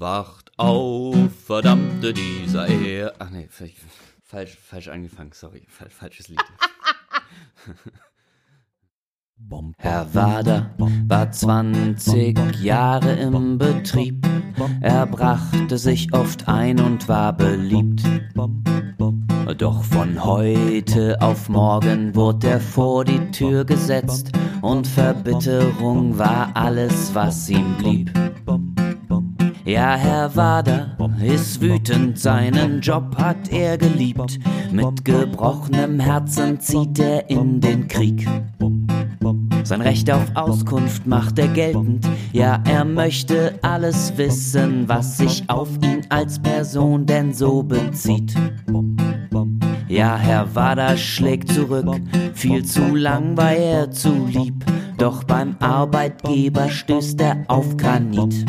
Wacht 0.00 0.50
auf, 0.56 1.14
verdammte 1.44 2.14
dieser 2.14 2.66
Ehe. 2.68 3.12
Ach 3.18 3.28
nee, 3.28 3.46
falsch, 4.24 4.56
falsch 4.56 4.88
angefangen, 4.88 5.32
sorry, 5.34 5.66
falsches 5.68 6.28
Lied. 6.28 6.40
Herr 9.76 10.14
Wader 10.14 10.70
war 11.06 11.30
20 11.30 12.62
Jahre 12.62 13.12
im 13.12 13.58
Betrieb. 13.58 14.26
Er 14.80 15.04
brachte 15.04 15.76
sich 15.76 16.14
oft 16.14 16.48
ein 16.48 16.80
und 16.80 17.06
war 17.06 17.34
beliebt. 17.34 18.02
Doch 19.58 19.84
von 19.84 20.24
heute 20.24 21.20
auf 21.20 21.50
morgen 21.50 22.14
wurde 22.14 22.48
er 22.48 22.60
vor 22.60 23.04
die 23.04 23.30
Tür 23.32 23.66
gesetzt 23.66 24.32
und 24.62 24.86
Verbitterung 24.86 26.18
war 26.18 26.56
alles, 26.56 27.14
was 27.14 27.50
ihm 27.50 27.76
blieb. 27.76 28.19
Ja, 29.70 29.94
Herr 29.94 30.34
Wader 30.34 30.96
ist 31.22 31.60
wütend, 31.60 32.18
seinen 32.18 32.80
Job 32.80 33.16
hat 33.16 33.52
er 33.52 33.78
geliebt. 33.78 34.40
Mit 34.72 35.04
gebrochenem 35.04 36.00
Herzen 36.00 36.58
zieht 36.58 36.98
er 36.98 37.30
in 37.30 37.60
den 37.60 37.86
Krieg. 37.86 38.26
Sein 39.62 39.80
Recht 39.80 40.10
auf 40.10 40.24
Auskunft 40.34 41.06
macht 41.06 41.38
er 41.38 41.46
geltend. 41.46 42.04
Ja, 42.32 42.60
er 42.64 42.84
möchte 42.84 43.60
alles 43.62 44.12
wissen, 44.16 44.88
was 44.88 45.18
sich 45.18 45.44
auf 45.46 45.68
ihn 45.84 46.00
als 46.08 46.40
Person 46.40 47.06
denn 47.06 47.32
so 47.32 47.62
bezieht. 47.62 48.34
Ja, 49.86 50.16
Herr 50.16 50.52
Wader 50.52 50.96
schlägt 50.96 51.52
zurück, 51.52 51.94
viel 52.34 52.64
zu 52.64 52.96
lang 52.96 53.36
war 53.36 53.52
er 53.52 53.92
zu 53.92 54.26
lieb. 54.26 54.64
Doch 54.98 55.22
beim 55.22 55.54
Arbeitgeber 55.60 56.68
stößt 56.68 57.20
er 57.20 57.44
auf 57.46 57.76
Granit. 57.76 58.44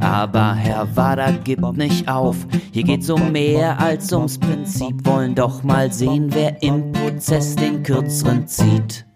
Aber 0.00 0.54
Herr 0.54 0.96
Wader 0.96 1.32
gibt 1.32 1.76
nicht 1.76 2.08
auf. 2.08 2.36
Hier 2.72 2.84
geht's 2.84 3.10
um 3.10 3.32
mehr 3.32 3.78
als 3.78 4.12
ums 4.12 4.38
Prinzip. 4.38 5.04
Wollen 5.06 5.34
doch 5.34 5.62
mal 5.62 5.92
sehen, 5.92 6.28
wer 6.32 6.62
im 6.62 6.90
Prozess 6.92 7.54
den 7.54 7.82
kürzeren 7.82 8.48
zieht. 8.48 9.06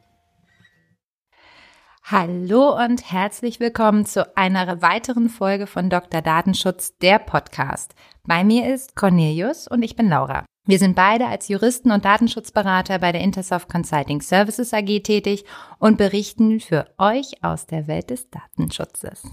Hallo 2.04 2.78
und 2.84 3.10
herzlich 3.10 3.60
willkommen 3.60 4.04
zu 4.04 4.36
einer 4.36 4.82
weiteren 4.82 5.30
Folge 5.30 5.66
von 5.66 5.88
Dr. 5.88 6.20
Datenschutz, 6.20 6.98
der 6.98 7.18
Podcast. 7.18 7.94
Bei 8.26 8.44
mir 8.44 8.72
ist 8.72 8.94
Cornelius 8.94 9.66
und 9.66 9.82
ich 9.82 9.96
bin 9.96 10.10
Laura. 10.10 10.44
Wir 10.66 10.78
sind 10.78 10.96
beide 10.96 11.26
als 11.26 11.48
Juristen 11.48 11.90
und 11.90 12.04
Datenschutzberater 12.04 12.98
bei 12.98 13.10
der 13.12 13.22
Intersoft 13.22 13.70
Consulting 13.70 14.20
Services 14.20 14.74
AG 14.74 15.02
tätig 15.02 15.44
und 15.78 15.96
berichten 15.96 16.60
für 16.60 16.86
euch 16.98 17.42
aus 17.42 17.66
der 17.66 17.86
Welt 17.86 18.10
des 18.10 18.28
Datenschutzes. 18.28 19.24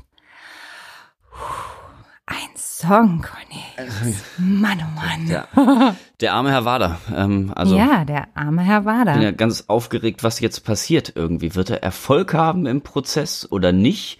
Ein 2.25 2.56
Song, 2.56 3.22
Cornelius. 3.22 4.23
Mann, 4.38 4.80
oh 4.81 5.00
Mann. 5.00 5.28
Der, 5.28 5.95
der 6.22 6.33
arme 6.33 6.52
Herr 6.52 6.66
Wader. 6.66 7.00
Ähm, 7.14 7.52
also 7.56 7.75
ja, 7.78 8.06
der 8.06 8.30
arme 8.36 8.61
Herr 8.61 8.86
Wader. 8.86 9.11
Ich 9.11 9.17
bin 9.17 9.23
ja 9.23 9.31
ganz 9.31 9.66
aufgeregt, 9.67 10.23
was 10.23 10.39
jetzt 10.39 10.61
passiert 10.61 11.14
irgendwie. 11.16 11.56
Wird 11.56 11.70
er 11.70 11.83
Erfolg 11.83 12.33
haben 12.33 12.66
im 12.66 12.81
Prozess 12.81 13.52
oder 13.52 13.72
nicht? 13.72 14.20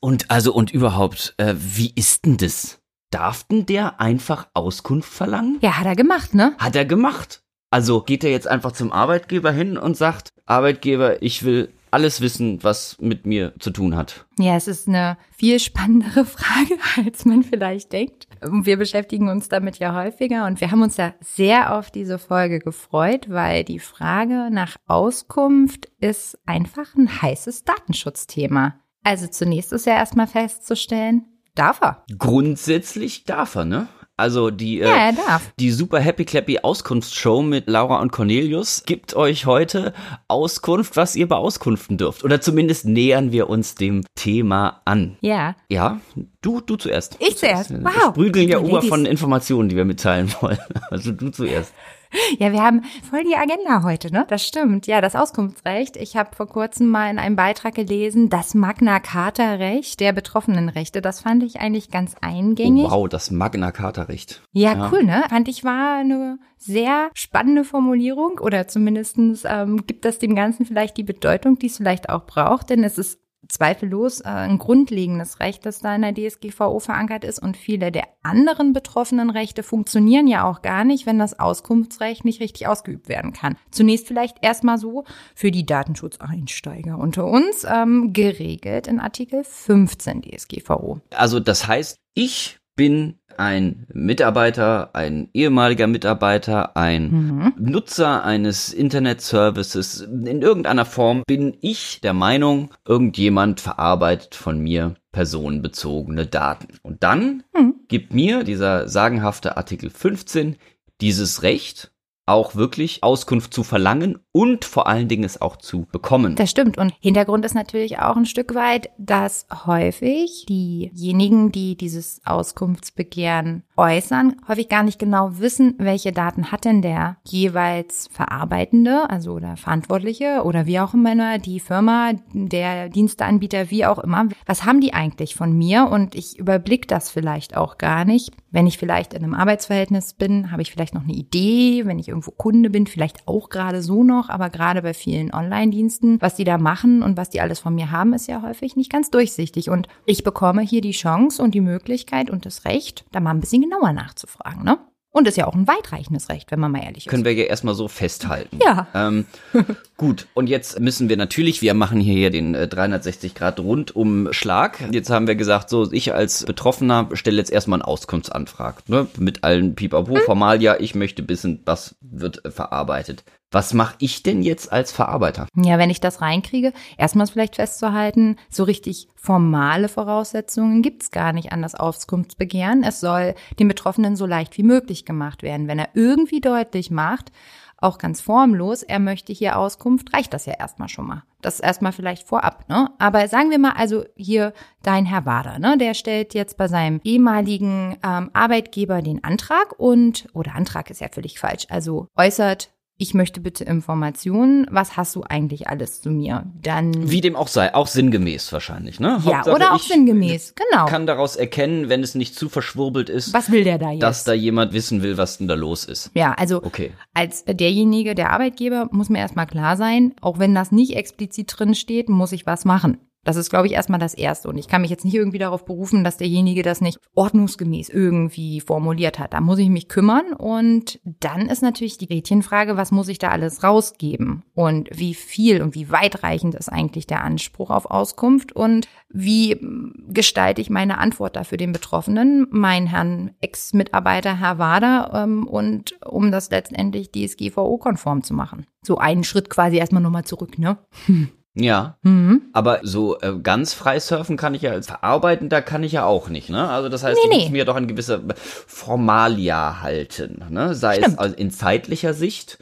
Und 0.00 0.30
also 0.30 0.52
und 0.52 0.70
überhaupt, 0.70 1.34
äh, 1.38 1.54
wie 1.56 1.92
ist 1.94 2.26
denn 2.26 2.36
das? 2.36 2.80
Darf 3.10 3.44
denn 3.44 3.66
der 3.66 4.00
einfach 4.00 4.48
Auskunft 4.52 5.12
verlangen? 5.12 5.58
Ja, 5.62 5.78
hat 5.78 5.86
er 5.86 5.96
gemacht, 5.96 6.34
ne? 6.34 6.54
Hat 6.58 6.76
er 6.76 6.84
gemacht. 6.84 7.42
Also 7.70 8.02
geht 8.02 8.24
er 8.24 8.30
jetzt 8.30 8.48
einfach 8.48 8.72
zum 8.72 8.92
Arbeitgeber 8.92 9.50
hin 9.50 9.78
und 9.78 9.96
sagt, 9.96 10.32
Arbeitgeber, 10.44 11.22
ich 11.22 11.44
will 11.44 11.72
alles 11.90 12.20
wissen, 12.20 12.62
was 12.62 12.96
mit 13.00 13.26
mir 13.26 13.54
zu 13.58 13.70
tun 13.70 13.96
hat? 13.96 14.26
Ja, 14.38 14.56
es 14.56 14.68
ist 14.68 14.88
eine 14.88 15.16
viel 15.36 15.58
spannendere 15.58 16.24
Frage, 16.24 16.76
als 17.04 17.24
man 17.24 17.42
vielleicht 17.42 17.92
denkt. 17.92 18.26
Wir 18.42 18.76
beschäftigen 18.76 19.28
uns 19.28 19.48
damit 19.48 19.78
ja 19.78 19.94
häufiger 19.94 20.46
und 20.46 20.60
wir 20.60 20.70
haben 20.70 20.82
uns 20.82 20.96
ja 20.96 21.14
sehr 21.20 21.76
auf 21.76 21.90
diese 21.90 22.18
Folge 22.18 22.58
gefreut, 22.58 23.26
weil 23.28 23.64
die 23.64 23.78
Frage 23.78 24.48
nach 24.50 24.76
Auskunft 24.86 25.88
ist 26.00 26.38
einfach 26.46 26.94
ein 26.94 27.22
heißes 27.22 27.64
Datenschutzthema. 27.64 28.74
Also 29.02 29.28
zunächst 29.28 29.72
ist 29.72 29.86
ja 29.86 29.94
erstmal 29.94 30.26
festzustellen, 30.26 31.24
darf 31.54 31.80
er. 31.80 32.04
Grundsätzlich 32.18 33.24
darf 33.24 33.54
er, 33.54 33.64
ne? 33.64 33.88
Also 34.18 34.50
die, 34.50 34.78
ja, 34.78 34.88
er 34.88 35.12
darf. 35.12 35.52
die 35.60 35.70
super 35.70 36.00
Happy 36.00 36.24
Clappy 36.24 36.58
Auskunftsshow 36.60 37.42
mit 37.42 37.68
Laura 37.68 38.00
und 38.00 38.12
Cornelius 38.12 38.84
gibt 38.86 39.14
euch 39.14 39.44
heute 39.44 39.92
Auskunft, 40.26 40.96
was 40.96 41.16
ihr 41.16 41.28
beauskunften 41.28 41.98
dürft. 41.98 42.24
Oder 42.24 42.40
zumindest 42.40 42.86
nähern 42.86 43.30
wir 43.30 43.50
uns 43.50 43.74
dem 43.74 44.04
Thema 44.14 44.80
an. 44.86 45.18
Ja. 45.20 45.54
Ja, 45.68 46.00
du, 46.40 46.62
du 46.62 46.76
zuerst. 46.76 47.16
Ich 47.20 47.36
zuerst. 47.36 47.70
Wow. 47.72 47.84
Wir 47.84 48.02
sprügeln 48.08 48.48
ja 48.48 48.58
über 48.58 48.80
von 48.80 49.04
Informationen, 49.04 49.68
die 49.68 49.76
wir 49.76 49.84
mitteilen 49.84 50.32
wollen. 50.40 50.58
Also 50.90 51.12
du 51.12 51.30
zuerst. 51.30 51.72
Ja, 52.38 52.52
wir 52.52 52.62
haben 52.62 52.82
voll 53.08 53.24
die 53.24 53.36
Agenda 53.36 53.82
heute, 53.82 54.12
ne? 54.12 54.26
Das 54.28 54.46
stimmt. 54.46 54.86
Ja, 54.86 55.00
das 55.00 55.14
Auskunftsrecht. 55.14 55.96
Ich 55.96 56.16
habe 56.16 56.34
vor 56.34 56.46
kurzem 56.46 56.88
mal 56.88 57.10
in 57.10 57.18
einem 57.18 57.36
Beitrag 57.36 57.74
gelesen, 57.74 58.28
das 58.28 58.54
Magna 58.54 59.00
Carta 59.00 59.54
Recht 59.54 60.00
der 60.00 60.12
Betroffenenrechte. 60.12 61.00
Das 61.00 61.20
fand 61.20 61.42
ich 61.42 61.60
eigentlich 61.60 61.90
ganz 61.90 62.14
eingängig. 62.20 62.86
Oh, 62.86 62.90
wow, 62.90 63.08
das 63.08 63.30
Magna 63.30 63.72
Carta 63.72 64.02
Recht. 64.02 64.42
Ja, 64.52 64.74
ja, 64.74 64.90
cool, 64.92 65.04
ne? 65.04 65.24
Fand 65.28 65.48
ich 65.48 65.64
war 65.64 65.98
eine 65.98 66.38
sehr 66.58 67.10
spannende 67.14 67.64
Formulierung 67.64 68.38
oder 68.40 68.66
zumindestens 68.68 69.44
ähm, 69.46 69.86
gibt 69.86 70.04
das 70.04 70.18
dem 70.18 70.34
Ganzen 70.34 70.66
vielleicht 70.66 70.96
die 70.96 71.04
Bedeutung, 71.04 71.58
die 71.58 71.66
es 71.66 71.76
vielleicht 71.76 72.08
auch 72.08 72.26
braucht, 72.26 72.70
denn 72.70 72.82
es 72.82 72.98
ist 72.98 73.20
zweifellos 73.48 74.20
äh, 74.20 74.28
ein 74.28 74.58
grundlegendes 74.58 75.40
Recht, 75.40 75.66
das 75.66 75.80
da 75.80 75.94
in 75.94 76.02
der 76.02 76.14
DSGVO 76.14 76.80
verankert 76.80 77.24
ist. 77.24 77.38
Und 77.40 77.56
viele 77.56 77.92
der 77.92 78.04
anderen 78.22 78.72
betroffenen 78.72 79.30
Rechte 79.30 79.62
funktionieren 79.62 80.26
ja 80.26 80.48
auch 80.48 80.62
gar 80.62 80.84
nicht, 80.84 81.06
wenn 81.06 81.18
das 81.18 81.38
Auskunftsrecht 81.38 82.24
nicht 82.24 82.40
richtig 82.40 82.66
ausgeübt 82.66 83.08
werden 83.08 83.32
kann. 83.32 83.56
Zunächst 83.70 84.06
vielleicht 84.06 84.38
erstmal 84.42 84.78
so 84.78 85.04
für 85.34 85.50
die 85.50 85.66
Datenschutzeinsteiger 85.66 86.98
unter 86.98 87.26
uns 87.26 87.64
ähm, 87.68 88.12
geregelt 88.12 88.86
in 88.86 89.00
Artikel 89.00 89.44
15 89.44 90.22
DSGVO. 90.22 91.00
Also 91.14 91.40
das 91.40 91.66
heißt, 91.66 91.98
ich 92.14 92.58
bin 92.76 93.18
ein 93.38 93.86
Mitarbeiter, 93.92 94.90
ein 94.94 95.28
ehemaliger 95.32 95.86
Mitarbeiter, 95.86 96.76
ein 96.76 97.10
mhm. 97.10 97.52
Nutzer 97.58 98.24
eines 98.24 98.72
Internet-Services. 98.72 100.00
In 100.00 100.42
irgendeiner 100.42 100.84
Form 100.84 101.22
bin 101.26 101.56
ich 101.60 102.00
der 102.00 102.14
Meinung, 102.14 102.70
irgendjemand 102.86 103.60
verarbeitet 103.60 104.34
von 104.34 104.58
mir 104.58 104.94
personenbezogene 105.12 106.26
Daten. 106.26 106.68
Und 106.82 107.02
dann 107.02 107.42
mhm. 107.56 107.74
gibt 107.88 108.12
mir 108.12 108.44
dieser 108.44 108.88
sagenhafte 108.88 109.56
Artikel 109.56 109.90
15 109.90 110.56
dieses 111.00 111.42
Recht, 111.42 111.92
auch 112.26 112.56
wirklich 112.56 113.02
Auskunft 113.02 113.54
zu 113.54 113.62
verlangen 113.62 114.18
und 114.32 114.64
vor 114.64 114.88
allen 114.88 115.08
Dingen 115.08 115.24
es 115.24 115.40
auch 115.40 115.56
zu 115.56 115.86
bekommen. 115.90 116.34
Das 116.34 116.50
stimmt. 116.50 116.76
Und 116.76 116.92
Hintergrund 117.00 117.44
ist 117.44 117.54
natürlich 117.54 118.00
auch 118.00 118.16
ein 118.16 118.26
Stück 118.26 118.54
weit, 118.54 118.90
dass 118.98 119.46
häufig 119.64 120.44
diejenigen, 120.48 121.52
die 121.52 121.76
dieses 121.76 122.20
Auskunftsbegehren 122.24 123.62
äußern, 123.76 124.36
häufig 124.48 124.68
gar 124.68 124.82
nicht 124.82 124.98
genau 124.98 125.38
wissen, 125.38 125.74
welche 125.78 126.12
Daten 126.12 126.50
hat 126.50 126.64
denn 126.64 126.82
der 126.82 127.16
jeweils 127.24 128.08
Verarbeitende, 128.10 129.08
also 129.10 129.32
oder 129.32 129.56
Verantwortliche 129.56 130.42
oder 130.44 130.66
wie 130.66 130.80
auch 130.80 130.94
immer, 130.94 131.38
die 131.38 131.60
Firma, 131.60 132.12
der 132.32 132.88
Diensteanbieter, 132.88 133.70
wie 133.70 133.86
auch 133.86 133.98
immer. 133.98 134.28
Was 134.46 134.64
haben 134.64 134.80
die 134.80 134.94
eigentlich 134.94 135.34
von 135.34 135.56
mir? 135.56 135.88
Und 135.90 136.14
ich 136.14 136.38
überblick 136.38 136.88
das 136.88 137.10
vielleicht 137.10 137.56
auch 137.56 137.78
gar 137.78 138.04
nicht. 138.04 138.32
Wenn 138.50 138.66
ich 138.66 138.78
vielleicht 138.78 139.12
in 139.12 139.22
einem 139.22 139.34
Arbeitsverhältnis 139.34 140.14
bin, 140.14 140.50
habe 140.50 140.62
ich 140.62 140.72
vielleicht 140.72 140.94
noch 140.94 141.02
eine 141.02 141.12
Idee. 141.12 141.84
Wenn 141.84 141.98
ich 141.98 142.08
irgendwo 142.08 142.30
Kunde 142.30 142.70
bin, 142.70 142.86
vielleicht 142.86 143.28
auch 143.28 143.50
gerade 143.50 143.82
so 143.82 144.02
noch. 144.02 144.30
Aber 144.30 144.48
gerade 144.48 144.80
bei 144.80 144.94
vielen 144.94 145.34
Online-Diensten, 145.34 146.22
was 146.22 146.36
die 146.36 146.44
da 146.44 146.56
machen 146.56 147.02
und 147.02 147.18
was 147.18 147.28
die 147.28 147.40
alles 147.42 147.58
von 147.58 147.74
mir 147.74 147.90
haben, 147.90 148.14
ist 148.14 148.28
ja 148.28 148.40
häufig 148.40 148.74
nicht 148.76 148.90
ganz 148.90 149.10
durchsichtig. 149.10 149.68
Und 149.68 149.88
ich 150.06 150.24
bekomme 150.24 150.62
hier 150.62 150.80
die 150.80 150.92
Chance 150.92 151.42
und 151.42 151.54
die 151.54 151.60
Möglichkeit 151.60 152.30
und 152.30 152.46
das 152.46 152.64
Recht, 152.64 153.04
da 153.12 153.20
mal 153.20 153.32
ein 153.32 153.40
bisschen 153.40 153.65
genauer 153.68 153.92
nachzufragen, 153.92 154.64
ne? 154.64 154.78
Und 155.16 155.26
ist 155.26 155.38
ja 155.38 155.46
auch 155.46 155.54
ein 155.54 155.66
weitreichendes 155.66 156.28
Recht, 156.28 156.50
wenn 156.50 156.60
man 156.60 156.72
mal 156.72 156.82
ehrlich 156.84 157.06
ist. 157.06 157.10
Können 157.10 157.24
wir 157.24 157.32
ja 157.32 157.44
erstmal 157.44 157.74
so 157.74 157.88
festhalten. 157.88 158.58
Ja. 158.62 158.86
Ähm, 158.92 159.24
gut, 159.96 160.26
und 160.34 160.46
jetzt 160.46 160.78
müssen 160.78 161.08
wir 161.08 161.16
natürlich, 161.16 161.62
wir 161.62 161.72
machen 161.72 162.00
hier 162.00 162.28
den 162.28 162.52
360 162.52 163.32
äh, 163.32 163.34
Grad 163.34 163.58
Rundumschlag. 163.58 164.78
Jetzt 164.92 165.08
haben 165.08 165.26
wir 165.26 165.34
gesagt, 165.34 165.70
so, 165.70 165.90
ich 165.90 166.12
als 166.12 166.44
Betroffener 166.44 167.08
stelle 167.14 167.38
jetzt 167.38 167.50
erstmal 167.50 167.78
eine 167.80 167.88
Auskunftsanfrage. 167.88 168.82
Ne? 168.88 169.06
Mit 169.18 169.42
allen 169.42 169.74
Pipapo, 169.74 170.16
hm. 170.16 170.22
Formalia, 170.26 170.80
ich 170.80 170.94
möchte 170.94 171.26
wissen, 171.26 171.62
was 171.64 171.96
wird 172.02 172.44
äh, 172.44 172.50
verarbeitet. 172.50 173.24
Was 173.50 173.74
mache 173.74 173.94
ich 174.00 174.22
denn 174.22 174.42
jetzt 174.42 174.72
als 174.72 174.90
Verarbeiter? 174.90 175.46
Ja, 175.54 175.78
wenn 175.78 175.90
ich 175.90 176.00
das 176.00 176.20
reinkriege, 176.20 176.72
erstmal 176.98 177.24
ist 177.24 177.30
vielleicht 177.30 177.56
festzuhalten, 177.56 178.36
so 178.50 178.64
richtig 178.64 179.08
formale 179.14 179.88
Voraussetzungen 179.88 180.82
gibt's 180.82 181.10
gar 181.10 181.32
nicht 181.32 181.52
an 181.52 181.62
das 181.62 181.74
Auskunftsbegehren. 181.74 182.82
Es 182.82 183.00
soll 183.00 183.34
dem 183.58 183.68
Betroffenen 183.68 184.16
so 184.16 184.26
leicht 184.26 184.58
wie 184.58 184.62
möglich 184.62 185.04
gemacht 185.04 185.42
werden. 185.42 185.68
Wenn 185.68 185.78
er 185.78 185.90
irgendwie 185.94 186.40
deutlich 186.40 186.90
macht, 186.90 187.30
auch 187.78 187.98
ganz 187.98 188.20
formlos, 188.20 188.82
er 188.82 188.98
möchte 188.98 189.32
hier 189.32 189.58
Auskunft, 189.58 190.12
reicht 190.14 190.32
das 190.32 190.46
ja 190.46 190.54
erstmal 190.54 190.88
schon 190.88 191.06
mal. 191.06 191.22
Das 191.42 191.60
erstmal 191.60 191.92
vielleicht 191.92 192.26
vorab, 192.26 192.68
ne? 192.68 192.90
Aber 192.98 193.28
sagen 193.28 193.50
wir 193.50 193.58
mal, 193.58 193.74
also 193.76 194.04
hier 194.16 194.54
dein 194.82 195.04
Herr 195.04 195.26
Wader, 195.26 195.58
ne? 195.58 195.76
Der 195.78 195.94
stellt 195.94 196.34
jetzt 196.34 196.56
bei 196.56 196.68
seinem 196.68 197.00
ehemaligen 197.04 197.98
ähm, 198.02 198.30
Arbeitgeber 198.32 199.02
den 199.02 199.22
Antrag 199.22 199.78
und, 199.78 200.26
oder 200.32 200.54
Antrag 200.54 200.90
ist 200.90 201.00
ja 201.00 201.08
völlig 201.12 201.38
falsch, 201.38 201.66
also 201.68 202.08
äußert 202.16 202.70
ich 202.98 203.12
möchte 203.12 203.40
bitte 203.40 203.64
Informationen, 203.64 204.66
was 204.70 204.96
hast 204.96 205.14
du 205.16 205.22
eigentlich 205.22 205.68
alles 205.68 206.00
zu 206.00 206.10
mir? 206.10 206.46
Dann 206.62 207.10
wie 207.10 207.20
dem 207.20 207.36
auch 207.36 207.48
sei, 207.48 207.74
auch 207.74 207.86
sinngemäß 207.86 208.52
wahrscheinlich, 208.52 209.00
ne? 209.00 209.20
Ja, 209.24 209.36
Hauptsache, 209.36 209.54
oder 209.54 209.74
auch 209.74 209.80
sinngemäß, 209.80 210.54
genau. 210.54 210.86
Kann 210.86 211.06
daraus 211.06 211.36
erkennen, 211.36 211.90
wenn 211.90 212.02
es 212.02 212.14
nicht 212.14 212.34
zu 212.34 212.48
verschwurbelt 212.48 213.10
ist. 213.10 213.34
Was 213.34 213.50
will 213.50 213.64
der 213.64 213.78
da 213.78 213.90
jetzt? 213.90 214.02
Dass 214.02 214.24
da 214.24 214.32
jemand 214.32 214.72
wissen 214.72 215.02
will, 215.02 215.18
was 215.18 215.38
denn 215.38 215.48
da 215.48 215.54
los 215.54 215.84
ist. 215.84 216.10
Ja, 216.14 216.32
also 216.32 216.62
okay. 216.62 216.92
als 217.12 217.44
derjenige, 217.44 218.14
der 218.14 218.30
Arbeitgeber, 218.30 218.88
muss 218.92 219.10
mir 219.10 219.18
erstmal 219.18 219.46
klar 219.46 219.76
sein, 219.76 220.14
auch 220.22 220.38
wenn 220.38 220.54
das 220.54 220.72
nicht 220.72 220.96
explizit 220.96 221.52
drin 221.54 221.74
steht, 221.74 222.08
muss 222.08 222.32
ich 222.32 222.46
was 222.46 222.64
machen. 222.64 222.98
Das 223.26 223.34
ist, 223.34 223.50
glaube 223.50 223.66
ich, 223.66 223.72
erstmal 223.72 223.98
das 223.98 224.14
Erste. 224.14 224.48
Und 224.48 224.56
ich 224.56 224.68
kann 224.68 224.82
mich 224.82 224.90
jetzt 224.90 225.04
nicht 225.04 225.14
irgendwie 225.14 225.38
darauf 225.38 225.64
berufen, 225.64 226.04
dass 226.04 226.16
derjenige 226.16 226.62
das 226.62 226.80
nicht 226.80 227.00
ordnungsgemäß 227.16 227.88
irgendwie 227.88 228.60
formuliert 228.60 229.18
hat. 229.18 229.34
Da 229.34 229.40
muss 229.40 229.58
ich 229.58 229.68
mich 229.68 229.88
kümmern. 229.88 230.32
Und 230.32 231.00
dann 231.04 231.48
ist 231.48 231.60
natürlich 231.60 231.98
die 231.98 232.06
Gretchenfrage, 232.06 232.76
was 232.76 232.92
muss 232.92 233.08
ich 233.08 233.18
da 233.18 233.30
alles 233.30 233.64
rausgeben? 233.64 234.44
Und 234.54 234.88
wie 234.92 235.12
viel 235.12 235.60
und 235.60 235.74
wie 235.74 235.90
weitreichend 235.90 236.54
ist 236.54 236.68
eigentlich 236.68 237.08
der 237.08 237.24
Anspruch 237.24 237.70
auf 237.70 237.86
Auskunft? 237.86 238.52
Und 238.52 238.86
wie 239.08 239.58
gestalte 240.06 240.60
ich 240.60 240.70
meine 240.70 240.98
Antwort 240.98 241.34
da 241.34 241.42
für 241.42 241.56
den 241.56 241.72
Betroffenen, 241.72 242.46
meinen 242.50 242.86
Herrn 242.86 243.32
Ex-Mitarbeiter, 243.40 244.38
Herr 244.38 244.60
Wader, 244.60 245.10
ähm, 245.14 245.48
und 245.48 246.00
um 246.06 246.30
das 246.30 246.50
letztendlich 246.50 247.10
DSGVO-konform 247.10 248.22
zu 248.22 248.34
machen? 248.34 248.66
So 248.82 248.98
einen 248.98 249.24
Schritt 249.24 249.50
quasi 249.50 249.78
erstmal 249.78 250.02
nochmal 250.02 250.24
zurück, 250.24 250.60
ne? 250.60 250.78
Ja, 251.58 251.96
mhm. 252.02 252.42
aber 252.52 252.80
so 252.82 253.18
äh, 253.20 253.32
ganz 253.42 253.72
frei 253.72 253.98
surfen 253.98 254.36
kann 254.36 254.54
ich 254.54 254.62
ja 254.62 254.72
als 254.72 254.88
Verarbeitender 254.88 255.62
kann 255.62 255.82
ich 255.82 255.92
ja 255.92 256.04
auch 256.04 256.28
nicht, 256.28 256.50
ne? 256.50 256.68
Also 256.68 256.90
das 256.90 257.02
heißt, 257.02 257.18
nee, 257.28 257.36
ich 257.36 257.42
muss 257.44 257.50
mir 257.50 257.64
doch 257.64 257.76
an 257.76 257.88
gewisse 257.88 258.22
Formalia 258.36 259.80
halten, 259.80 260.44
ne? 260.50 260.74
Sei 260.74 260.96
Stimmt. 260.96 261.14
es 261.14 261.18
also 261.18 261.34
in 261.34 261.50
zeitlicher 261.50 262.12
Sicht, 262.12 262.58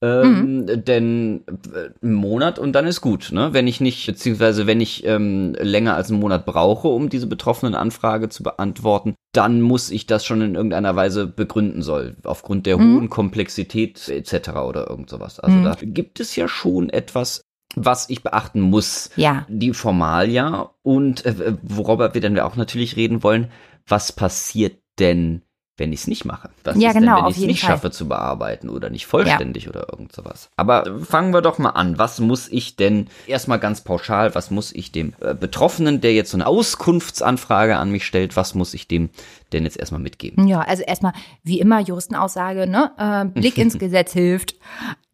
ähm, 0.00 0.60
mhm. 0.66 0.84
denn 0.84 1.44
äh, 1.74 1.88
ein 2.06 2.12
Monat 2.12 2.60
und 2.60 2.72
dann 2.72 2.86
ist 2.86 3.00
gut, 3.00 3.30
ne? 3.32 3.48
Wenn 3.52 3.66
ich 3.66 3.80
nicht, 3.80 4.06
beziehungsweise 4.06 4.68
wenn 4.68 4.80
ich 4.80 5.04
ähm, 5.04 5.56
länger 5.58 5.96
als 5.96 6.10
einen 6.10 6.20
Monat 6.20 6.46
brauche, 6.46 6.86
um 6.86 7.08
diese 7.08 7.26
betroffenen 7.26 7.74
Anfrage 7.74 8.28
zu 8.28 8.44
beantworten, 8.44 9.14
dann 9.32 9.60
muss 9.60 9.90
ich 9.90 10.06
das 10.06 10.24
schon 10.24 10.40
in 10.40 10.54
irgendeiner 10.54 10.94
Weise 10.94 11.26
begründen 11.26 11.82
soll, 11.82 12.14
aufgrund 12.22 12.66
der 12.66 12.78
mhm. 12.78 12.94
hohen 12.94 13.10
Komplexität 13.10 14.08
etc. 14.08 14.50
oder 14.50 14.88
irgend 14.88 15.10
sowas. 15.10 15.40
Also 15.40 15.56
mhm. 15.56 15.64
da 15.64 15.76
gibt 15.80 16.20
es 16.20 16.36
ja 16.36 16.46
schon 16.46 16.90
etwas 16.90 17.40
was 17.74 18.08
ich 18.08 18.22
beachten 18.22 18.60
muss. 18.60 19.10
Ja. 19.16 19.46
Die 19.48 19.72
Formalia 19.72 20.70
und 20.82 21.24
äh, 21.24 21.56
worüber 21.62 22.14
wir 22.14 22.20
dann 22.20 22.38
auch 22.38 22.56
natürlich 22.56 22.96
reden 22.96 23.22
wollen, 23.22 23.50
was 23.86 24.12
passiert 24.12 24.78
denn, 24.98 25.42
wenn 25.76 25.92
ich 25.92 26.00
es 26.00 26.06
nicht 26.06 26.24
mache? 26.24 26.48
Was 26.64 26.78
ja, 26.78 26.88
ist 26.88 26.94
genau, 26.96 27.16
denn, 27.16 27.24
wenn 27.24 27.30
ich 27.30 27.36
es 27.36 27.44
nicht 27.44 27.60
Fall. 27.60 27.72
schaffe 27.72 27.90
zu 27.90 28.08
bearbeiten 28.08 28.70
oder 28.70 28.88
nicht 28.88 29.06
vollständig 29.06 29.64
ja. 29.64 29.70
oder 29.70 29.88
irgend 29.90 30.12
sowas? 30.12 30.48
Aber 30.56 31.00
fangen 31.00 31.34
wir 31.34 31.42
doch 31.42 31.58
mal 31.58 31.70
an. 31.70 31.98
Was 31.98 32.18
muss 32.18 32.48
ich 32.48 32.76
denn 32.76 33.08
erstmal 33.26 33.58
ganz 33.58 33.82
pauschal, 33.82 34.34
was 34.34 34.50
muss 34.50 34.72
ich 34.72 34.90
dem 34.90 35.12
äh, 35.20 35.34
Betroffenen, 35.34 36.00
der 36.00 36.14
jetzt 36.14 36.30
so 36.30 36.38
eine 36.38 36.46
Auskunftsanfrage 36.46 37.76
an 37.76 37.90
mich 37.90 38.06
stellt, 38.06 38.36
was 38.36 38.54
muss 38.54 38.72
ich 38.72 38.88
dem 38.88 39.10
denn 39.52 39.64
jetzt 39.64 39.78
erstmal 39.78 40.00
mitgeben? 40.00 40.48
Ja, 40.48 40.60
also 40.62 40.82
erstmal, 40.82 41.12
wie 41.42 41.60
immer, 41.60 41.80
Juristenaussage, 41.80 42.66
ne? 42.66 42.92
Äh, 42.98 43.38
Blick 43.38 43.58
ins 43.58 43.78
Gesetz 43.78 44.12
hilft 44.12 44.54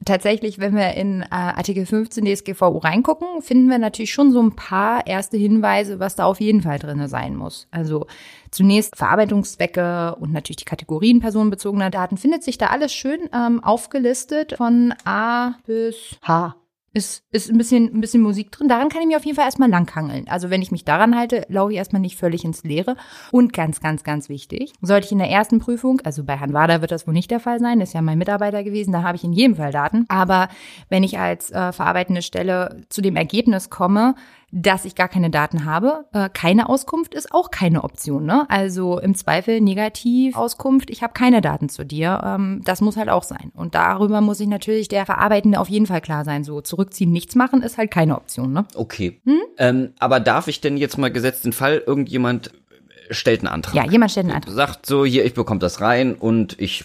tatsächlich, 0.04 0.58
wenn 0.58 0.74
wir 0.74 0.94
in 0.94 1.22
äh, 1.22 1.26
Artikel 1.30 1.86
15 1.86 2.24
DSGVO 2.24 2.78
reingucken, 2.78 3.42
finden 3.42 3.68
wir 3.68 3.78
natürlich 3.78 4.12
schon 4.12 4.32
so 4.32 4.42
ein 4.42 4.56
paar 4.56 5.06
erste 5.06 5.36
Hinweise, 5.36 6.00
was 6.00 6.16
da 6.16 6.24
auf 6.24 6.40
jeden 6.40 6.62
Fall 6.62 6.78
drinne 6.78 7.08
sein 7.08 7.36
muss. 7.36 7.68
Also 7.70 8.06
zunächst 8.50 8.96
Verarbeitungszwecke 8.96 10.16
und 10.16 10.32
natürlich 10.32 10.56
die 10.56 10.64
Kategorien 10.64 11.20
personenbezogener 11.20 11.90
Daten. 11.90 12.16
Findet 12.16 12.42
sich 12.42 12.58
da 12.58 12.66
alles 12.66 12.92
schön 12.92 13.28
ähm, 13.34 13.62
aufgelistet 13.62 14.54
von 14.56 14.94
A 15.04 15.54
bis 15.66 16.18
H 16.22 16.54
ist, 16.94 17.24
ist 17.30 17.50
ein 17.50 17.56
bisschen, 17.56 17.94
ein 17.94 18.00
bisschen 18.00 18.22
Musik 18.22 18.52
drin. 18.52 18.68
Daran 18.68 18.88
kann 18.88 19.00
ich 19.00 19.08
mir 19.08 19.16
auf 19.16 19.24
jeden 19.24 19.36
Fall 19.36 19.46
erstmal 19.46 19.70
langhangeln. 19.70 20.28
Also 20.28 20.50
wenn 20.50 20.60
ich 20.60 20.70
mich 20.70 20.84
daran 20.84 21.16
halte, 21.16 21.46
laufe 21.48 21.72
ich 21.72 21.78
erstmal 21.78 22.00
nicht 22.00 22.18
völlig 22.18 22.44
ins 22.44 22.64
Leere. 22.64 22.96
Und 23.30 23.52
ganz, 23.52 23.80
ganz, 23.80 24.04
ganz 24.04 24.28
wichtig, 24.28 24.72
sollte 24.82 25.06
ich 25.06 25.12
in 25.12 25.18
der 25.18 25.30
ersten 25.30 25.58
Prüfung, 25.58 26.00
also 26.04 26.24
bei 26.24 26.36
Herrn 26.36 26.52
Wader 26.52 26.80
wird 26.80 26.90
das 26.90 27.06
wohl 27.06 27.14
nicht 27.14 27.30
der 27.30 27.40
Fall 27.40 27.60
sein, 27.60 27.80
ist 27.80 27.94
ja 27.94 28.02
mein 28.02 28.18
Mitarbeiter 28.18 28.62
gewesen, 28.62 28.92
da 28.92 29.02
habe 29.02 29.16
ich 29.16 29.24
in 29.24 29.32
jedem 29.32 29.56
Fall 29.56 29.72
Daten. 29.72 30.04
Aber 30.08 30.48
wenn 30.90 31.02
ich 31.02 31.18
als 31.18 31.50
äh, 31.50 31.72
verarbeitende 31.72 32.22
Stelle 32.22 32.82
zu 32.90 33.00
dem 33.00 33.16
Ergebnis 33.16 33.70
komme, 33.70 34.14
dass 34.52 34.84
ich 34.84 34.94
gar 34.94 35.08
keine 35.08 35.30
Daten 35.30 35.64
habe. 35.64 36.04
Äh, 36.12 36.28
keine 36.28 36.68
Auskunft 36.68 37.14
ist 37.14 37.32
auch 37.32 37.50
keine 37.50 37.84
Option. 37.84 38.26
Ne? 38.26 38.44
Also 38.50 38.98
im 38.98 39.14
Zweifel 39.14 39.62
negativ 39.62 40.36
Auskunft, 40.36 40.90
ich 40.90 41.02
habe 41.02 41.14
keine 41.14 41.40
Daten 41.40 41.70
zu 41.70 41.84
dir. 41.84 42.20
Ähm, 42.22 42.60
das 42.64 42.82
muss 42.82 42.98
halt 42.98 43.08
auch 43.08 43.22
sein. 43.22 43.50
Und 43.54 43.74
darüber 43.74 44.20
muss 44.20 44.38
sich 44.38 44.46
natürlich 44.46 44.88
der 44.88 45.06
Verarbeitende 45.06 45.58
auf 45.58 45.68
jeden 45.68 45.86
Fall 45.86 46.02
klar 46.02 46.24
sein. 46.24 46.44
So 46.44 46.60
zurückziehen, 46.60 47.10
nichts 47.10 47.34
machen 47.34 47.62
ist 47.62 47.78
halt 47.78 47.90
keine 47.90 48.16
Option. 48.16 48.52
Ne? 48.52 48.66
Okay. 48.74 49.20
Hm? 49.24 49.40
Ähm, 49.56 49.92
aber 49.98 50.20
darf 50.20 50.48
ich 50.48 50.60
denn 50.60 50.76
jetzt 50.76 50.98
mal 50.98 51.10
gesetzt 51.10 51.46
den 51.46 51.54
Fall, 51.54 51.82
irgendjemand 51.86 52.52
stellt 53.10 53.40
einen 53.40 53.48
Antrag? 53.48 53.74
Ja, 53.74 53.90
jemand 53.90 54.10
stellt 54.10 54.26
einen 54.26 54.36
Antrag. 54.36 54.54
Sagt 54.54 54.86
so, 54.86 55.06
hier, 55.06 55.24
ich 55.24 55.32
bekomme 55.32 55.60
das 55.60 55.80
rein 55.80 56.14
und 56.14 56.60
ich 56.60 56.84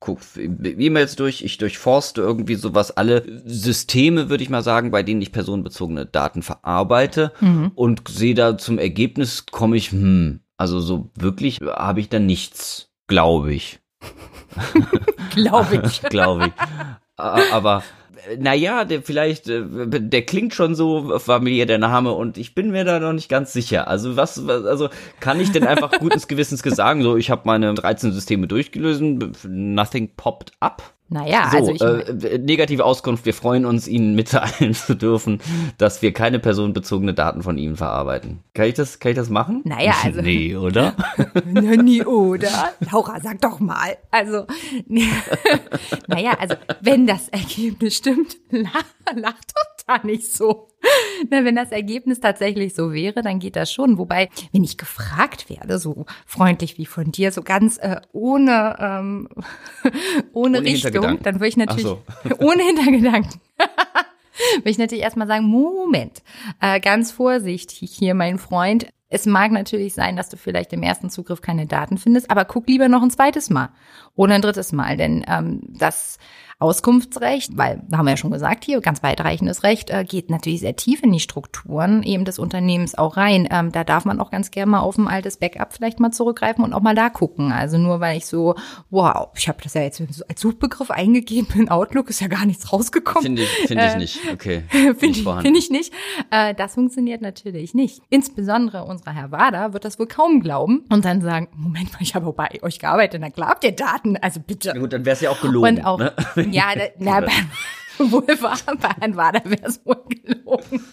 guck 0.00 0.20
E-Mails 0.36 1.16
durch, 1.16 1.42
ich 1.42 1.58
durchforste 1.58 2.20
irgendwie 2.20 2.54
sowas, 2.54 2.96
alle 2.96 3.24
Systeme, 3.44 4.28
würde 4.28 4.42
ich 4.42 4.50
mal 4.50 4.62
sagen, 4.62 4.90
bei 4.90 5.02
denen 5.02 5.22
ich 5.22 5.32
personenbezogene 5.32 6.06
Daten 6.06 6.42
verarbeite 6.42 7.32
mhm. 7.40 7.72
und 7.74 8.08
sehe 8.08 8.34
da 8.34 8.58
zum 8.58 8.78
Ergebnis, 8.78 9.46
komme 9.46 9.76
ich, 9.76 9.92
hm, 9.92 10.40
also 10.56 10.80
so 10.80 11.10
wirklich 11.14 11.60
habe 11.60 12.00
ich 12.00 12.08
da 12.08 12.18
nichts, 12.18 12.90
glaube 13.06 13.52
ich. 13.54 13.80
glaube 15.30 15.82
ich. 15.84 16.02
glaube 16.10 16.46
ich. 16.46 16.52
Aber 17.16 17.82
naja, 18.38 18.84
der 18.84 19.02
vielleicht, 19.02 19.48
äh, 19.48 19.62
der 19.66 20.22
klingt 20.22 20.54
schon 20.54 20.74
so 20.74 21.18
familiär, 21.18 21.66
der 21.66 21.78
Name, 21.78 22.12
und 22.12 22.38
ich 22.38 22.54
bin 22.54 22.70
mir 22.70 22.84
da 22.84 22.98
noch 22.98 23.12
nicht 23.12 23.28
ganz 23.28 23.52
sicher. 23.52 23.88
Also 23.88 24.16
was, 24.16 24.46
also 24.48 24.88
kann 25.20 25.40
ich 25.40 25.52
denn 25.52 25.64
einfach 25.64 25.92
gutes 26.00 26.28
Gewissens 26.28 26.62
sagen, 26.62 27.02
so 27.02 27.16
ich 27.16 27.30
habe 27.30 27.42
meine 27.44 27.74
13 27.74 28.12
Systeme 28.12 28.46
durchgelöst, 28.46 29.02
nothing 29.44 30.10
popped 30.16 30.52
up? 30.60 30.95
Naja, 31.08 31.50
so, 31.52 31.58
also 31.58 31.70
ich 31.70 31.80
äh, 31.80 32.38
negative 32.38 32.84
Auskunft. 32.84 33.26
Wir 33.26 33.34
freuen 33.34 33.64
uns, 33.64 33.86
Ihnen 33.86 34.14
mitteilen 34.16 34.74
zu 34.74 34.94
dürfen, 34.94 35.40
dass 35.78 36.02
wir 36.02 36.12
keine 36.12 36.38
personenbezogene 36.38 37.14
Daten 37.14 37.42
von 37.42 37.58
Ihnen 37.58 37.76
verarbeiten. 37.76 38.40
Kann 38.54 38.66
ich 38.66 38.74
das, 38.74 38.98
kann 38.98 39.12
ich 39.12 39.16
das 39.16 39.30
machen? 39.30 39.62
Naja, 39.64 39.94
also. 40.04 40.20
nee, 40.20 40.56
oder? 40.56 40.94
nee, 41.44 42.02
oder? 42.02 42.72
Laura, 42.90 43.20
sag 43.20 43.40
doch 43.40 43.60
mal. 43.60 43.96
Also, 44.10 44.46
naja, 46.08 46.36
also, 46.40 46.56
wenn 46.80 47.06
das 47.06 47.28
Ergebnis 47.28 47.96
stimmt, 47.96 48.36
lach, 48.50 48.84
lach 49.14 49.34
doch 49.34 49.75
da 49.86 50.00
nicht 50.04 50.32
so. 50.32 50.68
Na, 51.30 51.44
wenn 51.44 51.56
das 51.56 51.72
Ergebnis 51.72 52.20
tatsächlich 52.20 52.74
so 52.74 52.92
wäre, 52.92 53.22
dann 53.22 53.38
geht 53.38 53.56
das 53.56 53.72
schon. 53.72 53.98
Wobei, 53.98 54.28
wenn 54.52 54.64
ich 54.64 54.78
gefragt 54.78 55.48
werde, 55.48 55.78
so 55.78 56.06
freundlich 56.26 56.78
wie 56.78 56.86
von 56.86 57.12
dir, 57.12 57.32
so 57.32 57.42
ganz 57.42 57.78
äh, 57.78 58.00
ohne, 58.12 58.76
ähm, 58.78 59.28
ohne, 60.32 60.58
ohne 60.58 60.62
Richtung, 60.62 61.22
dann 61.22 61.36
würde 61.36 61.48
ich 61.48 61.56
natürlich, 61.56 61.84
so. 61.84 62.02
ohne 62.38 62.62
Hintergedanken. 62.62 63.40
würde 64.56 64.70
ich 64.70 64.78
natürlich 64.78 65.04
erstmal 65.04 65.28
sagen, 65.28 65.46
Moment, 65.46 66.22
äh, 66.60 66.80
ganz 66.80 67.12
vorsichtig 67.12 67.90
hier, 67.92 68.14
mein 68.14 68.38
Freund. 68.38 68.88
Es 69.08 69.24
mag 69.24 69.52
natürlich 69.52 69.94
sein, 69.94 70.16
dass 70.16 70.28
du 70.28 70.36
vielleicht 70.36 70.72
im 70.72 70.82
ersten 70.82 71.10
Zugriff 71.10 71.40
keine 71.40 71.66
Daten 71.66 71.96
findest, 71.96 72.28
aber 72.30 72.44
guck 72.44 72.66
lieber 72.66 72.88
noch 72.88 73.02
ein 73.02 73.10
zweites 73.10 73.50
Mal 73.50 73.68
oder 74.16 74.34
ein 74.34 74.42
drittes 74.42 74.72
Mal, 74.72 74.96
denn 74.96 75.24
ähm, 75.28 75.60
das 75.78 76.18
Auskunftsrecht, 76.58 77.58
weil, 77.58 77.82
haben 77.92 78.06
wir 78.06 78.12
ja 78.12 78.16
schon 78.16 78.30
gesagt 78.30 78.64
hier, 78.64 78.80
ganz 78.80 79.02
weitreichendes 79.02 79.62
Recht, 79.62 79.90
äh, 79.90 80.04
geht 80.04 80.30
natürlich 80.30 80.60
sehr 80.60 80.74
tief 80.74 81.02
in 81.02 81.12
die 81.12 81.20
Strukturen 81.20 82.02
eben 82.02 82.24
des 82.24 82.38
Unternehmens 82.38 82.96
auch 82.96 83.18
rein. 83.18 83.46
Ähm, 83.50 83.72
da 83.72 83.84
darf 83.84 84.06
man 84.06 84.20
auch 84.20 84.30
ganz 84.30 84.50
gerne 84.50 84.70
mal 84.70 84.80
auf 84.80 84.96
ein 84.96 85.06
altes 85.06 85.36
Backup 85.36 85.74
vielleicht 85.74 86.00
mal 86.00 86.12
zurückgreifen 86.12 86.64
und 86.64 86.72
auch 86.72 86.80
mal 86.80 86.94
da 86.94 87.10
gucken. 87.10 87.52
Also 87.52 87.76
nur 87.76 88.00
weil 88.00 88.16
ich 88.16 88.24
so, 88.24 88.54
wow, 88.88 89.28
ich 89.36 89.48
habe 89.48 89.58
das 89.62 89.74
ja 89.74 89.82
jetzt 89.82 90.02
als 90.28 90.40
Suchbegriff 90.40 90.90
eingegeben 90.90 91.48
in 91.60 91.68
Outlook, 91.68 92.08
ist 92.08 92.20
ja 92.20 92.28
gar 92.28 92.46
nichts 92.46 92.72
rausgekommen. 92.72 93.22
Finde 93.22 93.42
ich, 93.42 93.48
find 93.48 93.80
ich 93.82 93.92
äh, 93.92 93.98
nicht, 93.98 94.20
okay. 94.32 94.62
Finde 94.70 95.18
ich, 95.18 95.24
find 95.24 95.56
ich 95.58 95.70
nicht. 95.70 95.92
Äh, 96.30 96.54
das 96.54 96.72
funktioniert 96.72 97.20
natürlich 97.20 97.74
nicht. 97.74 98.00
Insbesondere 98.08 98.84
unser 98.84 99.12
Herr 99.12 99.30
Wader 99.30 99.74
wird 99.74 99.84
das 99.84 99.98
wohl 99.98 100.06
kaum 100.06 100.40
glauben 100.40 100.84
und 100.88 101.04
dann 101.04 101.20
sagen, 101.20 101.48
Moment 101.54 101.92
mal, 101.92 102.00
ich 102.00 102.14
habe 102.14 102.32
bei 102.32 102.48
euch 102.62 102.78
gearbeitet, 102.78 103.20
na 103.20 103.28
klar 103.28 103.50
habt 103.50 103.64
ihr 103.64 103.72
Daten, 103.72 104.16
also 104.16 104.40
bitte. 104.40 104.68
Ja 104.68 104.78
gut, 104.78 104.94
dann 104.94 105.04
wäre 105.04 105.14
es 105.14 105.20
ja 105.20 105.28
auch 105.30 105.40
gelogen. 105.42 105.76
Und 105.76 105.84
auch, 105.84 105.98
ne? 105.98 106.14
Ja, 106.52 106.74
da, 106.74 106.88
na, 106.98 107.20
wohl 108.10 108.26
war, 108.40 108.56
bei 108.80 108.88
Herrn 109.00 109.16
Wader 109.16 109.42
wäre 109.44 109.66
es 109.66 109.84
wohl 109.84 110.02
gelogen. 110.08 110.84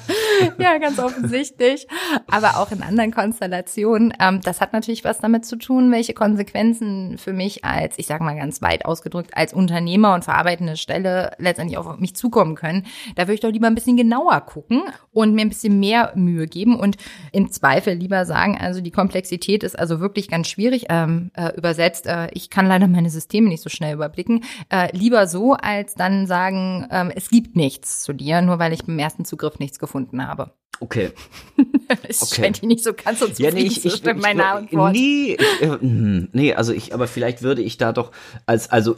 ja, 0.58 0.78
ganz 0.78 0.98
offensichtlich. 0.98 1.86
Aber 2.30 2.58
auch 2.58 2.70
in 2.72 2.82
anderen 2.82 3.12
Konstellationen. 3.12 4.12
Ähm, 4.20 4.40
das 4.42 4.60
hat 4.60 4.72
natürlich 4.72 5.04
was 5.04 5.18
damit 5.18 5.44
zu 5.44 5.56
tun, 5.56 5.90
welche 5.92 6.14
Konsequenzen 6.14 7.18
für 7.18 7.32
mich 7.32 7.64
als, 7.64 7.98
ich 7.98 8.06
sage 8.06 8.24
mal 8.24 8.36
ganz 8.36 8.62
weit 8.62 8.84
ausgedrückt, 8.84 9.36
als 9.36 9.52
Unternehmer 9.52 10.14
und 10.14 10.24
verarbeitende 10.24 10.76
Stelle 10.76 11.32
letztendlich 11.38 11.78
auf 11.78 11.98
mich 11.98 12.16
zukommen 12.16 12.54
können. 12.54 12.86
Da 13.16 13.22
würde 13.22 13.34
ich 13.34 13.40
doch 13.40 13.50
lieber 13.50 13.66
ein 13.66 13.74
bisschen 13.74 13.96
genauer 13.96 14.40
gucken 14.42 14.82
und 15.12 15.34
mir 15.34 15.42
ein 15.42 15.48
bisschen 15.48 15.78
mehr 15.80 16.12
Mühe 16.14 16.46
geben 16.46 16.78
und 16.78 16.96
im 17.32 17.50
Zweifel 17.50 17.94
lieber 17.94 18.24
sagen, 18.24 18.58
also 18.58 18.80
die 18.80 18.90
Komplexität 18.90 19.62
ist 19.62 19.78
also 19.78 20.00
wirklich 20.00 20.28
ganz 20.28 20.48
schwierig 20.48 20.86
ähm, 20.88 21.30
äh, 21.34 21.56
übersetzt. 21.56 22.06
Äh, 22.06 22.28
ich 22.32 22.50
kann 22.50 22.66
leider 22.66 22.88
meine 22.88 23.10
Systeme 23.10 23.48
nicht 23.48 23.62
so 23.62 23.68
schnell 23.68 23.94
überblicken. 23.94 24.44
Äh, 24.70 24.94
lieber 24.96 25.26
so, 25.26 25.54
als 25.54 25.94
dann 25.94 26.26
sagen, 26.26 26.41
äh, 26.48 27.12
es 27.14 27.30
gibt 27.30 27.56
nichts 27.56 28.02
zu 28.02 28.12
dir, 28.12 28.42
nur 28.42 28.58
weil 28.58 28.72
ich 28.72 28.84
beim 28.84 28.98
ersten 28.98 29.24
Zugriff 29.24 29.58
nichts 29.58 29.78
gefunden 29.78 30.26
habe. 30.26 30.52
Okay. 30.80 31.12
es 32.08 32.22
okay. 32.22 32.42
scheint 32.42 32.62
nicht 32.64 32.82
so 32.82 32.92
ganz 32.92 33.20
so 33.20 33.26
ja, 33.26 33.52
nee, 33.52 33.60
ich, 33.60 33.84
ich, 33.84 34.04
ich, 34.04 34.14
meine 34.16 34.46
Antwort. 34.46 34.92
Nee, 34.92 35.36
ich, 35.38 35.62
äh, 35.62 35.78
nee, 35.80 36.54
also 36.54 36.72
ich, 36.72 36.92
aber 36.92 37.06
vielleicht 37.06 37.42
würde 37.42 37.62
ich 37.62 37.76
da 37.76 37.92
doch 37.92 38.10
als, 38.46 38.70
also 38.70 38.96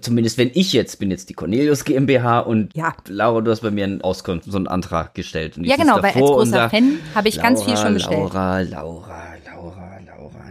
zumindest 0.00 0.38
wenn 0.38 0.50
ich 0.54 0.72
jetzt 0.72 0.98
bin 0.98 1.10
jetzt 1.10 1.30
die 1.30 1.34
Cornelius 1.34 1.84
GmbH 1.84 2.40
und 2.40 2.74
ja. 2.74 2.94
Laura, 3.08 3.40
du 3.40 3.50
hast 3.50 3.60
bei 3.60 3.70
mir 3.70 3.84
einen 3.84 4.02
Auskunft, 4.02 4.50
so 4.50 4.56
einen 4.56 4.66
Antrag 4.66 5.14
gestellt. 5.14 5.56
ja, 5.58 5.76
genau, 5.76 5.96
weil 5.96 6.12
als 6.12 6.14
großer 6.14 6.70
Fan 6.70 6.98
habe 7.14 7.28
ich 7.28 7.36
Laura, 7.36 7.48
ganz 7.48 7.62
viel 7.62 7.76
schon 7.76 7.96
Laura, 7.96 8.60
Laura, 8.60 8.60
Laura, 8.60 9.31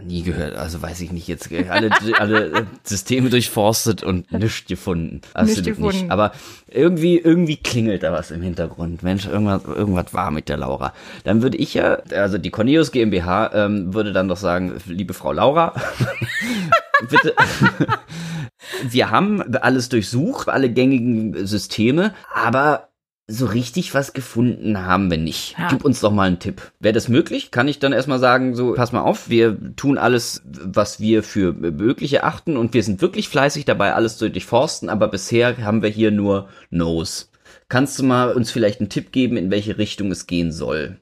nie 0.06 0.22
gehört, 0.22 0.56
also 0.56 0.82
weiß 0.82 1.00
ich 1.00 1.12
nicht, 1.12 1.28
jetzt 1.28 1.50
alle, 1.68 1.90
alle 2.18 2.66
Systeme 2.84 3.30
durchforstet 3.30 4.02
und 4.02 4.30
nichts 4.32 4.66
gefunden. 4.66 5.20
Nicht 5.42 5.64
gefunden. 5.64 6.02
Nicht. 6.02 6.10
Aber 6.10 6.32
irgendwie, 6.68 7.18
irgendwie 7.18 7.56
klingelt 7.56 8.02
da 8.02 8.12
was 8.12 8.30
im 8.30 8.42
Hintergrund. 8.42 9.02
Mensch, 9.02 9.26
irgendwas, 9.26 9.64
irgendwas 9.64 10.14
war 10.14 10.30
mit 10.30 10.48
der 10.48 10.56
Laura. 10.56 10.92
Dann 11.24 11.42
würde 11.42 11.56
ich 11.56 11.74
ja, 11.74 11.98
also 12.12 12.38
die 12.38 12.50
Cornelius 12.50 12.92
GmbH 12.92 13.50
ähm, 13.54 13.94
würde 13.94 14.12
dann 14.12 14.28
doch 14.28 14.36
sagen, 14.36 14.74
liebe 14.86 15.14
Frau 15.14 15.32
Laura, 15.32 15.74
bitte 17.08 17.34
wir 18.88 19.10
haben 19.10 19.56
alles 19.56 19.88
durchsucht, 19.88 20.48
alle 20.48 20.70
gängigen 20.70 21.46
Systeme, 21.46 22.14
aber 22.32 22.91
so 23.28 23.46
richtig 23.46 23.94
was 23.94 24.12
gefunden 24.12 24.84
haben 24.84 25.10
wir 25.10 25.18
nicht. 25.18 25.56
Ja. 25.58 25.68
Gib 25.68 25.84
uns 25.84 26.00
doch 26.00 26.10
mal 26.10 26.26
einen 26.26 26.38
Tipp. 26.38 26.72
Wäre 26.80 26.92
das 26.92 27.08
möglich? 27.08 27.50
Kann 27.50 27.68
ich 27.68 27.78
dann 27.78 27.92
erstmal 27.92 28.18
sagen, 28.18 28.54
so, 28.54 28.74
pass 28.74 28.92
mal 28.92 29.02
auf, 29.02 29.30
wir 29.30 29.74
tun 29.76 29.96
alles, 29.96 30.42
was 30.44 31.00
wir 31.00 31.22
für 31.22 31.52
möglich 31.52 32.12
erachten 32.12 32.56
und 32.56 32.74
wir 32.74 32.82
sind 32.82 33.00
wirklich 33.00 33.28
fleißig 33.28 33.64
dabei, 33.64 33.94
alles 33.94 34.18
zu 34.18 34.28
durchforsten, 34.28 34.88
aber 34.88 35.08
bisher 35.08 35.56
haben 35.58 35.82
wir 35.82 35.88
hier 35.88 36.10
nur 36.10 36.48
No's. 36.70 37.30
Kannst 37.68 37.98
du 37.98 38.02
mal 38.02 38.32
uns 38.32 38.50
vielleicht 38.50 38.80
einen 38.80 38.90
Tipp 38.90 39.12
geben, 39.12 39.36
in 39.36 39.50
welche 39.50 39.78
Richtung 39.78 40.10
es 40.10 40.26
gehen 40.26 40.52
soll? 40.52 40.98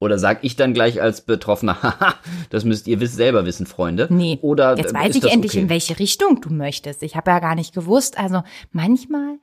Oder 0.00 0.18
sag 0.18 0.44
ich 0.44 0.54
dann 0.54 0.74
gleich 0.74 1.00
als 1.00 1.22
Betroffener, 1.22 1.82
haha, 1.82 2.14
das 2.50 2.64
müsst 2.64 2.86
ihr 2.86 3.04
selber 3.08 3.46
wissen, 3.46 3.64
Freunde. 3.64 4.06
Nee. 4.10 4.38
Oder 4.42 4.76
jetzt 4.76 4.92
weiß 4.92 5.16
ich 5.16 5.24
endlich, 5.24 5.52
okay? 5.52 5.62
in 5.62 5.68
welche 5.70 5.98
Richtung 5.98 6.40
du 6.42 6.52
möchtest. 6.52 7.02
Ich 7.02 7.16
habe 7.16 7.30
ja 7.30 7.38
gar 7.38 7.54
nicht 7.54 7.74
gewusst. 7.74 8.18
Also 8.18 8.42
manchmal 8.70 9.38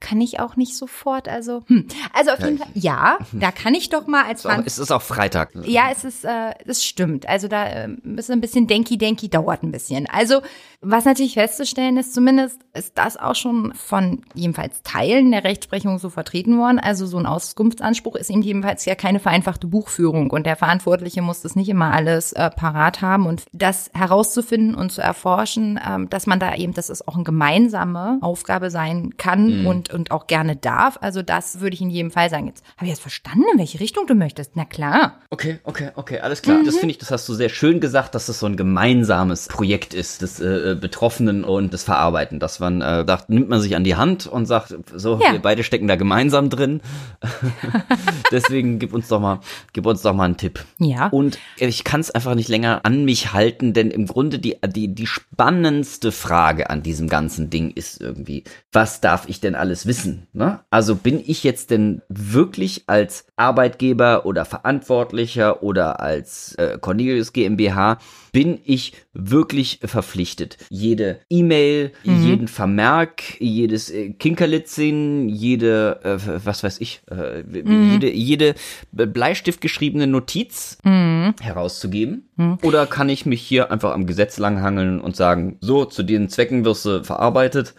kann 0.00 0.20
ich 0.20 0.38
auch 0.38 0.56
nicht 0.56 0.76
sofort. 0.76 1.28
Also, 1.28 1.62
hm. 1.66 1.86
also 2.12 2.32
auf 2.32 2.40
jeden 2.40 2.58
Fall, 2.58 2.68
ja, 2.74 3.18
da 3.32 3.50
kann 3.50 3.74
ich 3.74 3.88
doch 3.88 4.06
mal 4.06 4.24
als 4.24 4.42
Fan. 4.42 4.62
Es 4.66 4.78
ist 4.78 4.90
auch 4.90 5.02
Freitag. 5.02 5.50
Ja, 5.64 5.88
es 5.90 6.04
ist, 6.04 6.24
äh, 6.24 6.52
das 6.66 6.84
stimmt. 6.84 7.28
Also 7.28 7.48
da 7.48 7.66
äh, 7.66 7.88
ist 8.16 8.30
ein 8.30 8.40
bisschen 8.40 8.66
denki-denki, 8.66 9.28
dauert 9.28 9.62
ein 9.62 9.72
bisschen. 9.72 10.06
Also, 10.06 10.42
was 10.80 11.06
natürlich 11.06 11.34
festzustellen 11.34 11.96
ist, 11.96 12.12
zumindest 12.12 12.60
ist 12.74 12.98
das 12.98 13.16
auch 13.16 13.34
schon 13.34 13.72
von 13.74 14.22
jedenfalls 14.34 14.82
Teilen 14.82 15.30
der 15.30 15.44
Rechtsprechung 15.44 15.98
so 15.98 16.10
vertreten 16.10 16.58
worden. 16.58 16.78
Also 16.78 17.06
so 17.06 17.18
ein 17.18 17.26
Auskunftsanspruch 17.26 18.16
ist 18.16 18.30
eben 18.30 18.42
jedenfalls 18.42 18.84
ja 18.84 18.94
keine 18.94 19.20
vereinfachte 19.20 19.66
Buchführung 19.66 20.30
und 20.30 20.44
der 20.44 20.56
Verantwortliche 20.56 21.22
muss 21.22 21.40
das 21.40 21.56
nicht 21.56 21.70
immer 21.70 21.92
alles 21.92 22.32
äh, 22.32 22.50
parat 22.50 23.00
haben 23.00 23.26
und 23.26 23.44
das 23.52 23.90
herauszufinden 23.94 24.74
und 24.74 24.92
zu 24.92 25.00
erforschen, 25.00 25.80
ähm, 25.86 26.10
dass 26.10 26.26
man 26.26 26.38
da 26.38 26.54
eben, 26.54 26.74
dass 26.74 26.90
es 26.90 27.06
auch 27.08 27.14
eine 27.14 27.24
gemeinsame 27.24 28.18
Aufgabe 28.20 28.70
sein 28.70 29.16
kann 29.16 29.60
mhm. 29.60 29.66
und 29.66 29.83
und 29.92 30.10
auch 30.10 30.26
gerne 30.26 30.56
darf. 30.56 30.98
Also 31.00 31.22
das 31.22 31.60
würde 31.60 31.74
ich 31.74 31.80
in 31.80 31.90
jedem 31.90 32.10
Fall 32.10 32.30
sagen. 32.30 32.46
Jetzt 32.46 32.64
habe 32.76 32.86
ich 32.86 32.90
jetzt 32.90 33.02
verstanden, 33.02 33.44
in 33.52 33.58
welche 33.58 33.80
Richtung 33.80 34.06
du 34.06 34.14
möchtest. 34.14 34.52
Na 34.54 34.64
klar. 34.64 35.20
Okay, 35.30 35.58
okay, 35.64 35.90
okay, 35.96 36.20
alles 36.20 36.42
klar. 36.42 36.58
Mhm. 36.58 36.66
Das 36.66 36.76
finde 36.76 36.92
ich, 36.92 36.98
das 36.98 37.10
hast 37.10 37.28
du 37.28 37.34
sehr 37.34 37.48
schön 37.48 37.80
gesagt, 37.80 38.14
dass 38.14 38.26
das 38.26 38.38
so 38.38 38.46
ein 38.46 38.56
gemeinsames 38.56 39.48
Projekt 39.48 39.94
ist 39.94 40.22
des 40.22 40.40
äh, 40.40 40.72
äh, 40.72 40.74
Betroffenen 40.74 41.44
und 41.44 41.72
des 41.72 41.82
Verarbeiten. 41.82 42.40
Dass 42.40 42.60
man 42.60 42.80
äh, 42.80 43.04
sagt, 43.06 43.30
nimmt 43.30 43.48
man 43.48 43.60
sich 43.60 43.76
an 43.76 43.84
die 43.84 43.96
Hand 43.96 44.26
und 44.26 44.46
sagt, 44.46 44.74
so, 44.94 45.20
ja. 45.20 45.32
wir 45.32 45.40
beide 45.40 45.64
stecken 45.64 45.88
da 45.88 45.96
gemeinsam 45.96 46.50
drin. 46.50 46.80
Deswegen 48.30 48.78
gib 48.78 48.92
uns 48.92 49.08
doch 49.08 49.20
mal, 49.20 49.40
gib 49.72 49.86
uns 49.86 50.02
doch 50.02 50.14
mal 50.14 50.24
einen 50.24 50.36
Tipp. 50.36 50.64
Ja. 50.78 51.08
Und 51.08 51.38
ich 51.56 51.84
kann 51.84 52.00
es 52.00 52.10
einfach 52.10 52.34
nicht 52.34 52.48
länger 52.48 52.80
an 52.84 53.04
mich 53.04 53.32
halten, 53.32 53.72
denn 53.72 53.90
im 53.90 54.06
Grunde 54.06 54.38
die, 54.38 54.56
die, 54.66 54.94
die 54.94 55.06
spannendste 55.06 56.12
Frage 56.12 56.70
an 56.70 56.82
diesem 56.82 57.08
ganzen 57.08 57.50
Ding 57.50 57.70
ist 57.70 58.00
irgendwie, 58.00 58.44
was 58.72 59.00
darf 59.00 59.28
ich 59.28 59.40
denn 59.40 59.54
alles 59.54 59.73
wissen. 59.86 60.26
Ne? 60.32 60.60
Also 60.70 60.94
bin 60.94 61.20
ich 61.24 61.44
jetzt 61.44 61.70
denn 61.70 62.02
wirklich 62.08 62.84
als 62.86 63.26
Arbeitgeber 63.36 64.26
oder 64.26 64.44
Verantwortlicher 64.44 65.62
oder 65.62 66.00
als 66.00 66.54
äh, 66.54 66.78
Cornelius 66.80 67.32
GmbH, 67.32 67.98
bin 68.32 68.58
ich 68.64 68.94
wirklich 69.12 69.78
verpflichtet, 69.84 70.58
jede 70.68 71.20
E-Mail, 71.30 71.92
mhm. 72.02 72.26
jeden 72.26 72.48
Vermerk, 72.48 73.40
jedes 73.40 73.90
äh, 73.90 74.10
Kinkerlitzin, 74.10 75.28
jede, 75.28 76.00
äh, 76.02 76.44
was 76.44 76.64
weiß 76.64 76.80
ich, 76.80 77.02
äh, 77.10 77.42
mhm. 77.42 77.92
jede, 77.92 78.10
jede 78.10 78.54
Bleistift 78.92 79.60
geschriebene 79.60 80.06
Notiz 80.06 80.78
mhm. 80.82 81.34
herauszugeben? 81.40 82.28
Mhm. 82.36 82.58
Oder 82.62 82.86
kann 82.86 83.08
ich 83.08 83.24
mich 83.24 83.40
hier 83.40 83.70
einfach 83.70 83.92
am 83.92 84.06
Gesetz 84.06 84.38
langhangeln 84.38 85.00
und 85.00 85.14
sagen, 85.14 85.56
so, 85.60 85.84
zu 85.84 86.02
den 86.02 86.28
Zwecken 86.28 86.64
wirst 86.64 86.84
du 86.86 87.04
verarbeitet, 87.04 87.74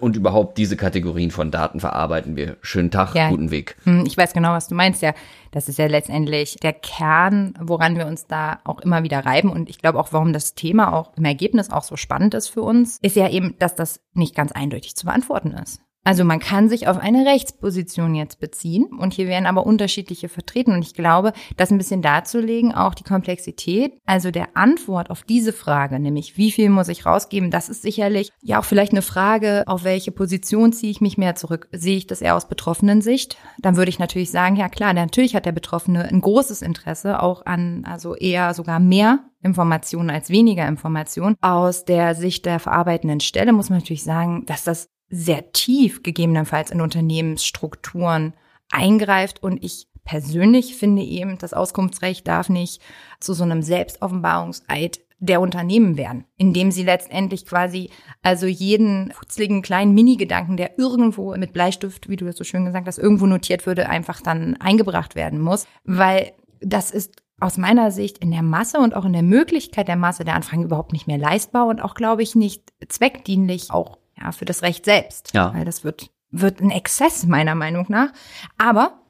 und 0.00 0.16
überhaupt 0.16 0.58
diese 0.58 0.76
Kategorien 0.76 1.30
von 1.30 1.50
Daten 1.50 1.80
verarbeiten 1.80 2.36
wir. 2.36 2.56
Schönen 2.62 2.90
Tag, 2.90 3.14
ja. 3.14 3.28
guten 3.28 3.50
Weg. 3.50 3.76
Hm, 3.84 4.04
ich 4.06 4.16
weiß 4.16 4.32
genau, 4.32 4.52
was 4.52 4.68
du 4.68 4.74
meinst. 4.74 5.02
Ja, 5.02 5.14
das 5.50 5.68
ist 5.68 5.78
ja 5.78 5.86
letztendlich 5.86 6.56
der 6.56 6.72
Kern, 6.72 7.54
woran 7.60 7.96
wir 7.96 8.06
uns 8.06 8.26
da 8.26 8.60
auch 8.64 8.80
immer 8.80 9.02
wieder 9.02 9.24
reiben. 9.24 9.50
Und 9.50 9.68
ich 9.68 9.78
glaube 9.78 9.98
auch, 9.98 10.12
warum 10.12 10.32
das 10.32 10.54
Thema 10.54 10.92
auch 10.92 11.16
im 11.16 11.24
Ergebnis 11.24 11.70
auch 11.70 11.82
so 11.82 11.96
spannend 11.96 12.34
ist 12.34 12.48
für 12.48 12.62
uns, 12.62 12.98
ist 13.02 13.16
ja 13.16 13.28
eben, 13.28 13.56
dass 13.58 13.74
das 13.74 14.00
nicht 14.14 14.34
ganz 14.34 14.52
eindeutig 14.52 14.96
zu 14.96 15.06
beantworten 15.06 15.52
ist. 15.52 15.80
Also 16.08 16.24
man 16.24 16.38
kann 16.38 16.70
sich 16.70 16.88
auf 16.88 16.96
eine 16.96 17.26
Rechtsposition 17.26 18.14
jetzt 18.14 18.40
beziehen 18.40 18.86
und 18.98 19.12
hier 19.12 19.28
werden 19.28 19.44
aber 19.44 19.66
unterschiedliche 19.66 20.30
vertreten 20.30 20.72
und 20.72 20.80
ich 20.80 20.94
glaube, 20.94 21.34
das 21.58 21.70
ein 21.70 21.76
bisschen 21.76 22.00
darzulegen, 22.00 22.74
auch 22.74 22.94
die 22.94 23.04
Komplexität, 23.04 23.92
also 24.06 24.30
der 24.30 24.56
Antwort 24.56 25.10
auf 25.10 25.22
diese 25.22 25.52
Frage, 25.52 26.00
nämlich 26.00 26.38
wie 26.38 26.50
viel 26.50 26.70
muss 26.70 26.88
ich 26.88 27.04
rausgeben, 27.04 27.50
das 27.50 27.68
ist 27.68 27.82
sicherlich 27.82 28.30
ja 28.40 28.58
auch 28.58 28.64
vielleicht 28.64 28.92
eine 28.92 29.02
Frage, 29.02 29.64
auf 29.66 29.84
welche 29.84 30.10
Position 30.10 30.72
ziehe 30.72 30.90
ich 30.90 31.02
mich 31.02 31.18
mehr 31.18 31.34
zurück? 31.34 31.68
Sehe 31.72 31.98
ich 31.98 32.06
das 32.06 32.22
eher 32.22 32.36
aus 32.36 32.48
betroffenen 32.48 33.02
Sicht? 33.02 33.36
Dann 33.58 33.76
würde 33.76 33.90
ich 33.90 33.98
natürlich 33.98 34.30
sagen, 34.30 34.56
ja 34.56 34.70
klar, 34.70 34.94
natürlich 34.94 35.36
hat 35.36 35.44
der 35.44 35.52
Betroffene 35.52 36.04
ein 36.08 36.22
großes 36.22 36.62
Interesse 36.62 37.22
auch 37.22 37.44
an, 37.44 37.84
also 37.84 38.14
eher 38.14 38.54
sogar 38.54 38.80
mehr 38.80 39.28
Informationen 39.42 40.08
als 40.08 40.30
weniger 40.30 40.66
Informationen. 40.66 41.36
Aus 41.42 41.84
der 41.84 42.14
Sicht 42.14 42.46
der 42.46 42.60
verarbeitenden 42.60 43.20
Stelle 43.20 43.52
muss 43.52 43.68
man 43.68 43.80
natürlich 43.80 44.04
sagen, 44.04 44.46
dass 44.46 44.64
das 44.64 44.88
sehr 45.10 45.52
tief 45.52 46.02
gegebenenfalls 46.02 46.70
in 46.70 46.80
Unternehmensstrukturen 46.80 48.34
eingreift. 48.70 49.42
Und 49.42 49.62
ich 49.62 49.88
persönlich 50.04 50.76
finde 50.76 51.02
eben, 51.02 51.38
das 51.38 51.52
Auskunftsrecht 51.52 52.26
darf 52.26 52.48
nicht 52.48 52.82
zu 53.20 53.34
so 53.34 53.44
einem 53.44 53.62
Selbstoffenbarungseid 53.62 55.00
der 55.20 55.40
Unternehmen 55.40 55.96
werden, 55.96 56.24
indem 56.36 56.70
sie 56.70 56.84
letztendlich 56.84 57.44
quasi 57.44 57.90
also 58.22 58.46
jeden 58.46 59.10
futzligen 59.12 59.62
kleinen 59.62 59.92
Mini-Gedanken, 59.92 60.56
der 60.56 60.78
irgendwo 60.78 61.36
mit 61.36 61.52
Bleistift, 61.52 62.08
wie 62.08 62.16
du 62.16 62.24
das 62.24 62.36
so 62.36 62.44
schön 62.44 62.64
gesagt 62.64 62.86
hast, 62.86 62.98
irgendwo 62.98 63.26
notiert 63.26 63.66
würde, 63.66 63.88
einfach 63.88 64.20
dann 64.20 64.56
eingebracht 64.60 65.16
werden 65.16 65.40
muss, 65.40 65.66
weil 65.84 66.32
das 66.60 66.92
ist 66.92 67.22
aus 67.40 67.56
meiner 67.56 67.90
Sicht 67.90 68.18
in 68.18 68.30
der 68.30 68.42
Masse 68.42 68.78
und 68.78 68.94
auch 68.94 69.04
in 69.04 69.12
der 69.12 69.22
Möglichkeit 69.22 69.88
der 69.88 69.96
Masse 69.96 70.24
der 70.24 70.34
Anfragen 70.34 70.64
überhaupt 70.64 70.92
nicht 70.92 71.06
mehr 71.06 71.18
leistbar 71.18 71.66
und 71.66 71.80
auch, 71.80 71.94
glaube 71.94 72.22
ich, 72.22 72.34
nicht 72.34 72.72
zweckdienlich, 72.88 73.70
auch 73.70 73.98
ja, 74.20 74.32
für 74.32 74.44
das 74.44 74.62
Recht 74.62 74.84
selbst. 74.84 75.32
Ja. 75.34 75.54
Weil 75.54 75.64
das 75.64 75.84
wird, 75.84 76.10
wird 76.30 76.60
ein 76.60 76.70
Exzess 76.70 77.26
meiner 77.26 77.54
Meinung 77.54 77.86
nach. 77.88 78.12
Aber 78.56 79.00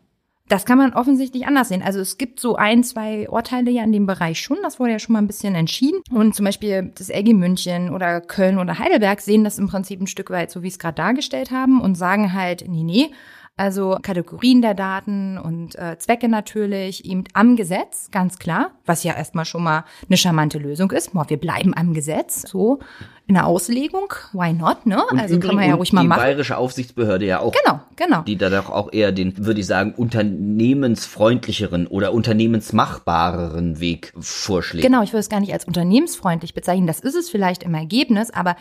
das 0.49 0.65
kann 0.65 0.79
man 0.79 0.95
offensichtlich 0.95 1.47
anders 1.47 1.69
sehen. 1.69 1.83
Also 1.83 2.01
es 2.01 2.17
gibt 2.17 2.41
so 2.41 2.57
ein, 2.57 2.83
zwei 2.83 3.29
Urteile 3.29 3.71
ja 3.71 3.85
in 3.85 3.93
dem 3.93 4.07
Bereich 4.07 4.41
schon. 4.41 4.57
Das 4.63 4.81
wurde 4.81 4.93
ja 4.93 4.99
schon 4.99 5.13
mal 5.13 5.21
ein 5.21 5.27
bisschen 5.27 5.55
entschieden. 5.55 6.01
Und 6.11 6.35
zum 6.35 6.47
Beispiel 6.47 6.93
das 6.97 7.11
LG 7.11 7.35
München 7.35 7.91
oder 7.93 8.21
Köln 8.21 8.59
oder 8.59 8.79
Heidelberg 8.79 9.21
sehen 9.21 9.45
das 9.45 9.59
im 9.59 9.69
Prinzip 9.69 10.01
ein 10.01 10.07
Stück 10.07 10.31
weit 10.31 10.51
so, 10.51 10.63
wie 10.63 10.69
es 10.69 10.79
gerade 10.79 10.95
dargestellt 10.95 11.51
haben 11.51 11.81
und 11.81 11.97
sagen 11.97 12.33
halt, 12.33 12.65
nee, 12.67 12.83
nee, 12.83 13.11
Also 13.59 13.99
Kategorien 14.01 14.63
der 14.63 14.75
Daten 14.75 15.37
und 15.37 15.77
äh, 15.77 15.99
Zwecke 15.99 16.29
natürlich, 16.29 17.05
eben 17.05 17.25
am 17.33 17.57
Gesetz, 17.57 18.09
ganz 18.13 18.39
klar, 18.39 18.71
was 18.87 19.03
ja 19.03 19.15
erstmal 19.15 19.45
schon 19.45 19.65
mal 19.65 19.85
eine 20.09 20.17
charmante 20.17 20.59
Lösung 20.59 20.93
ist. 20.93 21.13
Boah, 21.13 21.29
wir 21.29 21.39
bleiben 21.39 21.75
am 21.77 21.93
Gesetz, 21.93 22.49
so 22.49 22.79
in 23.27 23.35
der 23.35 23.47
Auslegung, 23.47 24.15
why 24.33 24.53
not, 24.53 24.87
ne? 24.87 25.05
Und 25.11 25.19
also 25.21 25.41
kann 25.41 25.57
man 25.57 25.69
ja 25.69 25.75
ruhig 25.75 25.93
mal 25.93 26.03
die 26.03 26.09
machen. 26.09 26.21
bayerische 26.21 26.57
Aufsichtsbehörde 26.57 27.27
ja 27.27 27.41
auch. 27.41 27.53
Genau, 27.53 27.81
genau. 27.97 28.23
Die 28.23 28.37
da 28.37 28.49
doch 28.49 28.71
auch 28.71 28.93
eher 28.93 29.11
den, 29.11 29.45
würde 29.45 29.59
ich 29.61 29.67
sagen, 29.67 29.93
unternehmensfreundlicheren 29.95 31.89
oder 31.89 32.15
unternehmensmachbareren 32.15 33.81
Weg 33.81 34.15
vorschlägt. 34.19 34.87
Genau, 34.87 35.03
ich 35.03 35.13
würde 35.13 35.21
es 35.21 35.29
gar 35.29 35.41
nicht 35.41 35.53
als 35.53 35.65
unternehmensfreundlich 35.65 36.55
bezeichnen. 36.55 36.87
Das 36.87 37.01
ist 37.01 37.17
es 37.17 37.29
vielleicht 37.29 37.65
im 37.65 37.75
Ergebnis, 37.75 38.31
aber 38.31 38.55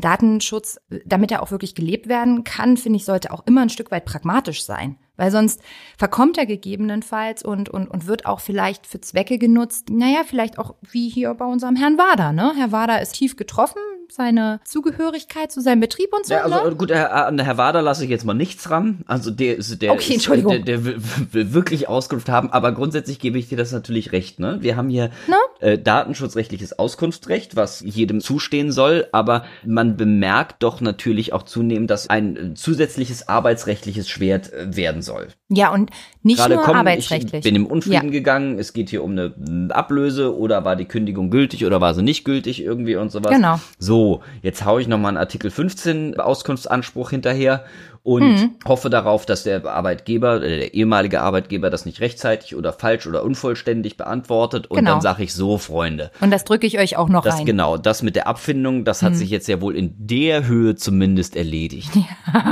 Datenschutz, 0.00 0.78
damit 1.04 1.30
er 1.30 1.42
auch 1.42 1.50
wirklich 1.50 1.74
gelebt 1.74 2.08
werden 2.08 2.44
kann, 2.44 2.76
finde 2.76 2.98
ich, 2.98 3.04
sollte 3.04 3.32
auch 3.32 3.46
immer 3.46 3.62
ein 3.62 3.70
Stück 3.70 3.90
weit 3.90 4.04
pragmatisch 4.04 4.64
sein. 4.64 4.96
Weil 5.16 5.30
sonst 5.32 5.60
verkommt 5.96 6.38
er 6.38 6.46
gegebenenfalls 6.46 7.42
und, 7.42 7.68
und, 7.68 7.88
und 7.88 8.06
wird 8.06 8.24
auch 8.24 8.40
vielleicht 8.40 8.86
für 8.86 9.00
Zwecke 9.00 9.38
genutzt. 9.38 9.90
Naja, 9.90 10.20
vielleicht 10.24 10.58
auch 10.58 10.76
wie 10.82 11.08
hier 11.08 11.34
bei 11.34 11.44
unserem 11.44 11.74
Herrn 11.74 11.98
Wader. 11.98 12.32
Ne? 12.32 12.52
Herr 12.56 12.70
Wader 12.70 13.02
ist 13.02 13.14
tief 13.14 13.36
getroffen, 13.36 13.82
seine 14.12 14.60
Zugehörigkeit 14.64 15.52
zu 15.52 15.60
seinem 15.60 15.80
Betrieb 15.80 16.12
und 16.12 16.26
so. 16.26 16.34
Ja, 16.34 16.42
also 16.44 16.68
ne? 16.70 16.76
gut, 16.76 16.90
Herr, 16.90 17.26
an 17.26 17.38
Herr 17.38 17.58
Wader 17.58 17.82
lasse 17.82 18.04
ich 18.04 18.10
jetzt 18.10 18.24
mal 18.24 18.34
nichts 18.34 18.70
ran. 18.70 19.02
Also 19.06 19.30
der 19.30 19.56
ist 19.56 19.80
der, 19.82 19.92
Okay, 19.92 20.14
ist, 20.14 20.28
der, 20.28 20.58
der 20.60 20.84
will, 20.84 20.96
will 21.32 21.52
wirklich 21.52 21.88
Auskunft 21.88 22.28
haben, 22.28 22.50
aber 22.50 22.72
grundsätzlich 22.72 23.18
gebe 23.18 23.38
ich 23.38 23.48
dir 23.48 23.56
das 23.58 23.72
natürlich 23.72 24.12
recht. 24.12 24.40
Ne? 24.40 24.58
Wir 24.60 24.76
haben 24.76 24.88
hier 24.88 25.10
Ne? 25.26 25.36
äh, 25.60 25.78
datenschutzrechtliches 25.78 26.78
Auskunftsrecht, 26.78 27.56
was 27.56 27.80
jedem 27.80 28.20
zustehen 28.20 28.72
soll, 28.72 29.06
aber 29.12 29.44
man 29.64 29.96
bemerkt 29.96 30.62
doch 30.62 30.80
natürlich 30.80 31.32
auch 31.32 31.42
zunehmend, 31.42 31.90
dass 31.90 32.08
ein 32.08 32.36
äh, 32.36 32.54
zusätzliches 32.54 33.28
arbeitsrechtliches 33.28 34.08
Schwert 34.08 34.52
äh, 34.52 34.74
werden 34.76 35.02
soll. 35.02 35.28
Ja, 35.50 35.72
und 35.72 35.90
nicht 36.22 36.38
Gerade 36.38 36.54
nur 36.56 36.62
kommen, 36.64 36.78
arbeitsrechtlich. 36.80 37.32
ich 37.34 37.40
bin 37.44 37.54
im 37.54 37.66
Unfrieden 37.66 38.06
Ja. 38.06 38.10
gegangen, 38.10 38.58
es 38.58 38.72
geht 38.72 38.90
hier 38.90 39.02
um 39.02 39.12
eine 39.12 39.74
Ablöse 39.74 40.36
oder 40.36 40.64
war 40.64 40.76
die 40.76 40.84
Kündigung 40.84 41.30
gültig 41.30 41.64
oder 41.64 41.80
war 41.80 41.94
sie 41.94 42.02
nicht 42.02 42.24
gültig 42.24 42.62
irgendwie 42.62 42.96
und 42.96 43.10
sowas. 43.10 43.32
Genau. 43.32 43.58
So, 43.78 43.97
jetzt 44.42 44.64
haue 44.64 44.80
ich 44.80 44.88
nochmal 44.88 45.10
einen 45.10 45.18
Artikel 45.18 45.50
15 45.50 46.18
Auskunftsanspruch 46.18 47.10
hinterher 47.10 47.64
und 48.02 48.22
Mhm. 48.28 48.50
hoffe 48.66 48.90
darauf, 48.90 49.26
dass 49.26 49.42
der 49.42 49.64
Arbeitgeber, 49.66 50.42
äh, 50.42 50.58
der 50.58 50.74
ehemalige 50.74 51.20
Arbeitgeber 51.20 51.70
das 51.70 51.84
nicht 51.86 52.00
rechtzeitig 52.00 52.54
oder 52.56 52.72
falsch 52.72 53.06
oder 53.06 53.22
unvollständig 53.22 53.96
beantwortet 53.96 54.66
und 54.68 54.76
Genau. 54.78 54.92
dann 54.92 55.00
sage 55.00 55.22
ich 55.24 55.34
so, 55.34 55.58
Freunde. 55.58 56.10
Und 56.20 56.30
das 56.30 56.44
drücke 56.44 56.66
ich 56.66 56.78
euch 56.78 56.96
auch 56.96 57.08
noch 57.08 57.24
Das 57.24 57.38
rein. 57.38 57.46
genau, 57.46 57.76
das 57.76 58.02
mit 58.02 58.16
der 58.16 58.26
Abfindung, 58.26 58.84
das 58.84 59.02
Mhm. 59.02 59.06
hat 59.06 59.16
sich 59.16 59.30
jetzt 59.30 59.48
ja 59.48 59.60
wohl 59.60 59.76
in 59.76 59.94
der 59.98 60.46
Höhe 60.46 60.74
zumindest 60.76 61.36
erledigt. 61.36 61.90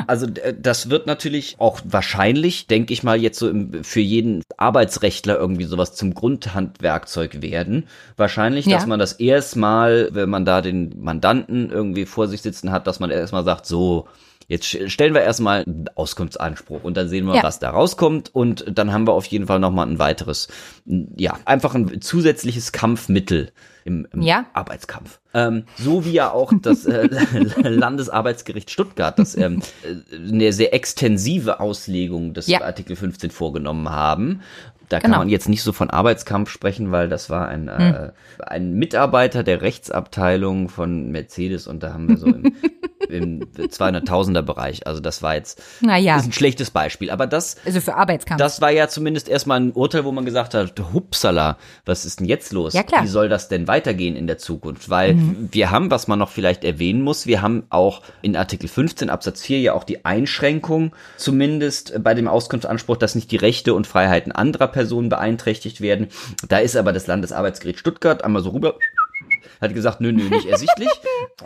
Also 0.07 0.27
äh, 0.27 0.55
das 0.61 0.91
wird 0.91 1.07
natürlich 1.07 1.57
auch 1.59 1.81
wahrscheinlich, 1.85 2.67
denke 2.67 2.93
ich 2.93 3.03
mal, 3.03 3.21
jetzt 3.21 3.39
so 3.39 3.49
im, 3.49 3.85
für 3.85 4.01
jeden 4.01 4.43
Arbeitsrechtler 4.57 5.37
irgendwie 5.39 5.65
sowas 5.65 5.95
zum 5.95 6.15
Grundhandwerkzeug 6.15 7.43
werden. 7.43 7.87
Wahrscheinlich, 8.17 8.65
dass 8.67 8.83
Ja. 8.83 8.87
man 8.89 8.99
das 8.99 9.13
erstmal, 9.15 10.09
wenn 10.13 10.29
man 10.31 10.45
da 10.45 10.61
den 10.63 10.95
Mandanten 11.01 11.71
irgendwie 11.71 12.07
vor 12.07 12.29
sich 12.29 12.43
sitzen 12.43 12.73
hat, 12.73 12.87
dass 12.87 13.01
man 13.01 13.11
erstmal 13.11 13.45
sagt, 13.45 13.67
so, 13.67 14.07
Jetzt 14.49 14.67
stellen 14.91 15.13
wir 15.15 15.23
erstmal 15.23 15.65
einen 15.65 15.87
Auskunftsanspruch 15.95 16.85
und 16.85 16.97
dann 16.97 17.09
sehen 17.09 17.27
wir, 17.27 17.35
Ja. 17.37 17.43
was 17.43 17.59
da 17.59 17.71
rauskommt 17.71 18.35
und 18.35 18.65
dann 18.73 18.93
haben 18.93 19.07
wir 19.07 19.13
auf 19.13 19.27
jeden 19.27 19.47
Fall 19.47 19.59
nochmal 19.59 19.87
ein 19.89 19.99
weiteres, 19.99 20.49
ja, 20.85 21.39
einfach 21.45 21.75
ein 21.75 22.01
zusätzliches 22.01 22.71
Kampfmittel 22.73 23.51
im, 23.85 24.07
im 24.13 24.23
Ja. 24.23 24.47
Arbeitskampf. 24.53 25.21
Ähm, 25.35 25.65
so 25.77 26.05
wie 26.05 26.13
ja 26.13 26.31
auch 26.31 26.53
das 26.63 26.87
äh, 26.87 27.09
Landesarbeitsgericht 27.63 28.71
Stuttgart, 28.71 29.19
das 29.19 29.37
ähm, 29.37 29.63
äh, 29.83 30.17
eine 30.29 30.53
sehr 30.53 30.75
extensive 30.75 31.61
Auslegung 31.61 32.35
des 32.35 32.47
Ja. 32.47 32.63
Artikel 32.63 32.97
15 32.97 33.31
vorgenommen 33.31 33.89
haben. 33.91 34.41
Da 34.89 34.99
Genau. 34.99 35.13
kann 35.13 35.21
man 35.23 35.29
jetzt 35.29 35.49
nicht 35.49 35.63
so 35.63 35.73
von 35.73 35.91
Arbeitskampf 35.91 36.51
sprechen, 36.51 36.93
weil 36.93 37.09
das 37.09 37.29
war 37.31 37.49
ein, 37.49 37.69
äh, 37.69 38.13
ein 38.39 38.75
Mitarbeiter 38.75 39.43
der 39.43 39.63
Rechtsabteilung 39.63 40.69
von 40.69 41.11
Mercedes 41.11 41.67
und 41.67 41.83
da 41.83 41.93
haben 41.93 42.09
wir 42.09 42.17
so 42.19 42.27
im, 42.27 42.55
im 43.09 43.41
200.000er 43.57 44.43
Bereich. 44.43 44.87
Also 44.87 45.01
das 45.01 45.23
war 45.23 45.35
jetzt 45.35 45.63
Naja, 45.81 46.17
ist 46.17 46.27
ein 46.27 46.33
schlechtes 46.33 46.71
Beispiel. 46.71 47.11
Aber 47.11 47.27
das, 47.27 47.57
also 47.65 47.81
für 47.81 47.95
Arbeitskampf. 47.95 48.39
das 48.39 48.61
war 48.61 48.71
ja 48.71 48.89
zumindest 48.89 49.29
erstmal 49.29 49.61
ein 49.61 49.73
Urteil, 49.73 50.05
wo 50.05 50.13
man 50.13 50.25
gesagt 50.25 50.55
hat, 50.55 50.75
hupsala, 50.93 51.57
was 51.85 52.05
ist 52.05 52.21
denn 52.21 52.27
jetzt 52.27 52.53
los? 52.53 52.73
Ja, 52.75 52.83
klar. 52.83 53.01
Mhm. 53.03 53.07
Wie 53.07 53.11
soll 53.11 53.29
das 53.29 53.49
denn 53.49 53.69
weitergehen 53.69 54.17
in 54.17 54.27
der 54.27 54.39
Zukunft? 54.39 54.89
Weil 54.91 55.17
wir 55.53 55.71
haben, 55.71 55.91
was 55.91 56.09
man 56.09 56.19
noch 56.19 56.31
vielleicht 56.31 56.65
erwähnen 56.65 57.03
muss, 57.03 57.27
wir 57.27 57.43
haben 57.43 57.65
auch 57.71 58.03
in 58.23 58.37
Artikel 58.37 58.69
15 58.69 59.11
Absatz 59.11 59.43
4 59.43 59.61
ja 59.61 59.73
auch 59.73 59.85
die 59.85 60.05
Einschränkung, 60.05 60.93
zumindest 61.17 62.03
bei 62.03 62.15
dem 62.15 62.29
Auskunftsanspruch, 62.29 62.97
dass 62.97 63.15
nicht 63.15 63.31
die 63.31 63.37
Rechte 63.37 63.75
und 63.75 63.87
Freiheiten 63.87 64.33
anderer 64.33 64.69
Personen 64.77 65.09
beeinträchtigt 65.09 65.81
werden. 65.81 66.09
Da 66.49 66.59
ist 66.59 66.77
aber 66.77 66.93
das 66.93 67.07
Landesarbeitsgericht 67.07 67.79
Stuttgart 67.79 68.23
einmal 68.23 68.43
so 68.43 68.51
rüber, 68.51 68.79
hat 69.59 69.73
gesagt, 69.73 70.03
nö, 70.03 70.13
nö, 70.13 70.29
nicht 70.29 70.47
ersichtlich. 70.47 70.91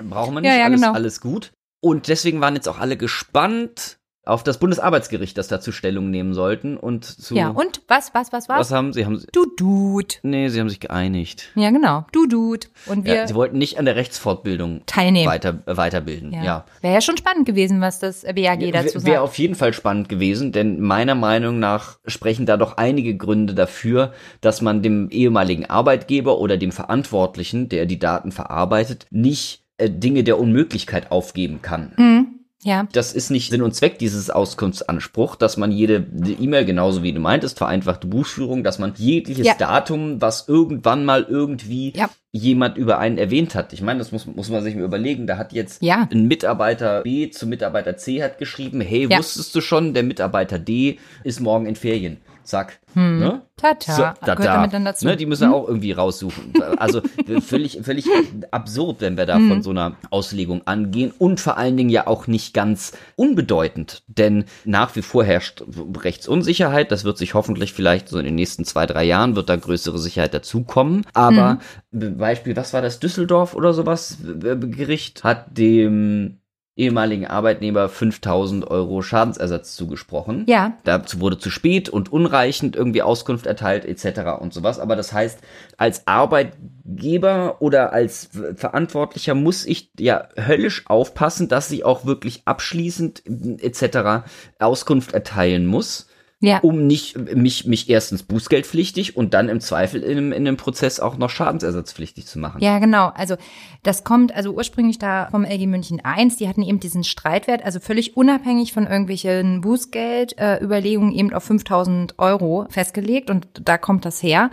Brauchen 0.08 0.34
wir 0.34 0.40
nicht, 0.40 0.50
Ja, 0.50 0.56
ja, 0.58 0.64
alles, 0.64 0.80
genau. 0.80 0.92
alles 0.92 1.20
gut. 1.20 1.52
Und 1.80 2.08
deswegen 2.08 2.40
waren 2.40 2.56
jetzt 2.56 2.68
auch 2.68 2.78
alle 2.80 2.96
gespannt 2.96 3.99
auf 4.24 4.44
das 4.44 4.58
Bundesarbeitsgericht, 4.58 5.36
das 5.38 5.48
dazu 5.48 5.72
Stellung 5.72 6.10
nehmen 6.10 6.34
sollten 6.34 6.76
und 6.76 7.04
zu 7.04 7.34
ja, 7.34 7.48
und 7.48 7.80
was, 7.88 8.12
was, 8.12 8.32
was, 8.32 8.48
was? 8.48 8.58
was 8.58 8.70
haben 8.72 8.92
sie? 8.92 9.06
Haben 9.06 9.18
sie 9.18 9.26
Du 9.32 9.46
Dude. 9.56 10.16
Nee, 10.22 10.48
sie 10.50 10.60
haben 10.60 10.68
sich 10.68 10.80
geeinigt. 10.80 11.50
Ja, 11.54 11.70
genau. 11.70 12.04
Du 12.12 12.26
Dude. 12.26 12.66
Und 12.86 13.06
wir 13.06 13.14
Ja, 13.14 13.26
sie 13.26 13.34
wollten 13.34 13.56
nicht 13.56 13.78
an 13.78 13.86
der 13.86 13.96
Rechtsfortbildung 13.96 14.82
teilnehmen. 14.86 15.26
weiter, 15.26 15.62
äh, 15.66 15.76
weiterbilden. 15.76 16.32
Ja. 16.32 16.66
Wäre 16.82 16.94
ja 16.94 17.00
schon 17.00 17.16
spannend 17.16 17.46
gewesen, 17.46 17.80
was 17.80 17.98
das 17.98 18.22
BAG 18.22 18.70
dazu 18.72 19.02
Wäre 19.04 19.16
sagt. 19.16 19.18
auf 19.18 19.38
jeden 19.38 19.54
Fall 19.54 19.72
spannend 19.72 20.08
gewesen, 20.08 20.52
denn 20.52 20.80
meiner 20.80 21.14
Meinung 21.14 21.58
nach 21.58 21.98
sprechen 22.06 22.44
da 22.44 22.56
doch 22.58 22.76
einige 22.76 23.16
Gründe 23.16 23.54
dafür, 23.54 24.12
dass 24.42 24.60
man 24.60 24.82
dem 24.82 25.08
ehemaligen 25.10 25.64
Arbeitgeber 25.66 26.38
oder 26.38 26.58
dem 26.58 26.72
Verantwortlichen, 26.72 27.68
der 27.70 27.86
die 27.86 27.98
Daten 27.98 28.32
verarbeitet, 28.32 29.06
nicht 29.10 29.64
äh, 29.78 29.88
Dinge 29.88 30.24
der 30.24 30.38
Unmöglichkeit 30.38 31.10
aufgeben 31.10 31.62
kann. 31.62 31.92
Hm, 31.96 32.29
ja. 32.62 32.86
Das 32.92 33.12
ist 33.12 33.30
nicht 33.30 33.50
Sinn 33.50 33.62
und 33.62 33.74
Zweck 33.74 33.98
dieses 33.98 34.30
Auskunftsanspruch, 34.30 35.36
dass 35.36 35.56
man 35.56 35.72
jede 35.72 36.06
E-Mail, 36.40 36.64
genauso 36.64 37.02
wie 37.02 37.12
du 37.12 37.20
meintest, 37.20 37.58
vereinfachte 37.58 38.06
Buchführung, 38.06 38.62
dass 38.64 38.78
man 38.78 38.92
jegliches 38.96 39.46
Ja. 39.46 39.54
Datum, 39.54 40.20
was 40.20 40.48
irgendwann 40.48 41.04
mal 41.04 41.26
irgendwie 41.28 41.92
Ja. 41.96 42.10
jemand 42.32 42.76
über 42.76 42.98
einen 42.98 43.18
erwähnt 43.18 43.54
hat. 43.54 43.72
Ich 43.72 43.82
meine, 43.82 43.98
das 43.98 44.12
muss, 44.12 44.26
muss 44.26 44.50
man 44.50 44.62
sich 44.62 44.74
mal 44.74 44.84
überlegen. 44.84 45.26
Da 45.26 45.36
hat 45.38 45.52
jetzt 45.52 45.82
Ja. 45.82 46.08
ein 46.12 46.28
Mitarbeiter 46.28 47.02
B 47.02 47.30
zu 47.30 47.46
Mitarbeiter 47.46 47.96
C 47.96 48.22
hat 48.22 48.38
geschrieben, 48.38 48.80
hey, 48.80 49.08
wusstest 49.10 49.54
du 49.54 49.60
schon, 49.60 49.94
der 49.94 50.02
Mitarbeiter 50.02 50.58
D 50.58 50.98
ist 51.24 51.40
morgen 51.40 51.66
in 51.66 51.76
Ferien. 51.76 52.18
Zack. 52.42 52.80
Ne? 52.94 53.42
Tata. 53.56 53.92
So, 53.94 54.02
Hm. 54.04 54.14
Gehört 54.24 54.44
damit 54.44 54.72
dann 54.72 54.84
dazu. 54.84 55.06
Ne, 55.06 55.16
die 55.16 55.26
müssen 55.26 55.52
auch 55.52 55.68
irgendwie 55.68 55.92
raussuchen. 55.92 56.52
Also 56.76 57.02
völlig, 57.40 57.78
völlig 57.82 58.06
absurd, 58.50 59.00
wenn 59.00 59.16
wir 59.16 59.26
da 59.26 59.36
Hm. 59.36 59.48
von 59.48 59.62
so 59.62 59.70
einer 59.70 59.94
Auslegung 60.10 60.62
angehen 60.66 61.12
und 61.18 61.38
vor 61.38 61.56
allen 61.56 61.76
Dingen 61.76 61.90
ja 61.90 62.06
auch 62.08 62.26
nicht 62.26 62.52
ganz 62.54 62.92
unbedeutend, 63.16 64.02
denn 64.08 64.44
nach 64.64 64.96
wie 64.96 65.02
vor 65.02 65.24
herrscht 65.24 65.62
Rechtsunsicherheit. 66.02 66.90
Das 66.90 67.04
wird 67.04 67.18
sich 67.18 67.34
hoffentlich 67.34 67.72
vielleicht 67.72 68.08
so 68.08 68.18
in 68.18 68.24
den 68.24 68.34
nächsten 68.34 68.64
zwei, 68.64 68.86
drei 68.86 69.04
Jahren 69.04 69.36
wird 69.36 69.48
da 69.48 69.56
größere 69.56 69.98
Sicherheit 69.98 70.34
dazukommen. 70.34 71.06
Aber 71.14 71.58
Hm. 71.92 72.16
Beispiel, 72.18 72.56
was 72.56 72.72
war 72.72 72.82
das? 72.82 72.98
Düsseldorf 73.00 73.54
oder 73.54 73.72
sowas? 73.72 74.18
äh, 74.24 74.56
Gericht 74.56 75.22
hat 75.22 75.56
dem 75.56 76.39
ehemaligen 76.80 77.26
Arbeitnehmer 77.26 77.88
5000 77.88 78.68
Euro 78.70 79.02
Schadensersatz 79.02 79.76
zugesprochen. 79.76 80.44
Ja. 80.48 80.72
Dazu 80.84 81.20
wurde 81.20 81.38
zu 81.38 81.50
spät 81.50 81.88
und 81.88 82.10
unreichend 82.10 82.74
irgendwie 82.74 83.02
Auskunft 83.02 83.46
erteilt 83.46 83.84
etc. 83.84 84.40
und 84.40 84.54
sowas. 84.54 84.80
Aber 84.80 84.96
das 84.96 85.12
heißt, 85.12 85.40
als 85.76 86.06
Arbeitgeber 86.06 87.60
oder 87.60 87.92
als 87.92 88.30
Ver- 88.32 88.54
Verantwortlicher 88.56 89.34
muss 89.34 89.66
ich 89.66 89.90
ja 89.98 90.28
höllisch 90.36 90.84
aufpassen, 90.86 91.48
dass 91.48 91.70
ich 91.70 91.84
auch 91.84 92.06
wirklich 92.06 92.42
abschließend 92.46 93.22
etc. 93.62 94.24
Auskunft 94.58 95.12
erteilen 95.12 95.66
muss, 95.66 96.06
Ja. 96.42 96.60
um 96.60 96.86
nicht 96.86 97.18
mich, 97.36 97.66
mich 97.66 97.90
erstens 97.90 98.22
bußgeldpflichtig 98.22 99.14
und 99.14 99.34
dann 99.34 99.50
im 99.50 99.60
Zweifel 99.60 100.02
in 100.02 100.32
in 100.32 100.48
einem 100.48 100.56
Prozess 100.56 100.98
auch 100.98 101.18
noch 101.18 101.28
schadensersatzpflichtig 101.28 102.26
zu 102.26 102.38
machen. 102.38 102.62
Ja, 102.62 102.78
genau. 102.78 103.08
Also 103.14 103.36
das 103.82 104.04
kommt 104.04 104.34
also 104.34 104.52
ursprünglich 104.52 104.98
da 104.98 105.28
vom 105.30 105.44
LG 105.44 105.66
München 105.66 106.00
1. 106.02 106.38
Die 106.38 106.48
hatten 106.48 106.62
eben 106.62 106.80
diesen 106.80 107.04
Streitwert, 107.04 107.62
also 107.62 107.78
völlig 107.78 108.16
unabhängig 108.16 108.72
von 108.72 108.86
irgendwelchen 108.86 109.60
Bußgeldüberlegungen 109.60 110.60
äh, 110.60 110.64
Überlegungen 110.64 111.12
eben 111.12 111.32
auf 111.34 111.44
5000 111.44 112.18
Euro 112.18 112.66
festgelegt 112.70 113.28
und 113.28 113.46
da 113.62 113.76
kommt 113.76 114.06
das 114.06 114.22
her. 114.22 114.50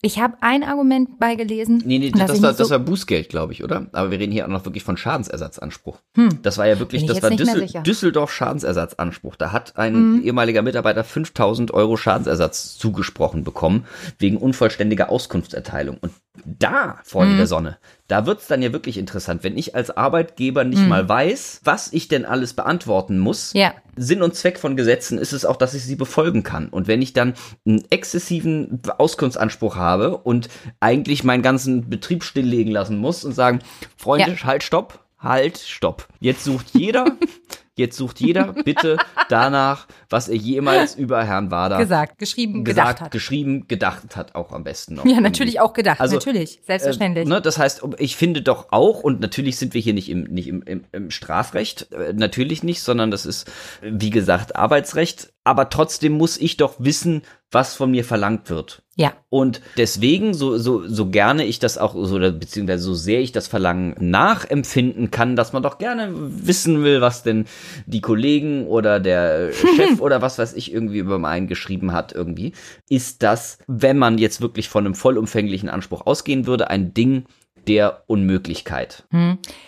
Ich 0.00 0.20
habe 0.20 0.36
ein 0.42 0.62
Argument 0.62 1.18
beigelesen. 1.18 1.82
Nee, 1.84 1.98
nee, 1.98 2.10
das, 2.10 2.20
war, 2.20 2.50
nicht 2.50 2.60
das 2.60 2.68
so- 2.68 2.70
war 2.70 2.78
Bußgeld, 2.78 3.28
glaube 3.28 3.52
ich, 3.52 3.64
oder? 3.64 3.86
Aber 3.92 4.12
wir 4.12 4.20
reden 4.20 4.30
hier 4.32 4.44
auch 4.44 4.48
noch 4.50 4.64
wirklich 4.64 4.84
von 4.84 4.96
Schadensersatzanspruch. 4.96 5.98
Hm. 6.14 6.38
Das 6.42 6.56
war 6.56 6.68
ja 6.68 6.78
wirklich, 6.78 7.04
das 7.06 7.20
war 7.20 7.30
Düssel. 7.30 7.66
Düsseldorf 7.82 8.32
Schadensersatzanspruch. 8.32 9.34
Da 9.34 9.50
hat 9.50 9.76
ein 9.76 10.22
ehemaliger 10.22 10.62
Mitarbeiter 10.62 11.02
5000 11.02 11.72
Euro 11.72 11.96
Schadensersatz 11.96 12.78
zugesprochen 12.78 13.42
bekommen, 13.42 13.86
wegen 14.20 14.36
unvollständiger 14.36 15.10
Auskunftserteilung. 15.10 15.98
Und 16.00 16.12
da, 16.44 16.98
Freunde 17.04 17.36
der 17.36 17.46
Sonne, 17.46 17.78
da 18.06 18.26
wird's 18.26 18.46
dann 18.46 18.62
ja 18.62 18.72
wirklich 18.72 18.96
interessant, 18.98 19.44
wenn 19.44 19.56
ich 19.58 19.74
als 19.74 19.90
Arbeitgeber 19.90 20.64
nicht 20.64 20.86
mal 20.86 21.08
weiß, 21.08 21.60
was 21.64 21.92
ich 21.92 22.08
denn 22.08 22.24
alles 22.24 22.54
beantworten 22.54 23.18
muss. 23.18 23.52
Ja. 23.52 23.74
Sinn 23.96 24.22
und 24.22 24.34
Zweck 24.34 24.58
von 24.58 24.76
Gesetzen 24.76 25.18
ist 25.18 25.32
es 25.32 25.44
auch, 25.44 25.56
dass 25.56 25.74
ich 25.74 25.84
sie 25.84 25.96
befolgen 25.96 26.42
kann. 26.42 26.68
Und 26.68 26.86
wenn 26.88 27.02
ich 27.02 27.12
dann 27.12 27.34
einen 27.66 27.82
exzessiven 27.90 28.80
Auskunftsanspruch 28.98 29.76
habe 29.76 30.16
und 30.16 30.48
eigentlich 30.80 31.24
meinen 31.24 31.42
ganzen 31.42 31.88
Betrieb 31.90 32.24
stilllegen 32.24 32.72
lassen 32.72 32.98
muss 32.98 33.24
und 33.24 33.32
sagen, 33.34 33.60
Freunde, 33.96 34.30
Ja. 34.32 34.44
halt, 34.44 34.62
stopp, 34.62 35.00
halt, 35.18 35.58
stopp. 35.58 36.08
Jetzt 36.20 36.44
sucht 36.44 36.66
jeder, 36.72 37.04
jetzt 37.78 37.96
sucht 37.96 38.20
jeder 38.20 38.52
bitte 38.64 38.98
danach, 39.28 39.86
was 40.10 40.28
er 40.28 40.36
jemals 40.36 40.94
über 40.94 41.24
Herrn 41.24 41.50
Wader 41.50 41.78
Gesagt, 41.78 42.18
geschrieben, 42.18 42.64
gesagt, 42.64 42.88
gedacht 42.88 43.00
hat. 43.00 43.10
geschrieben, 43.12 43.66
gedacht 43.68 44.16
hat, 44.16 44.34
auch 44.34 44.52
am 44.52 44.64
besten 44.64 44.94
noch. 44.94 45.04
Ja, 45.04 45.20
natürlich 45.20 45.60
auch 45.60 45.72
gedacht, 45.72 46.00
Also, 46.00 46.16
natürlich, 46.16 46.60
selbstverständlich. 46.66 47.26
Äh, 47.26 47.28
ne, 47.28 47.40
das 47.40 47.58
heißt, 47.58 47.82
ich 47.98 48.16
finde 48.16 48.42
doch 48.42 48.72
auch, 48.72 49.02
und 49.02 49.20
natürlich 49.20 49.56
sind 49.56 49.74
wir 49.74 49.80
hier 49.80 49.94
nicht 49.94 50.10
im, 50.10 50.24
nicht 50.24 50.48
im, 50.48 50.62
im, 50.62 50.84
im 50.92 51.10
Strafrecht, 51.10 51.92
äh, 51.92 52.12
natürlich 52.12 52.62
nicht, 52.62 52.82
sondern 52.82 53.10
das 53.10 53.26
ist, 53.26 53.48
äh, 53.82 53.90
wie 53.92 54.10
gesagt, 54.10 54.56
Arbeitsrecht, 54.56 55.32
aber 55.48 55.70
trotzdem 55.70 56.12
muss 56.12 56.36
ich 56.36 56.56
doch 56.56 56.74
wissen, 56.78 57.22
was 57.50 57.74
von 57.74 57.90
mir 57.90 58.04
verlangt 58.04 58.50
wird. 58.50 58.82
ja. 58.96 59.14
Und 59.30 59.62
deswegen, 59.78 60.34
so, 60.34 60.58
so, 60.58 60.86
so 60.86 61.08
gerne 61.10 61.44
ich 61.44 61.58
das 61.58 61.78
auch, 61.78 61.94
so, 61.94 62.18
beziehungsweise 62.18 62.82
so 62.82 62.94
sehr 62.94 63.20
ich 63.20 63.32
das 63.32 63.46
Verlangen 63.48 63.94
nachempfinden 64.00 65.10
kann, 65.10 65.34
dass 65.36 65.52
man 65.54 65.62
doch 65.62 65.78
gerne 65.78 66.10
wissen 66.14 66.82
will, 66.84 67.00
was 67.00 67.22
denn 67.22 67.46
die 67.86 68.00
Kollegen 68.02 68.66
oder 68.66 69.00
der 69.00 69.52
Chef 69.76 70.00
oder 70.00 70.20
was 70.22 70.38
weiß 70.38 70.52
ich 70.54 70.72
irgendwie 70.72 70.98
über 70.98 71.18
meinen 71.18 71.46
geschrieben 71.46 71.92
hat, 71.92 72.12
irgendwie, 72.12 72.52
ist 72.90 73.22
das, 73.22 73.58
wenn 73.66 73.96
man 73.98 74.18
jetzt 74.18 74.40
wirklich 74.42 74.68
von 74.68 74.84
einem 74.84 74.94
vollumfänglichen 74.94 75.68
Anspruch 75.70 76.06
ausgehen 76.06 76.46
würde, 76.46 76.68
ein 76.70 76.92
Ding 76.92 77.24
der 77.66 78.04
Unmöglichkeit. 78.06 79.04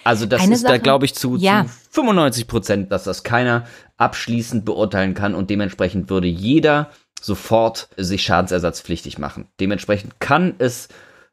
Also 0.05 0.25
das 0.27 0.43
Eine 0.43 0.55
ist 0.55 0.65
da, 0.65 0.69
Sache- 0.69 0.81
glaube 0.81 1.05
ich, 1.05 1.15
zu, 1.15 1.37
Ja. 1.37 1.67
zu 1.67 1.73
95 2.01 2.47
Prozent, 2.47 2.93
dass 2.93 3.05
das 3.05 3.23
keiner 3.23 3.67
abschließend 3.97 4.65
beurteilen 4.65 5.15
kann 5.15 5.35
und 5.35 5.51
dementsprechend 5.51 6.09
würde 6.09 6.29
jeder 6.29 6.91
sofort 7.21 7.89
sich 7.97 8.23
schadensersatzpflichtig 8.23 9.19
machen. 9.19 9.49
Dementsprechend 9.61 10.21
kann 10.21 10.55
es 10.59 10.89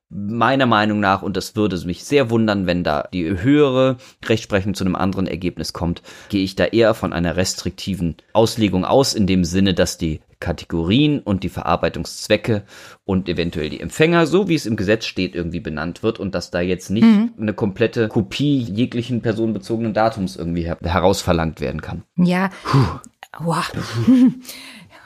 meiner 0.10 0.65
Meinung 0.65 0.99
nach, 0.99 1.21
und 1.21 1.36
das 1.36 1.56
würde 1.56 1.77
mich 1.86 2.03
sehr 2.03 2.30
wundern, 2.30 2.65
wenn 2.65 2.84
da 2.84 3.08
die 3.12 3.41
höhere 3.41 3.97
Rechtsprechung 4.25 4.73
zu 4.73 4.86
einem 4.86 4.95
anderen 4.95 5.27
Ergebnis 5.27 5.73
kommt, 5.73 6.01
gehe 6.30 6.43
ich 6.43 6.56
da 6.56 6.65
eher 6.65 6.93
von 6.93 7.13
einer 7.13 7.36
restriktiven 7.36 8.15
Auslegung 8.34 8.86
aus, 8.86 9.13
in 9.13 9.27
dem 9.27 9.43
Sinne, 9.43 9.73
dass 9.73 9.97
die 9.97 10.21
Kategorien 10.39 11.19
und 11.19 11.43
die 11.43 11.50
Verarbeitungszwecke 11.50 12.63
und 13.06 13.28
eventuell 13.28 13.69
die 13.69 13.80
Empfänger, 13.80 14.28
so 14.28 14.47
wie 14.47 14.56
es 14.56 14.65
im 14.65 14.76
Gesetz 14.76 15.06
steht, 15.06 15.36
irgendwie 15.36 15.60
benannt 15.60 16.04
wird 16.04 16.19
und 16.19 16.36
dass 16.36 16.52
da 16.52 16.62
jetzt 16.62 16.89
nicht 16.89 17.08
eine 17.39 17.54
komplette 17.54 18.08
Kopie 18.08 18.60
jeglichen 18.60 19.21
personenbezogenen 19.21 19.93
Datums 19.93 20.36
irgendwie 20.36 20.63
her 20.63 20.78
herausverlangt 20.82 21.60
werden 21.60 21.82
kann. 21.82 22.04
Ja. 22.15 22.50
Wow. 23.39 23.71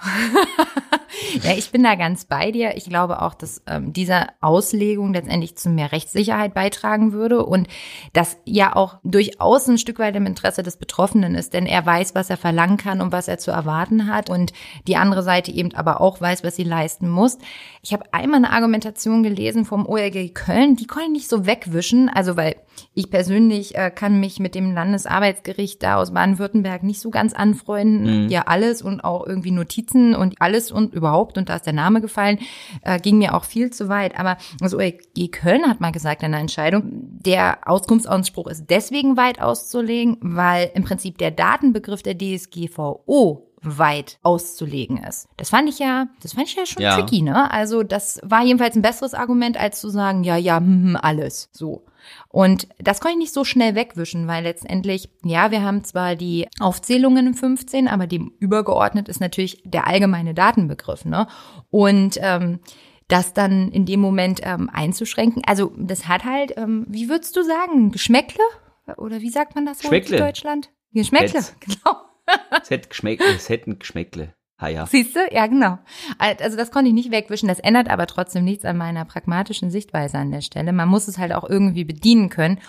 ja, 1.44 1.52
ich 1.56 1.72
bin 1.72 1.84
da 1.84 1.96
ganz 1.96 2.26
bei 2.26 2.52
dir. 2.52 2.76
Ich 2.76 2.86
glaube 2.86 3.22
auch, 3.22 3.34
dass 3.34 3.62
ähm, 3.68 3.94
diese 3.94 4.28
Auslegung 4.42 5.14
letztendlich 5.14 5.56
zu 5.56 5.70
mehr 5.70 5.92
Rechtssicherheit 5.92 6.54
beitragen 6.54 7.14
würde 7.14 7.46
und 7.46 7.68
das 8.14 8.38
ja 8.46 8.76
auch 8.76 8.98
durchaus 9.04 9.68
ein 9.68 9.78
Stück 9.78 10.00
weit 10.00 10.16
im 10.16 10.26
Interesse 10.26 10.64
des 10.64 10.78
Betroffenen 10.78 11.36
ist, 11.36 11.54
denn 11.54 11.66
er 11.66 11.86
weiß, 11.86 12.16
was 12.16 12.30
er 12.30 12.38
verlangen 12.38 12.78
kann 12.78 13.02
und 13.02 13.12
was 13.12 13.28
er 13.28 13.38
zu 13.38 13.52
erwarten 13.52 14.08
hat 14.08 14.30
und 14.30 14.54
die 14.88 14.98
andere 14.98 15.24
Seite 15.24 15.52
eben 15.52 15.74
aber 15.76 16.02
auch 16.02 16.20
weiß, 16.20 16.44
was 16.44 16.56
sie 16.56 16.64
leisten 16.64 17.10
muss. 17.10 17.38
Ich 17.84 17.94
habe 17.94 18.12
einmal 18.12 18.38
eine 18.38 18.52
Argumentation 18.52 19.24
gelesen 19.24 19.66
vom 19.66 19.86
OLG 19.86 20.34
Köln, 20.34 20.76
die 20.76 20.88
konnte 20.88 21.08
ich 21.08 21.12
nicht 21.12 21.30
so 21.30 21.46
wegwischen, 21.46 22.10
also 22.10 22.38
weil 22.38 22.56
ich 22.94 23.10
persönlich 23.10 23.76
äh, 23.76 23.90
kann 23.90 24.20
mich 24.20 24.40
mit 24.40 24.56
dem 24.56 24.74
Landesarbeitsgericht 24.74 25.82
da 25.82 25.98
aus 25.98 26.14
Baden-Württemberg 26.14 26.84
nicht 26.84 27.00
so 27.00 27.10
ganz 27.10 27.34
anfreunden. 27.34 28.30
Ja, 28.30 28.44
alles 28.44 28.82
und 28.82 29.02
auch 29.02 29.26
irgendwie 29.26 29.52
Notizen 29.52 30.16
und 30.16 30.36
alles 30.40 30.72
und 30.72 30.94
überhaupt, 30.94 31.38
und 31.38 31.50
da 31.50 31.56
ist 31.56 31.66
der 31.66 31.74
Name 31.74 32.02
gefallen, 32.02 32.40
äh, 32.84 33.00
ging 33.00 33.18
mir 33.18 33.36
auch 33.36 33.46
viel 33.46 33.72
zu 33.72 33.90
weit. 33.90 34.20
Aber 34.20 34.38
das 34.60 34.74
OLG 34.74 35.32
Köln 35.32 35.68
hat 35.68 35.80
mal 35.80 35.92
gesagt 35.92 36.24
in 36.24 36.32
der 36.32 36.42
Entscheidung, 36.42 36.84
der 37.26 37.60
Auskunftsanspruch 37.66 38.48
ist 38.48 38.66
deswegen 38.70 39.18
weit 39.18 39.42
auszulegen, 39.42 40.18
weil 40.22 40.72
im 40.74 40.84
Prinzip 40.84 41.18
der 41.18 41.32
Datenbegriff 41.32 42.04
der 42.04 42.18
DSGVO 42.18 43.51
weit 43.64 44.18
auszulegen 44.24 44.98
ist. 44.98 45.28
Das 45.38 45.50
fand 45.50 45.70
ich 45.70 45.80
ja, 45.80 46.08
das 46.22 46.34
fand 46.34 46.48
ich 46.48 46.56
ja 46.56 46.66
schon 46.66 46.82
Ja. 46.82 46.96
tricky, 46.96 47.22
ne? 47.22 47.52
Also 47.52 47.84
das 47.84 48.20
war 48.24 48.44
jedenfalls 48.44 48.76
ein 48.76 48.82
besseres 48.82 49.14
Argument, 49.14 49.58
als 49.60 49.80
zu 49.80 49.90
sagen, 49.90 50.24
ja, 50.24 50.36
ja, 50.36 50.58
hm, 50.58 50.84
hm, 50.84 50.98
alles, 51.02 51.50
so. 51.52 51.86
Und 52.30 52.68
das 52.80 53.00
konnte 53.00 53.14
ich 53.14 53.20
nicht 53.20 53.34
so 53.34 53.44
schnell 53.44 53.76
wegwischen, 53.76 54.28
weil 54.28 54.44
letztendlich, 54.44 55.10
ja, 55.24 55.52
wir 55.52 55.62
haben 55.62 55.84
zwar 55.84 56.16
die 56.16 56.48
Aufzählungen 56.60 57.28
im 57.28 57.34
15, 57.36 57.88
aber 57.88 58.08
dem 58.08 58.34
übergeordnet 58.40 59.08
ist 59.08 59.20
natürlich 59.20 59.62
der 59.64 59.88
allgemeine 59.88 60.34
Datenbegriff, 60.34 61.06
ne? 61.06 61.28
Und 61.70 62.18
ähm, 62.22 62.60
das 63.08 63.34
dann 63.34 63.70
in 63.72 63.86
dem 63.86 64.00
Moment 64.00 64.40
ähm, 64.44 64.70
einzuschränken, 64.74 65.44
also 65.46 65.72
das 65.78 66.08
hat 66.08 66.24
halt, 66.24 66.58
ähm, 66.58 66.86
wie 66.90 67.10
würdest 67.10 67.36
du 67.36 67.44
sagen, 67.44 67.92
Geschmäckle? 67.92 68.44
Oder 68.98 69.22
wie 69.22 69.30
sagt 69.30 69.54
man 69.54 69.66
das 69.66 69.80
Geschmäckle. 69.80 70.18
in 70.18 70.24
Deutschland? 70.24 70.70
Geschmäckle, 70.94 71.40
Jetzt. 71.40 71.56
genau. 71.62 71.98
Es 72.62 72.70
hätte 72.70 72.90
Geschmäck, 72.90 73.22
es 73.22 73.50
hätten 73.50 73.80
Geschmäckle. 73.80 74.34
Ha 74.60 74.68
ja. 74.68 74.86
Siehst 74.86 75.16
du? 75.16 75.20
Ja, 75.32 75.48
genau. 75.48 75.80
Also 76.20 76.56
das 76.56 76.72
konnte 76.72 76.90
ich 76.90 76.94
nicht 76.94 77.12
wegwischen. 77.12 77.48
Das 77.48 77.60
ändert 77.60 77.90
aber 77.90 78.06
trotzdem 78.06 78.44
nichts 78.44 78.64
an 78.64 78.78
meiner 78.78 79.06
pragmatischen 79.06 79.72
Sichtweise 79.72 80.20
an 80.20 80.32
der 80.32 80.42
Stelle. 80.42 80.72
Man 80.72 80.88
muss 80.88 81.08
es 81.08 81.18
halt 81.18 81.34
auch 81.34 81.50
irgendwie 81.50 81.84
bedienen 81.84 82.30
können, 82.30 82.60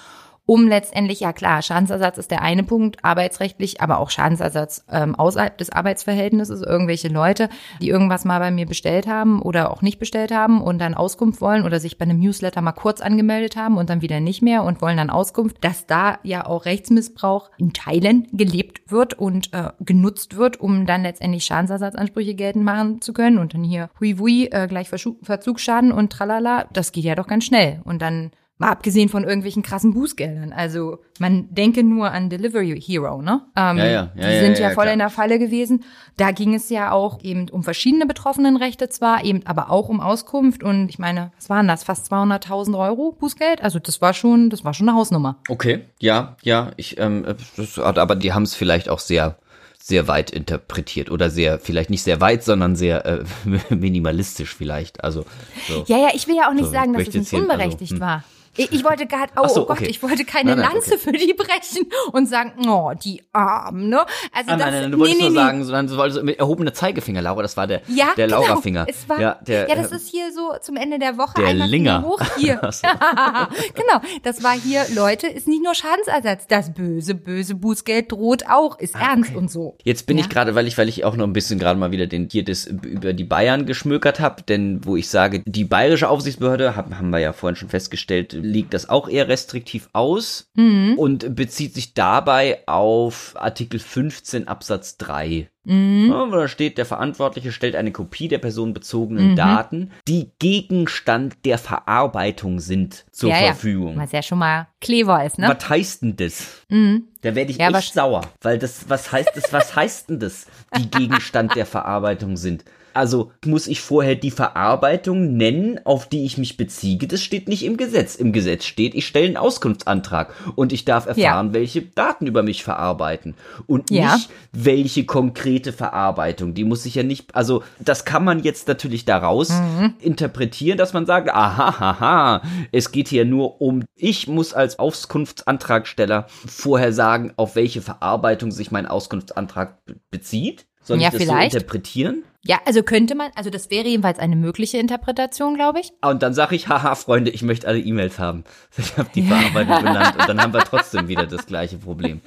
um 0.44 0.66
letztendlich, 0.66 1.20
ja 1.20 1.32
klar, 1.32 1.62
Schadensersatz 1.62 2.18
ist 2.18 2.32
der 2.32 2.42
eine 2.42 2.64
Punkt, 2.64 3.04
arbeitsrechtlich, 3.04 3.80
aber 3.80 4.00
auch 4.00 4.10
Schadensersatz 4.10 4.84
ähm, 4.90 5.14
außerhalb 5.14 5.56
des 5.56 5.70
Arbeitsverhältnisses. 5.70 6.62
Irgendwelche 6.62 7.08
Leute, 7.08 7.48
die 7.80 7.88
irgendwas 7.88 8.24
mal 8.24 8.40
bei 8.40 8.50
mir 8.50 8.66
bestellt 8.66 9.06
haben 9.06 9.40
oder 9.40 9.70
auch 9.70 9.82
nicht 9.82 10.00
bestellt 10.00 10.32
haben 10.32 10.60
und 10.60 10.80
dann 10.80 10.94
Auskunft 10.94 11.40
wollen 11.40 11.64
oder 11.64 11.78
sich 11.78 11.96
bei 11.96 12.04
einem 12.04 12.18
Newsletter 12.18 12.60
mal 12.60 12.72
kurz 12.72 13.00
angemeldet 13.00 13.54
haben 13.54 13.78
und 13.78 13.88
dann 13.88 14.02
wieder 14.02 14.18
nicht 14.18 14.42
mehr 14.42 14.64
und 14.64 14.82
wollen 14.82 14.96
dann 14.96 15.10
Auskunft, 15.10 15.58
dass 15.60 15.86
da 15.86 16.18
ja 16.24 16.44
auch 16.44 16.64
Rechtsmissbrauch 16.64 17.50
in 17.56 17.72
Teilen 17.72 18.26
gelebt 18.32 18.90
wird 18.90 19.14
und 19.14 19.52
äh, 19.52 19.70
genutzt 19.78 20.36
wird, 20.36 20.60
um 20.60 20.86
dann 20.86 21.02
letztendlich 21.02 21.44
Schadensersatzansprüche 21.44 22.34
geltend 22.34 22.64
machen 22.64 23.00
zu 23.00 23.12
können 23.12 23.38
und 23.38 23.54
dann 23.54 23.62
hier 23.62 23.90
hui 24.00 24.16
hui, 24.18 24.48
äh, 24.50 24.66
gleich 24.66 24.88
Verzugsschaden 24.88 25.92
und 25.92 26.10
tralala, 26.12 26.66
das 26.72 26.90
geht 26.90 27.04
ja 27.04 27.14
doch 27.14 27.28
ganz 27.28 27.44
schnell 27.44 27.80
und 27.84 28.02
dann 28.02 28.32
Mal 28.58 28.68
abgesehen 28.70 29.08
von 29.08 29.24
irgendwelchen 29.24 29.62
krassen 29.62 29.92
Bußgeldern. 29.92 30.52
Also 30.52 30.98
man 31.18 31.52
denke 31.52 31.82
nur 31.82 32.12
an 32.12 32.30
Delivery 32.30 32.80
Hero, 32.80 33.20
ne? 33.20 33.42
Ähm, 33.56 33.78
Ja, 33.78 33.84
ja, 33.84 33.90
ja, 33.90 34.10
die 34.14 34.38
sind 34.44 34.58
ja, 34.58 34.70
voll 34.70 34.84
klar. 34.84 34.92
in 34.92 34.98
der 35.00 35.10
Falle 35.10 35.38
gewesen. 35.40 35.82
Da 36.16 36.30
ging 36.30 36.54
es 36.54 36.68
ja 36.68 36.92
auch 36.92 37.20
eben 37.22 37.48
um 37.48 37.64
verschiedene 37.64 38.06
Betroffenenrechte 38.06 38.88
zwar, 38.88 39.24
eben 39.24 39.44
aber 39.46 39.70
auch 39.70 39.88
um 39.88 40.00
Auskunft. 40.00 40.62
Und 40.62 40.88
ich 40.90 41.00
meine, 41.00 41.32
was 41.36 41.50
waren 41.50 41.66
das? 41.66 41.82
Fast 41.82 42.12
200.000 42.12 42.78
Euro 42.78 43.16
Bußgeld? 43.18 43.62
Also 43.62 43.80
das 43.80 44.00
war 44.00 44.14
schon, 44.14 44.48
das 44.48 44.64
war 44.64 44.74
schon 44.74 44.88
eine 44.88 44.96
Hausnummer. 44.96 45.38
Okay, 45.48 45.86
ja, 45.98 46.36
ja, 46.42 46.70
ich, 46.76 46.98
ähm, 47.00 47.24
das, 47.56 47.78
aber 47.80 48.14
die 48.14 48.32
haben 48.32 48.44
es 48.44 48.54
vielleicht 48.54 48.88
auch 48.88 49.00
sehr, 49.00 49.38
sehr 49.82 50.06
weit 50.06 50.30
interpretiert 50.30 51.10
oder 51.10 51.30
sehr, 51.30 51.58
vielleicht 51.58 51.90
nicht 51.90 52.04
sehr 52.04 52.20
weit, 52.20 52.44
sondern 52.44 52.76
sehr 52.76 53.04
äh, 53.04 53.24
minimalistisch 53.74 54.54
vielleicht. 54.54 55.02
Also 55.02 55.24
so. 55.66 55.84
Ja, 55.88 55.98
ja, 55.98 56.08
ich 56.14 56.28
will 56.28 56.36
ja 56.36 56.48
auch 56.48 56.54
nicht 56.54 56.66
So, 56.66 56.70
sagen, 56.72 56.92
dass 56.92 57.08
es 57.08 57.14
nicht 57.14 57.32
also, 57.32 57.38
unberechtigt 57.38 57.92
hm. 57.94 58.00
war. 58.00 58.24
Ich, 58.56 58.70
ich 58.72 58.84
wollte 58.84 59.06
gerade, 59.06 59.32
oh, 59.40 59.48
so, 59.48 59.62
oh 59.62 59.66
Gott, 59.66 59.78
okay. 59.78 59.86
ich 59.88 60.02
wollte 60.02 60.24
keine 60.26 60.50
Nein, 60.50 60.58
nein, 60.58 60.72
Lanze 60.74 60.94
okay. 60.94 60.98
für 61.04 61.12
die 61.12 61.32
brechen 61.32 61.86
und 62.12 62.28
sagen, 62.28 62.52
oh, 62.68 62.92
die 63.02 63.22
Armen, 63.32 63.88
ne? 63.88 64.00
Also 64.32 64.50
Ah, 64.52 64.56
das, 64.56 64.58
nein, 64.58 64.72
nein, 64.82 64.92
du 64.92 64.98
wolltest 64.98 65.18
nee, 65.18 65.24
nur 65.24 65.30
nee. 65.30 65.36
sagen, 65.36 65.64
sondern 65.64 65.86
du 65.86 65.96
wolltest 65.96 66.22
mit 66.22 66.38
erhobener 66.38 66.74
Zeigefinger, 66.74 67.22
Laura, 67.22 67.40
das 67.40 67.56
war 67.56 67.66
der, 67.66 67.80
Ja, 67.88 68.08
der 68.16 68.26
genau. 68.26 68.42
Laura-Finger. 68.42 68.86
Ja, 69.18 69.38
der, 69.40 69.68
ja, 69.68 69.74
das 69.74 69.90
äh, 69.90 69.96
ist 69.96 70.08
hier 70.10 70.32
so 70.32 70.52
zum 70.60 70.76
Ende 70.76 70.98
der 70.98 71.16
Woche 71.16 71.34
Der 71.38 71.46
einmal 71.48 71.68
Linger. 71.68 72.02
Hoch 72.02 72.20
hier. 72.36 72.60
Genau, 73.74 74.00
das 74.22 74.42
war 74.42 74.52
hier, 74.52 74.84
Leute, 74.94 75.26
ist 75.26 75.48
nicht 75.48 75.62
nur 75.62 75.74
Schadensersatz, 75.74 76.46
das 76.46 76.72
böse, 76.74 77.14
böse 77.14 77.54
Bußgeld 77.54 78.12
droht 78.12 78.44
auch, 78.48 78.78
ist 78.78 78.94
ernst 78.94 79.34
und 79.34 79.50
so. 79.50 79.76
Jetzt 79.84 80.06
bin 80.06 80.18
Ja. 80.18 80.24
ich 80.24 80.30
gerade, 80.30 80.54
weil 80.54 80.66
ich, 80.66 80.76
weil 80.78 80.88
ich 80.88 81.04
auch 81.04 81.16
noch 81.16 81.26
ein 81.26 81.32
bisschen 81.32 81.58
gerade 81.58 81.78
mal 81.78 81.90
wieder 81.90 82.06
den 82.06 82.28
hier 82.30 82.44
das 82.44 82.66
über 82.66 83.12
die 83.12 83.24
Bayern 83.24 83.66
geschmökert 83.66 84.20
habe, 84.20 84.42
denn 84.42 84.84
wo 84.84 84.96
ich 84.96 85.08
sage, 85.08 85.42
die 85.46 85.64
bayerische 85.64 86.08
Aufsichtsbehörde, 86.08 86.76
haben, 86.76 86.98
haben 86.98 87.10
wir 87.10 87.18
ja 87.18 87.32
vorhin 87.32 87.56
schon 87.56 87.68
festgestellt, 87.68 88.36
liegt 88.42 88.74
das 88.74 88.88
auch 88.88 89.08
eher 89.08 89.28
restriktiv 89.28 89.88
aus 89.92 90.48
Mhm. 90.54 90.94
und 90.98 91.34
bezieht 91.34 91.74
sich 91.74 91.94
dabei 91.94 92.60
auf 92.66 93.34
Artikel 93.36 93.80
15 93.80 94.48
Absatz 94.48 94.96
3. 94.98 95.48
Mhm. 95.64 96.08
Ja, 96.10 96.26
wo 96.30 96.34
da 96.36 96.48
steht, 96.48 96.76
der 96.76 96.86
Verantwortliche 96.86 97.52
stellt 97.52 97.76
eine 97.76 97.92
Kopie 97.92 98.26
der 98.28 98.38
personenbezogenen 98.38 99.36
Daten, 99.36 99.92
die 100.08 100.32
Gegenstand 100.40 101.36
der 101.44 101.56
Verarbeitung 101.58 102.58
sind, 102.58 103.04
zur 103.12 103.30
ja, 103.30 103.36
Verfügung. 103.36 103.94
Ja, 103.94 104.02
was 104.02 104.12
ja 104.12 104.22
schon 104.22 104.38
mal 104.38 104.66
clever 104.80 105.24
ist, 105.24 105.38
ne? 105.38 105.48
Was 105.56 105.68
heißt 105.68 106.02
denn 106.02 106.16
das? 106.16 106.46
Mhm. 106.68 107.04
Da 107.20 107.34
werde 107.34 107.52
ich 107.52 107.58
Ja, 107.58 107.70
echt 107.70 107.94
sauer, 107.94 108.22
weil 108.40 108.58
das, 108.58 108.88
was 108.88 109.12
heißt 109.12 109.30
das, 109.34 109.52
was 109.52 109.76
heißt 109.76 110.10
denn 110.10 110.18
das, 110.18 110.46
die 110.76 110.90
Gegenstand 110.90 111.54
der 111.54 111.66
Verarbeitung 111.66 112.36
sind? 112.36 112.64
Also 112.94 113.32
muss 113.44 113.66
ich 113.66 113.80
vorher 113.80 114.14
die 114.14 114.30
Verarbeitung 114.30 115.36
nennen, 115.36 115.80
auf 115.84 116.08
die 116.08 116.24
ich 116.24 116.38
mich 116.38 116.56
beziehe. 116.56 116.98
Das 116.98 117.22
steht 117.22 117.48
nicht 117.48 117.64
im 117.64 117.76
Gesetz. 117.76 118.14
Im 118.14 118.32
Gesetz 118.32 118.64
steht, 118.64 118.94
ich 118.94 119.06
stelle 119.06 119.26
einen 119.26 119.36
Auskunftsantrag 119.36 120.34
und 120.54 120.72
ich 120.72 120.84
darf 120.84 121.06
erfahren, 121.06 121.48
ja. 121.48 121.52
welche 121.54 121.82
Daten 121.82 122.26
über 122.26 122.42
mich 122.42 122.64
verarbeiten. 122.64 123.34
Und 123.66 123.90
ja. 123.90 124.14
nicht, 124.14 124.30
welche 124.52 125.04
konkrete 125.04 125.72
Verarbeitung. 125.72 126.54
Die 126.54 126.64
muss 126.64 126.86
ich 126.86 126.94
ja 126.94 127.02
nicht, 127.02 127.34
also 127.34 127.62
das 127.78 128.04
kann 128.04 128.24
man 128.24 128.42
jetzt 128.42 128.68
natürlich 128.68 129.04
daraus 129.04 129.50
mhm. 129.50 129.94
interpretieren, 130.00 130.78
dass 130.78 130.92
man 130.92 131.06
sagt, 131.06 131.30
aha, 131.30 131.78
haha, 131.78 132.42
es 132.70 132.92
geht 132.92 133.08
hier 133.08 133.24
nur 133.24 133.60
um, 133.60 133.84
ich 133.94 134.28
muss 134.28 134.54
als 134.54 134.78
Auskunftsantragsteller 134.78 136.26
vorher 136.28 136.92
sagen, 136.92 137.32
auf 137.36 137.56
welche 137.56 137.82
Verarbeitung 137.82 138.50
sich 138.50 138.70
mein 138.70 138.86
Auskunftsantrag 138.86 139.78
bezieht. 140.10 140.66
Soll 140.82 141.00
ja, 141.00 141.08
ich 141.08 141.14
das 141.14 141.22
vielleicht. 141.22 141.52
so 141.52 141.58
interpretieren? 141.58 142.24
Ja, 142.44 142.60
also 142.64 142.82
könnte 142.82 143.14
man, 143.14 143.30
also 143.36 143.50
das 143.50 143.70
wäre 143.70 143.86
jedenfalls 143.86 144.18
eine 144.18 144.34
mögliche 144.34 144.78
Interpretation, 144.78 145.54
glaube 145.54 145.78
ich. 145.78 145.92
Und 146.02 146.24
dann 146.24 146.34
sage 146.34 146.56
ich, 146.56 146.66
haha, 146.66 146.96
Freunde, 146.96 147.30
ich 147.30 147.42
möchte 147.42 147.68
alle 147.68 147.78
E-Mails 147.78 148.18
haben. 148.18 148.44
Ich 148.76 148.96
habe 148.96 149.08
die 149.14 149.22
Verarbeitung 149.22 149.84
benannt 149.84 150.16
und 150.18 150.28
dann 150.28 150.40
haben 150.40 150.52
wir 150.52 150.64
trotzdem 150.64 151.06
wieder 151.06 151.26
das 151.26 151.46
gleiche 151.46 151.78
Problem. 151.78 152.20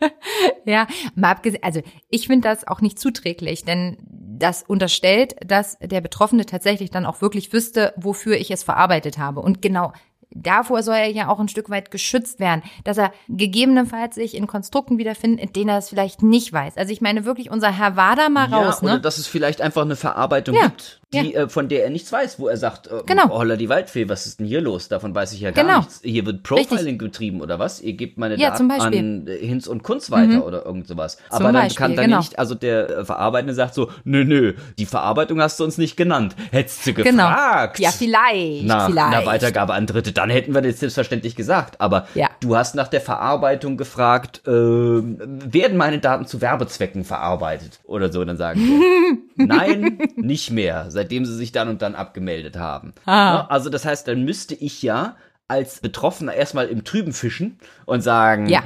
ja, 0.64 0.86
mal 1.14 1.32
abgesehen, 1.32 1.62
also 1.62 1.82
ich 2.08 2.26
finde 2.26 2.48
das 2.48 2.66
auch 2.66 2.80
nicht 2.80 2.98
zuträglich, 2.98 3.64
denn 3.64 3.98
das 4.00 4.62
unterstellt, 4.62 5.34
dass 5.44 5.78
der 5.80 6.00
Betroffene 6.00 6.46
tatsächlich 6.46 6.90
dann 6.90 7.04
auch 7.04 7.20
wirklich 7.20 7.52
wüsste, 7.52 7.92
wofür 7.96 8.36
ich 8.36 8.50
es 8.50 8.62
verarbeitet 8.62 9.18
habe. 9.18 9.40
Und 9.40 9.60
genau 9.60 9.92
davor 10.30 10.82
soll 10.82 10.96
er 10.96 11.10
ja 11.10 11.28
auch 11.28 11.40
ein 11.40 11.48
Stück 11.48 11.70
weit 11.70 11.90
geschützt 11.90 12.40
werden, 12.40 12.62
dass 12.84 12.98
er 12.98 13.12
gegebenenfalls 13.28 14.14
sich 14.14 14.36
in 14.36 14.46
Konstrukten 14.46 14.98
wiederfindet, 14.98 15.40
in 15.40 15.52
denen 15.52 15.70
er 15.70 15.78
es 15.78 15.88
vielleicht 15.88 16.22
nicht 16.22 16.52
weiß. 16.52 16.76
Also 16.76 16.92
ich 16.92 17.00
meine 17.00 17.24
wirklich 17.24 17.50
unser 17.50 17.76
Herr 17.76 17.96
Wader 17.96 18.28
mal 18.28 18.50
ja, 18.50 18.58
raus. 18.58 18.82
Oder 18.82 18.94
ne? 18.94 19.00
dass 19.00 19.18
es 19.18 19.26
vielleicht 19.26 19.60
einfach 19.60 19.82
eine 19.82 19.96
Verarbeitung 19.96 20.54
ja. 20.54 20.64
gibt 20.64 21.00
die, 21.12 21.32
ja. 21.32 21.44
äh, 21.44 21.48
von 21.48 21.68
der 21.68 21.84
er 21.84 21.90
nichts 21.90 22.12
weiß, 22.12 22.38
wo 22.38 22.48
er 22.48 22.58
sagt, 22.58 22.86
äh, 22.88 23.02
genau. 23.06 23.30
Holla 23.30 23.56
die 23.56 23.70
Waldfee, 23.70 24.08
was 24.08 24.26
ist 24.26 24.40
denn 24.40 24.46
hier 24.46 24.60
los? 24.60 24.88
Davon 24.88 25.14
weiß 25.14 25.32
ich 25.32 25.40
ja 25.40 25.52
gar 25.52 25.64
genau. 25.64 25.78
nichts. 25.78 26.00
Hier 26.04 26.26
wird 26.26 26.42
Profiling 26.42 26.70
Richtig. 26.76 26.98
getrieben 26.98 27.40
oder 27.40 27.58
was? 27.58 27.80
Ihr 27.80 27.94
gebt 27.94 28.18
meine 28.18 28.36
Daten 28.36 28.70
an 28.70 28.92
Hinz 28.92 29.66
und 29.66 29.82
Kunz 29.82 30.10
weiter 30.10 30.36
mhm. 30.36 30.42
oder 30.42 30.66
irgend 30.66 30.86
sowas. 30.86 31.16
Zum 31.16 31.24
Aber 31.30 31.44
dann 31.44 31.62
Beispiel, 31.62 31.76
kann 31.76 31.96
dann 31.96 32.04
genau. 32.06 32.18
nicht, 32.18 32.38
also 32.38 32.54
der 32.54 32.90
äh, 32.90 33.04
Verarbeitende 33.06 33.54
sagt 33.54 33.74
so, 33.74 33.90
nö, 34.04 34.24
nö, 34.24 34.54
die 34.78 34.84
Verarbeitung 34.84 35.40
hast 35.40 35.58
du 35.60 35.64
uns 35.64 35.78
nicht 35.78 35.96
genannt. 35.96 36.36
Hättest 36.50 36.86
du 36.86 36.92
genau. 36.92 37.28
gefragt. 37.28 37.76
Genau. 37.76 37.88
Ja, 37.88 37.92
vielleicht. 37.92 38.64
Nach 38.64 38.86
vielleicht. 38.90 39.16
einer 39.16 39.26
Weitergabe 39.26 39.72
an 39.72 39.86
Dritte, 39.86 40.12
dann 40.18 40.30
hätten 40.30 40.52
wir 40.52 40.62
das 40.62 40.80
selbstverständlich 40.80 41.36
gesagt. 41.36 41.80
Aber 41.80 42.08
ja. 42.14 42.28
du 42.40 42.56
hast 42.56 42.74
nach 42.74 42.88
der 42.88 43.00
Verarbeitung 43.00 43.76
gefragt, 43.76 44.42
äh, 44.46 44.50
werden 44.50 45.76
meine 45.76 46.00
Daten 46.00 46.26
zu 46.26 46.40
Werbezwecken 46.40 47.04
verarbeitet? 47.04 47.78
Oder 47.84 48.12
so, 48.12 48.24
dann 48.24 48.36
sagen 48.36 48.60
wir, 48.60 49.18
nein, 49.46 49.98
nicht 50.16 50.50
mehr 50.50 50.86
seitdem 50.88 51.24
sie 51.24 51.36
sich 51.36 51.52
dann 51.52 51.68
und 51.68 51.82
dann 51.82 51.94
abgemeldet 51.94 52.56
haben. 52.56 52.94
Ah. 53.06 53.46
Also 53.46 53.70
das 53.70 53.84
heißt, 53.84 54.08
dann 54.08 54.24
müsste 54.24 54.56
ich 54.56 54.82
ja 54.82 55.14
als 55.46 55.80
Betroffener 55.80 56.34
erstmal 56.34 56.66
im 56.66 56.82
Trüben 56.82 57.12
fischen 57.12 57.58
und 57.86 58.02
sagen, 58.02 58.48
ja. 58.48 58.64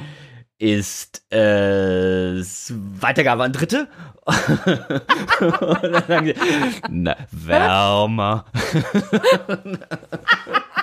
ist 0.58 1.22
äh, 1.30 2.42
Weitergabe 2.98 3.44
an 3.44 3.52
Dritte? 3.52 3.88
und 4.24 5.82
dann 5.82 6.04
sagen 6.08 6.26
sie, 6.26 6.34
na, 6.88 7.16
wärmer. 7.30 8.46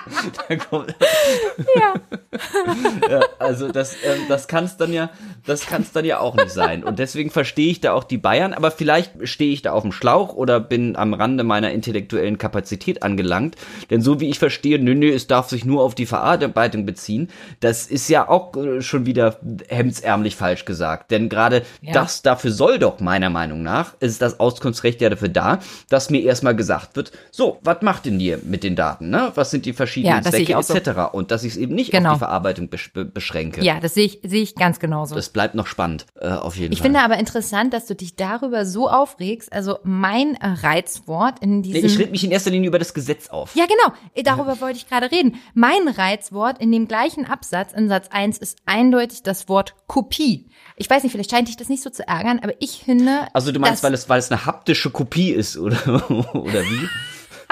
ja. 1.75 1.93
ja. 3.09 3.21
Also 3.39 3.71
das, 3.71 3.93
ähm, 4.03 4.21
das 4.27 4.47
kann 4.47 4.65
es 4.65 4.77
dann 4.77 4.93
ja, 4.93 5.09
das 5.45 5.65
kann 5.65 5.81
es 5.81 5.91
dann 5.91 6.05
ja 6.05 6.19
auch 6.19 6.35
nicht 6.35 6.51
sein. 6.51 6.83
Und 6.83 6.99
deswegen 6.99 7.31
verstehe 7.31 7.71
ich 7.71 7.81
da 7.81 7.93
auch 7.93 8.03
die 8.03 8.17
Bayern, 8.17 8.53
aber 8.53 8.71
vielleicht 8.71 9.27
stehe 9.27 9.51
ich 9.51 9.61
da 9.61 9.71
auf 9.71 9.83
dem 9.83 9.91
Schlauch 9.91 10.33
oder 10.33 10.59
bin 10.59 10.95
am 10.95 11.13
Rande 11.13 11.43
meiner 11.43 11.71
intellektuellen 11.71 12.37
Kapazität 12.37 13.03
angelangt. 13.03 13.55
Denn 13.89 14.01
so 14.01 14.19
wie 14.19 14.29
ich 14.29 14.39
verstehe, 14.39 14.79
nö, 14.79 14.95
nö, 14.95 15.11
es 15.11 15.27
darf 15.27 15.49
sich 15.49 15.65
nur 15.65 15.83
auf 15.83 15.95
die 15.95 16.05
Verarbeitung 16.05 16.85
beziehen. 16.85 17.29
Das 17.59 17.87
ist 17.87 18.09
ja 18.09 18.27
auch 18.27 18.55
äh, 18.55 18.81
schon 18.81 19.05
wieder 19.05 19.37
hemdsärmlich 19.67 20.35
falsch 20.35 20.65
gesagt. 20.65 21.11
Denn 21.11 21.29
gerade 21.29 21.63
ja. 21.81 21.93
das 21.93 22.21
dafür 22.21 22.51
soll 22.51 22.79
doch 22.79 22.99
meiner 22.99 23.29
Meinung 23.29 23.63
nach, 23.63 23.95
ist 23.99 24.21
das 24.21 24.39
Auskunftsrecht 24.39 25.01
ja 25.01 25.09
dafür 25.09 25.29
da, 25.29 25.59
dass 25.89 26.09
mir 26.09 26.23
erstmal 26.23 26.55
gesagt 26.55 26.95
wird, 26.95 27.11
so, 27.31 27.59
was 27.61 27.81
macht 27.81 28.05
denn 28.05 28.19
ihr 28.19 28.39
mit 28.43 28.63
den 28.63 28.75
Daten? 28.75 29.09
Ne? 29.09 29.31
Was 29.35 29.51
sind 29.51 29.65
die 29.65 29.73
verschiedenen 29.73 29.98
ja, 30.03 30.21
Zwecke 30.21 30.53
etc. 30.53 30.91
So. 30.95 31.11
Und 31.11 31.31
dass 31.31 31.43
ich 31.43 31.53
es 31.53 31.57
eben 31.57 31.75
nicht 31.75 31.91
genau. 31.91 32.09
auf 32.09 32.15
die 32.15 32.19
Verarbeitung 32.19 32.69
besch 32.69 32.91
beschränke. 32.93 33.63
Ja, 33.63 33.79
das 33.79 33.93
sehe 33.93 34.05
ich, 34.05 34.19
sehe 34.23 34.41
ich 34.41 34.55
ganz 34.55 34.79
genauso. 34.79 35.15
Das 35.15 35.29
bleibt 35.29 35.55
noch 35.55 35.67
spannend, 35.67 36.05
äh, 36.19 36.29
auf 36.29 36.55
jeden 36.55 36.73
ich 36.73 36.79
Fall. 36.79 36.87
Ich 36.87 36.93
finde 36.93 37.01
aber 37.01 37.17
interessant, 37.19 37.73
dass 37.73 37.85
du 37.85 37.95
dich 37.95 38.15
darüber 38.15 38.65
so 38.65 38.89
aufregst. 38.89 39.51
Also 39.51 39.79
mein 39.83 40.37
Reizwort 40.41 41.39
in 41.39 41.61
diesem. 41.61 41.81
Nee, 41.81 41.87
ich 41.87 41.99
rede 41.99 42.11
mich 42.11 42.23
in 42.23 42.31
erster 42.31 42.51
Linie 42.51 42.67
über 42.67 42.79
das 42.79 42.93
Gesetz 42.93 43.29
auf. 43.29 43.55
Ja, 43.55 43.65
genau. 43.65 43.95
Darüber 44.23 44.61
wollte 44.61 44.77
ich 44.77 44.87
gerade 44.87 45.11
reden. 45.11 45.35
Mein 45.53 45.87
Reizwort 45.87 46.59
in 46.59 46.71
dem 46.71 46.87
gleichen 46.87 47.25
Absatz, 47.25 47.73
in 47.73 47.89
Satz 47.89 48.07
1, 48.11 48.37
ist 48.37 48.57
eindeutig 48.65 49.23
das 49.23 49.49
Wort 49.49 49.75
Kopie. 49.87 50.49
Ich 50.75 50.89
weiß 50.89 51.03
nicht, 51.03 51.11
vielleicht 51.11 51.31
scheint 51.31 51.47
dich 51.47 51.57
das 51.57 51.69
nicht 51.69 51.83
so 51.83 51.89
zu 51.89 52.07
ärgern, 52.07 52.39
aber 52.41 52.53
ich 52.59 52.83
finde. 52.85 53.27
Also 53.33 53.51
du 53.51 53.59
meinst, 53.59 53.83
weil 53.83 53.93
es, 53.93 54.07
weil 54.07 54.19
es 54.19 54.31
eine 54.31 54.45
haptische 54.45 54.89
Kopie 54.89 55.31
ist, 55.31 55.57
oder, 55.57 55.77
oder 56.35 56.63
wie? 56.63 56.87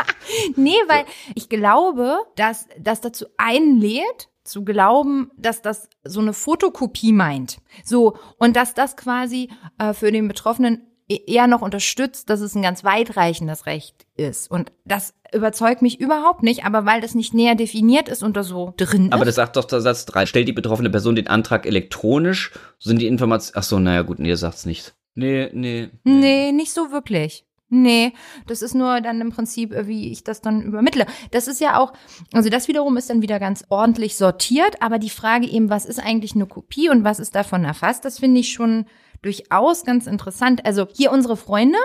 nee, 0.55 0.77
weil 0.87 1.05
ich 1.35 1.49
glaube, 1.49 2.17
dass 2.35 2.67
das 2.79 3.01
dazu 3.01 3.25
einlädt, 3.37 4.29
zu 4.47 4.63
glauben, 4.63 5.29
dass 5.37 5.61
das 5.61 5.89
so 6.03 6.21
eine 6.21 6.33
Fotokopie 6.33 7.11
meint. 7.11 7.57
So, 7.83 8.17
und 8.37 8.55
dass 8.55 8.73
das 8.73 8.95
quasi 8.95 9.49
äh, 9.77 9.93
für 9.93 10.11
den 10.11 10.27
Betroffenen 10.27 10.87
e-, 11.09 11.19
eher 11.27 11.47
noch 11.47 11.61
unterstützt, 11.61 12.29
dass 12.29 12.39
es 12.39 12.55
ein 12.55 12.61
ganz 12.61 12.83
weitreichendes 12.83 13.65
Recht 13.65 14.07
ist. 14.15 14.49
Und 14.49 14.71
das 14.85 15.13
überzeugt 15.33 15.81
mich 15.81 15.99
überhaupt 15.99 16.43
nicht, 16.43 16.65
aber 16.65 16.85
weil 16.85 17.01
das 17.01 17.13
nicht 17.13 17.33
näher 17.33 17.55
definiert 17.55 18.07
ist 18.07 18.23
und 18.23 18.37
da 18.37 18.43
so 18.43 18.73
drin 18.77 19.07
ist. 19.07 19.13
Aber 19.13 19.25
das 19.25 19.35
sagt 19.35 19.57
doch 19.57 19.65
der 19.65 19.81
Satz 19.81 20.05
3. 20.05 20.25
Stellt 20.25 20.47
die 20.47 20.53
betroffene 20.53 20.89
Person 20.89 21.15
den 21.15 21.27
Antrag 21.27 21.65
elektronisch, 21.65 22.51
sind 22.79 23.01
die 23.01 23.07
Informationen. 23.07 23.59
Ach 23.59 23.63
so, 23.63 23.79
naja, 23.79 24.01
gut, 24.03 24.19
nee, 24.19 24.33
sagt's 24.35 24.65
nicht. 24.65 24.95
Nee, 25.15 25.49
nee, 25.51 25.89
nee. 26.03 26.19
Nee, 26.19 26.51
nicht 26.51 26.71
so 26.71 26.91
wirklich. 26.91 27.46
Nee, 27.69 28.13
das 28.45 28.61
ist 28.61 28.75
nur 28.75 29.01
dann 29.01 29.19
im 29.19 29.31
Prinzip, 29.31 29.73
äh, 29.73 29.87
wie 29.87 30.11
ich 30.11 30.23
das 30.23 30.41
dann 30.41 30.61
übermittle. 30.61 31.05
Das 31.31 31.47
ist 31.47 31.59
ja 31.59 31.79
auch, 31.79 31.91
also 32.33 32.49
das 32.49 32.69
wiederum 32.69 32.95
ist 32.95 33.09
dann 33.09 33.21
wieder 33.21 33.39
ganz 33.39 33.65
ordentlich 33.69 34.15
sortiert, 34.15 34.81
aber 34.81 34.99
die 34.99 35.09
Frage 35.09 35.47
eben, 35.47 35.69
was 35.69 35.85
ist 35.85 35.99
eigentlich 35.99 36.33
eine 36.35 36.45
Kopie 36.45 36.89
und 36.89 37.03
was 37.03 37.19
ist 37.19 37.35
davon 37.35 37.65
erfasst, 37.65 38.05
das 38.05 38.19
finde 38.19 38.39
ich 38.39 38.53
schon 38.53 38.85
durchaus 39.21 39.83
ganz 39.83 40.07
interessant. 40.07 40.65
Also 40.65 40.87
hier 40.93 41.11
unsere 41.11 41.35
Freunde, 41.35 41.77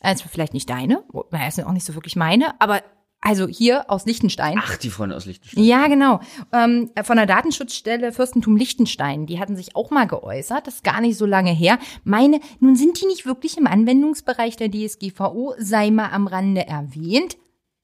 also 0.00 0.26
vielleicht 0.30 0.54
nicht 0.54 0.70
deine, 0.70 1.02
ist 1.48 1.64
auch 1.64 1.72
nicht 1.72 1.86
so 1.86 1.94
wirklich 1.94 2.16
meine, 2.16 2.60
aber 2.60 2.82
also 3.26 3.48
hier 3.48 3.90
aus 3.90 4.06
Liechtenstein. 4.06 4.60
Ach, 4.62 4.76
die 4.76 4.88
Freunde 4.88 5.16
aus 5.16 5.26
Liechtenstein. 5.26 5.64
Ja, 5.64 5.88
genau. 5.88 6.20
Ähm, 6.52 6.90
von 7.02 7.16
der 7.16 7.26
Datenschutzstelle 7.26 8.12
Fürstentum 8.12 8.56
Liechtenstein. 8.56 9.26
Die 9.26 9.40
hatten 9.40 9.56
sich 9.56 9.74
auch 9.74 9.90
mal 9.90 10.06
geäußert. 10.06 10.68
Das 10.68 10.76
ist 10.76 10.84
gar 10.84 11.00
nicht 11.00 11.18
so 11.18 11.26
lange 11.26 11.50
her. 11.50 11.80
Meine, 12.04 12.38
nun 12.60 12.76
sind 12.76 13.00
die 13.00 13.06
nicht 13.06 13.26
wirklich 13.26 13.58
im 13.58 13.66
Anwendungsbereich 13.66 14.56
der 14.56 14.70
DSGVO, 14.70 15.54
sei 15.58 15.90
mal 15.90 16.10
am 16.12 16.28
Rande 16.28 16.68
erwähnt. 16.68 17.36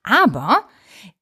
Aber 0.04 0.64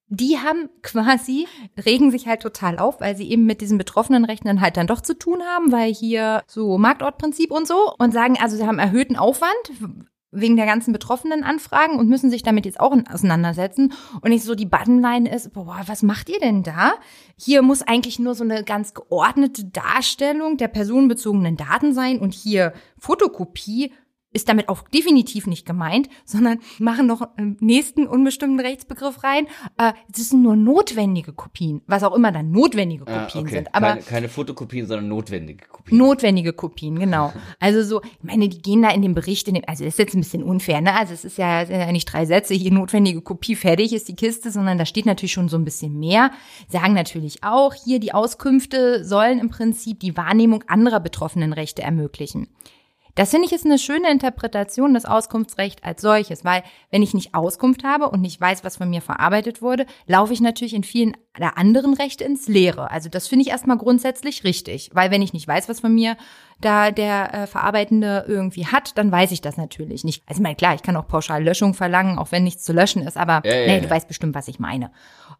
die 0.09 0.38
haben 0.38 0.68
quasi, 0.83 1.46
regen 1.87 2.11
sich 2.11 2.26
halt 2.26 2.42
total 2.42 2.78
auf, 2.78 3.00
weil 3.00 3.16
sie 3.16 3.30
eben 3.30 3.46
mit 3.46 3.62
diesen 3.62 3.78
betroffenen 3.78 4.26
Rechten 4.26 4.61
halt 4.61 4.76
dann 4.76 4.88
doch 4.88 5.00
zu 5.00 5.16
tun 5.16 5.40
haben, 5.42 5.72
weil 5.72 5.94
hier 5.94 6.42
so 6.46 6.76
Marktortprinzip 6.76 7.50
und 7.50 7.66
so 7.66 7.94
und 7.96 8.12
sagen, 8.12 8.37
also 8.38 8.56
sie 8.56 8.66
haben 8.66 8.80
erhöhten 8.80 9.16
Aufwand, 9.16 10.10
wegen 10.33 10.57
der 10.57 10.66
ganzen 10.66 10.93
betroffenen 10.93 11.43
Anfragen 11.43 11.99
und 11.99 12.09
müssen 12.09 12.31
sich 12.31 12.43
damit 12.43 12.64
jetzt 12.66 12.81
auch 12.81 12.97
auseinandersetzen. 13.11 13.93
Und 14.21 14.31
nicht 14.31 14.45
so 14.45 14.55
die 14.55 14.66
Buttonline 14.66 15.33
ist, 15.33 15.53
boah, 15.53 15.81
was 15.87 16.03
macht 16.03 16.29
ihr 16.29 16.38
denn 16.38 16.62
da? 16.62 16.95
Hier 17.37 17.62
muss 17.62 17.83
eigentlich 17.83 18.19
nur 18.19 18.35
so 18.35 18.45
eine 18.45 18.64
ganz 18.64 18.95
geordnete 18.95 19.64
Darstellung 19.64 20.57
der 20.57 20.69
personenbezogenen 20.69 21.57
Daten 21.57 21.95
sein 21.95 22.19
und 22.19 22.33
hier 22.35 22.73
Fotokopie 22.99 23.93
ist 24.33 24.49
damit 24.49 24.69
auch 24.69 24.83
definitiv 24.88 25.47
nicht 25.47 25.66
gemeint, 25.66 26.09
sondern 26.25 26.61
machen 26.79 27.07
noch 27.07 27.37
einen 27.37 27.57
nächsten 27.61 28.07
unbestimmten 28.07 28.61
Rechtsbegriff 28.61 29.25
rein. 29.25 29.47
Äh, 29.77 29.93
das 30.09 30.29
sind 30.29 30.43
nur 30.43 30.55
notwendige 30.55 31.33
Kopien, 31.33 31.83
was 31.87 32.05
auch 32.05 32.14
immer 32.14 32.31
dann 32.31 32.53
notwendige 32.53 33.05
ah, 33.09 33.25
Kopien 33.25 33.45
ah, 33.45 33.47
okay. 33.47 33.55
sind. 33.57 33.75
Aber 33.75 33.88
keine, 33.88 34.03
keine, 34.03 34.29
Fotokopien, 34.29 34.87
sondern 34.87 35.09
notwendige 35.09 35.66
Kopien. 35.66 35.99
Notwendige 35.99 36.53
Kopien, 36.53 36.99
genau. 36.99 37.33
Also 37.59 37.83
so, 37.83 38.03
ich 38.03 38.23
meine, 38.23 38.49
die 38.49 38.62
gehen 38.62 38.83
da 38.83 38.90
in 38.90 39.03
dem 39.03 39.14
Bericht, 39.14 39.49
in 39.49 39.55
dem, 39.55 39.64
also 39.66 39.85
das 39.85 39.95
ist 39.95 39.99
jetzt 39.99 40.14
ein 40.14 40.21
bisschen 40.21 40.45
unfair, 40.45 40.81
ne? 40.81 40.95
Also 40.95 41.12
es 41.12 41.25
ist 41.25 41.37
ja, 41.37 41.66
sind 41.66 41.81
ja 41.81 41.90
nicht 41.90 42.07
drei 42.07 42.25
Sätze, 42.25 42.55
hier 42.55 42.73
notwendige 42.73 43.23
Kopie, 43.23 43.57
fertig 43.57 43.93
ist 43.93 44.09
die 44.09 44.14
Kiste, 44.14 44.53
sondern 44.53 44.79
da 44.79 44.87
steht 44.87 45.07
natürlich 45.07 45.33
schon 45.33 45.49
so 45.49 45.57
ein 45.57 45.64
bisschen 45.64 45.99
mehr. 45.99 46.31
Sagen 46.69 46.95
natürlich 46.95 47.43
auch, 47.43 47.75
hier 47.75 47.99
die 47.99 48.14
Auskünfte 48.14 49.05
sollen 49.05 49.40
im 49.40 49.51
Prinzip 49.51 49.99
die 49.99 50.16
Wahrnehmung 50.16 50.62
anderer 50.69 51.01
betroffenen 51.01 51.53
Rechte 51.53 51.83
ermöglichen. 51.83 52.49
Das 53.20 53.33
finde 53.33 53.44
ich 53.44 53.52
ist 53.52 53.66
eine 53.66 53.78
schöne 53.78 54.11
Interpretation 54.11 54.94
des 54.94 55.04
Auskunftsrechts 55.04 55.83
als 55.83 56.00
solches, 56.00 56.42
weil 56.42 56.62
wenn 56.90 57.02
ich 57.02 57.12
nicht 57.12 57.35
Auskunft 57.35 57.85
habe 57.85 58.09
und 58.09 58.22
nicht 58.22 58.40
weiß, 58.40 58.64
was 58.64 58.78
von 58.78 58.88
mir 58.88 59.02
verarbeitet 59.02 59.61
wurde, 59.61 59.85
laufe 60.06 60.33
ich 60.33 60.40
natürlich 60.40 60.72
in 60.72 60.85
vielen 60.85 61.14
der 61.38 61.59
anderen 61.59 61.92
Rechte 61.92 62.24
ins 62.24 62.48
Leere. 62.48 62.90
Also 62.90 63.11
das 63.11 63.28
finde 63.28 63.42
ich 63.42 63.50
erstmal 63.50 63.76
grundsätzlich 63.76 64.42
richtig, 64.44 64.88
weil 64.94 65.11
wenn 65.11 65.20
ich 65.20 65.35
nicht 65.35 65.46
weiß, 65.46 65.68
was 65.68 65.80
von 65.80 65.94
mir 65.94 66.16
da 66.62 66.92
der 66.92 67.35
äh, 67.35 67.46
Verarbeitende 67.46 68.24
irgendwie 68.26 68.64
hat, 68.64 68.96
dann 68.96 69.12
weiß 69.12 69.33
ich 69.33 69.42
das 69.42 69.59
natürlich 69.59 70.02
nicht. 70.02 70.22
Also 70.24 70.40
ich 70.40 70.42
meine, 70.42 70.56
klar, 70.56 70.74
ich 70.74 70.83
kann 70.83 70.96
auch 70.96 71.06
pauschal 71.06 71.44
Löschung 71.44 71.74
verlangen, 71.74 72.18
auch 72.18 72.33
wenn 72.33 72.44
nichts 72.44 72.64
zu 72.64 72.72
löschen 72.72 73.02
ist, 73.06 73.18
aber 73.18 73.42
Ja, 73.44 73.54
ja, 73.54 73.66
nee, 73.66 73.74
ja. 73.74 73.80
du 73.80 73.90
weißt 73.90 74.09
bestimmt, 74.09 74.35
was 74.35 74.48
ich 74.48 74.59
meine. 74.59 74.92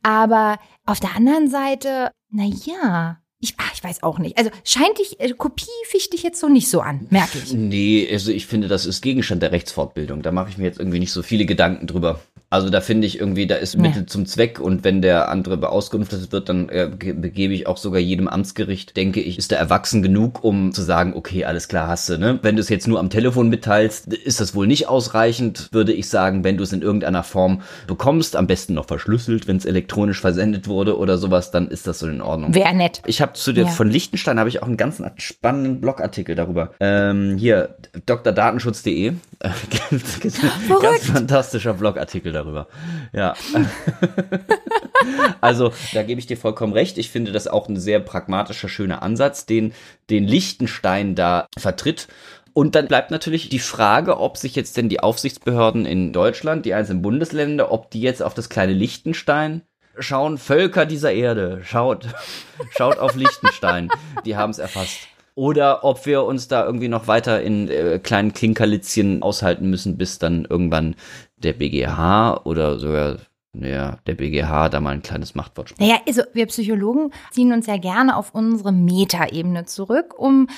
Aber 0.03 0.59
auf 0.85 1.01
der 1.01 1.17
anderen 1.17 1.49
Seite, 1.49 2.11
na 2.29 2.45
ja, 2.45 3.17
ich, 3.41 3.55
ach, 3.57 3.73
ich 3.75 3.83
weiß 3.83 4.03
auch 4.03 4.19
nicht. 4.19 4.37
Also 4.39 4.51
scheint 4.65 4.99
dich, 4.99 5.19
äh, 5.19 5.31
Kopie 5.31 5.65
ficht 5.89 6.13
dich 6.13 6.23
jetzt 6.23 6.41
so 6.41 6.49
nicht 6.49 6.69
so 6.69 6.81
an, 6.81 7.07
merke 7.11 7.39
ich. 7.43 7.53
Nee, 7.53 8.09
also 8.13 8.31
ich 8.31 8.47
finde, 8.47 8.69
das 8.69 8.87
ist 8.87 9.01
Gegenstand 9.01 9.43
der 9.43 9.53
Rechtsfortbildung. 9.53 10.23
Da 10.23 10.31
mache 10.31 10.51
ich 10.51 10.59
mir 10.59 10.65
jetzt 10.65 10.79
irgendwie 10.79 10.99
nicht 10.99 11.13
so 11.13 11.23
viele 11.23 11.47
Gedanken 11.47 11.87
drüber. 11.87 12.21
Also 12.53 12.69
da 12.69 12.81
finde 12.81 13.07
ich 13.07 13.21
irgendwie, 13.21 13.47
da 13.47 13.55
ist. 13.55 13.79
Mittel 13.79 14.07
zum 14.07 14.27
Zweck 14.27 14.59
und 14.59 14.83
wenn 14.83 15.01
der 15.03 15.29
andere 15.29 15.57
beauskunftet 15.57 16.33
wird, 16.33 16.49
dann 16.49 16.69
äh, 16.69 16.91
ge- 16.99 17.13
begebe 17.13 17.55
ich 17.55 17.69
auch 17.69 17.77
sogar 17.77 18.01
jedem 18.01 18.27
Amtsgericht, 18.27 18.97
denke 18.97 19.21
ich, 19.21 19.39
ist 19.39 19.53
er 19.53 19.59
erwachsen 19.59 20.03
genug, 20.03 20.43
um 20.43 20.73
zu 20.73 20.83
sagen, 20.83 21.15
okay, 21.15 21.45
alles 21.45 21.69
klar, 21.69 21.87
hast 21.87 22.09
du, 22.09 22.19
ne? 22.19 22.41
Wenn 22.43 22.57
du 22.57 22.61
es 22.61 22.69
jetzt 22.69 22.89
nur 22.89 22.99
am 22.99 23.09
Telefon 23.09 23.49
mitteilst, 23.51 24.13
ist 24.13 24.41
das 24.41 24.53
wohl 24.57 24.67
nicht 24.67 24.89
ausreichend, 24.89 25.69
würde 25.71 25.93
ich 25.93 26.09
sagen, 26.09 26.43
wenn 26.43 26.57
du 26.57 26.65
es 26.65 26.73
in 26.73 26.83
irgendeiner 26.83 27.23
Form 27.23 27.63
bekommst, 27.87 28.35
am 28.35 28.49
besten 28.49 28.75
noch 28.75 28.87
verschlüsselt, 28.89 29.47
wenn 29.47 29.57
es 29.57 29.65
elektronisch 29.65 30.21
versendet 30.21 30.67
wurde 30.67 30.99
oder 30.99 31.19
sowas, 31.19 31.53
dann 31.53 31.69
ist 31.69 31.87
das 31.87 32.01
so 32.01 32.09
in 32.09 32.21
Ordnung. 32.21 32.53
Wäre 32.53 32.75
nett. 32.75 33.01
Ich 33.07 33.23
habe 33.23 33.30
zu 33.35 33.53
dir 33.53 33.65
Ja. 33.65 33.69
von 33.69 33.89
Liechtenstein 33.89 34.39
habe 34.39 34.49
ich 34.49 34.63
auch 34.63 34.67
einen 34.67 34.77
ganz 34.77 35.03
spannenden 35.17 35.81
Blogartikel 35.81 36.35
darüber. 36.35 36.73
Ähm, 36.81 37.37
hier 37.39 37.77
drdatenschutz.de. 38.07 39.15
Ganz 40.83 41.07
fantastischer 41.07 41.75
Blogartikel 41.75 42.33
darüber. 42.33 42.69
Ja. 43.13 43.35
also, 45.41 45.73
da 45.95 46.03
gebe 46.03 46.21
ich 46.21 46.27
dir 46.27 46.37
vollkommen 46.37 46.73
recht. 46.73 46.99
Ich 46.99 47.11
finde 47.11 47.33
das 47.33 47.49
auch 47.49 47.69
ein 47.69 47.77
sehr 47.77 48.01
pragmatischer, 48.01 48.69
schöner 48.69 49.03
Ansatz, 49.03 49.47
den 49.47 49.73
den 50.11 50.25
Liechtenstein 50.25 51.15
da 51.15 51.47
vertritt. 51.59 52.09
Und 52.53 52.75
dann 52.75 52.89
bleibt 52.89 53.11
natürlich 53.11 53.49
die 53.49 53.61
Frage, 53.61 54.19
ob 54.19 54.37
sich 54.37 54.57
jetzt 54.57 54.77
denn 54.77 54.89
die 54.89 55.01
Aufsichtsbehörden 55.01 55.87
in 55.87 56.13
Deutschland, 56.13 56.67
die 56.67 56.75
einzelnen 56.75 57.01
Bundesländer, 57.01 57.71
ob 57.71 57.91
die 57.91 58.01
jetzt 58.01 58.23
auf 58.23 58.35
das 58.35 58.49
kleine 58.49 58.73
Liechtenstein 58.73 59.63
schauen, 60.01 60.39
Völker 60.39 60.87
dieser 60.87 61.13
Erde, 61.13 61.61
schaut, 61.65 62.09
schaut 62.77 62.99
auf 62.99 63.15
Liechtenstein, 63.15 63.89
die 64.25 64.37
haben 64.37 64.51
es 64.51 64.59
erfasst. 64.59 65.09
Oder 65.35 65.85
ob 65.85 66.05
wir 66.07 66.25
uns 66.25 66.49
da 66.49 66.67
irgendwie 66.67 66.89
noch 66.89 67.07
weiter 67.07 67.41
in 67.41 67.69
äh, 67.69 67.99
kleinen 68.03 68.33
Klinkerlitzchen 68.33 69.23
aushalten 69.23 69.71
müssen, 69.71 69.97
bis 69.97 70.19
dann 70.19 70.45
irgendwann 70.45 70.97
der 71.37 71.55
BGH 71.55 72.43
oder 72.45 72.79
sogar 72.79 73.17
ja, 73.53 73.99
der 74.07 74.15
BGH 74.15 74.69
da 74.69 74.81
mal 74.81 74.95
ein 74.95 75.03
kleines 75.03 75.35
Machtwort 75.35 75.71
spricht. 75.71 75.81
Naja, 75.81 76.01
also 76.07 76.23
wir 76.33 76.47
Psychologen 76.47 77.13
ziehen 77.31 77.53
uns 77.53 77.67
ja 77.67 77.79
gerne 77.79 78.17
auf 78.17 78.35
unsere 78.35 78.73
Metaebene 78.73 79.65
zurück, 79.65 80.15
um 80.17 80.49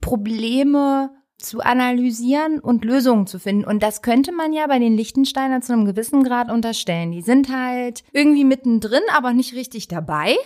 Probleme 0.00 1.10
zu 1.38 1.60
analysieren 1.60 2.58
und 2.58 2.84
Lösungen 2.84 3.26
zu 3.26 3.38
finden. 3.38 3.64
Und 3.64 3.82
das 3.82 4.02
könnte 4.02 4.32
man 4.32 4.52
ja 4.52 4.66
bei 4.66 4.78
den 4.78 4.96
Lichtensteiner 4.96 5.60
zu 5.60 5.72
einem 5.72 5.84
gewissen 5.84 6.24
Grad 6.24 6.50
unterstellen. 6.50 7.12
Die 7.12 7.22
sind 7.22 7.48
halt 7.48 8.02
irgendwie 8.12 8.44
mittendrin, 8.44 9.02
aber 9.16 9.32
nicht 9.32 9.54
richtig 9.54 9.88
dabei. 9.88 10.36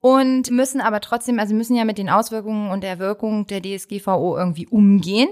Und 0.00 0.50
müssen 0.50 0.80
aber 0.80 1.00
trotzdem, 1.00 1.38
also 1.38 1.54
müssen 1.54 1.76
ja 1.76 1.84
mit 1.84 1.98
den 1.98 2.08
Auswirkungen 2.08 2.70
und 2.70 2.82
der 2.82 2.98
Wirkung 2.98 3.46
der 3.46 3.62
DSGVO 3.62 4.36
irgendwie 4.36 4.66
umgehen. 4.66 5.28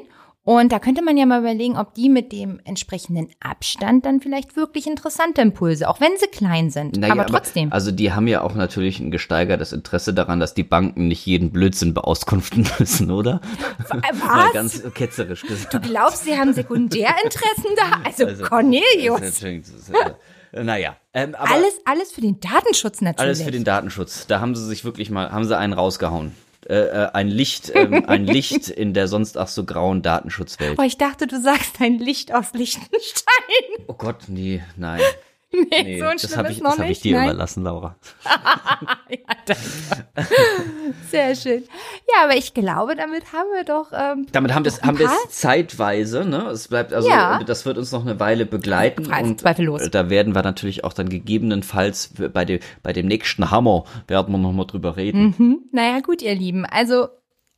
Und 0.49 0.73
da 0.73 0.79
könnte 0.79 1.03
man 1.05 1.19
ja 1.19 1.27
mal 1.27 1.41
überlegen, 1.41 1.77
ob 1.77 1.93
die 1.93 2.09
mit 2.09 2.33
dem 2.33 2.59
entsprechenden 2.65 3.29
Abstand 3.39 4.07
dann 4.07 4.23
vielleicht 4.23 4.57
wirklich 4.57 4.87
interessante 4.87 5.43
Impulse, 5.43 5.87
auch 5.87 6.01
wenn 6.01 6.13
sie 6.17 6.27
klein 6.29 6.71
sind, 6.71 6.97
Naja, 6.97 7.13
aber 7.13 7.27
trotzdem. 7.27 7.71
also 7.71 7.91
die 7.91 8.15
haben 8.15 8.27
ja 8.27 8.41
auch 8.41 8.55
natürlich 8.55 8.99
ein 8.99 9.11
gesteigertes 9.11 9.75
Interesse 9.75 10.15
daran, 10.15 10.41
dass 10.41 10.55
die 10.55 10.63
Banken 10.63 11.07
nicht 11.07 11.27
jeden 11.27 11.53
Blödsinn 11.53 11.93
beauskunften 11.93 12.67
müssen, 12.79 13.11
oder? 13.11 13.43
Mal 13.91 14.47
Was? 14.47 14.53
ganz 14.55 14.83
ketzerisch 14.95 15.43
gesagt. 15.43 15.75
Du 15.75 15.81
glaubst, 15.81 16.25
sie 16.25 16.39
haben 16.39 16.55
Sekundärinteressen 16.55 17.77
da? 17.77 17.99
Also, 18.07 18.25
Also, 18.25 18.45
Cornelius. 18.45 19.21
Das 19.21 19.43
ist 19.43 19.91
äh, 20.53 20.65
naja, 20.65 20.97
ähm, 21.13 21.35
aber 21.35 21.51
alles, 21.57 21.75
alles 21.85 22.11
für 22.11 22.23
den 22.23 22.41
Datenschutz 22.41 23.03
natürlich. 23.03 23.27
alles 23.27 23.43
für 23.43 23.51
den 23.51 23.65
Datenschutz. 23.65 24.27
Da 24.27 24.41
haben 24.41 24.55
sie 24.57 24.65
sich 24.65 24.83
wirklich 24.83 25.11
mal, 25.11 25.31
haben 25.31 25.45
sie 25.45 25.55
einen 25.59 25.75
rausgehauen. 25.75 26.33
Äh, 26.69 26.75
äh, 26.75 27.11
ein 27.15 27.29
Licht, 27.29 27.73
ähm, 27.75 28.05
ein 28.07 28.27
Licht 28.27 28.69
in 28.69 28.93
der 28.93 29.09
sonst 29.09 29.39
ach 29.39 29.49
so 29.49 29.65
grauen 29.65 30.03
Datenschutzwelt. 30.03 30.79
Oh, 30.79 30.83
ich 30.83 30.99
dachte, 30.99 31.27
du 31.27 31.41
sagst 31.41 31.81
ein 31.81 31.99
Licht 31.99 32.35
aus 32.35 32.53
Liechtenstein. 32.53 33.87
Oh 33.87 33.95
Gott, 33.95 34.25
nee, 34.29 34.63
nein. 34.77 35.01
Nee, 35.71 35.83
Nee, 35.83 35.99
so 35.99 36.05
ein 36.07 36.19
das 36.21 36.37
habe 36.37 36.53
ich, 36.53 36.61
noch 36.61 36.73
das 36.73 36.81
hab 36.81 36.91
ich 36.91 37.01
dir 37.01 37.17
Nein. 37.17 37.29
überlassen, 37.31 37.63
Laura. 37.65 37.97
Ja, 39.11 39.35
danke. 39.47 39.63
Sehr 41.11 41.35
schön. 41.35 41.65
Ja, 42.15 42.25
aber 42.25 42.37
ich 42.37 42.53
glaube, 42.53 42.95
damit 42.97 43.33
haben 43.33 43.49
wir 43.55 43.65
doch. 43.65 43.91
Ähm, 43.93 44.27
Damit 44.33 44.55
haben 44.55 44.65
wir 44.65 44.69
es 44.69 44.81
Ein 44.83 44.89
haben 44.89 44.99
wir 44.99 45.07
es 45.07 45.31
zeitweise, 45.31 46.25
ne? 46.27 46.49
Es 46.51 46.69
bleibt 46.69 46.93
also, 46.93 47.09
Ja. 47.09 47.43
das 47.45 47.65
wird 47.65 47.79
uns 47.79 47.93
noch 47.93 48.03
eine 48.03 48.21
Weile 48.21 48.45
begleiten 48.45 49.07
Frei- 49.07 49.23
und 49.23 49.41
zweifellos. 49.41 49.91
da 49.91 50.11
werden 50.11 50.35
wir 50.35 50.43
natürlich 50.43 50.85
auch 50.85 50.93
dann 50.93 51.09
gegebenenfalls 51.09 52.11
bei 52.33 52.45
dem 52.45 52.61
bei 52.83 52.93
dem 52.93 53.07
nächsten 53.07 53.51
Hammer 53.51 53.85
werden 54.07 54.33
wir 54.35 54.39
noch 54.39 54.53
mal 54.53 54.67
drüber 54.67 54.97
reden. 54.97 55.35
Mhm. 55.39 55.59
Naja, 55.73 56.01
gut, 56.01 56.21
ihr 56.23 56.35
Lieben. 56.35 56.67
Also, 56.67 57.09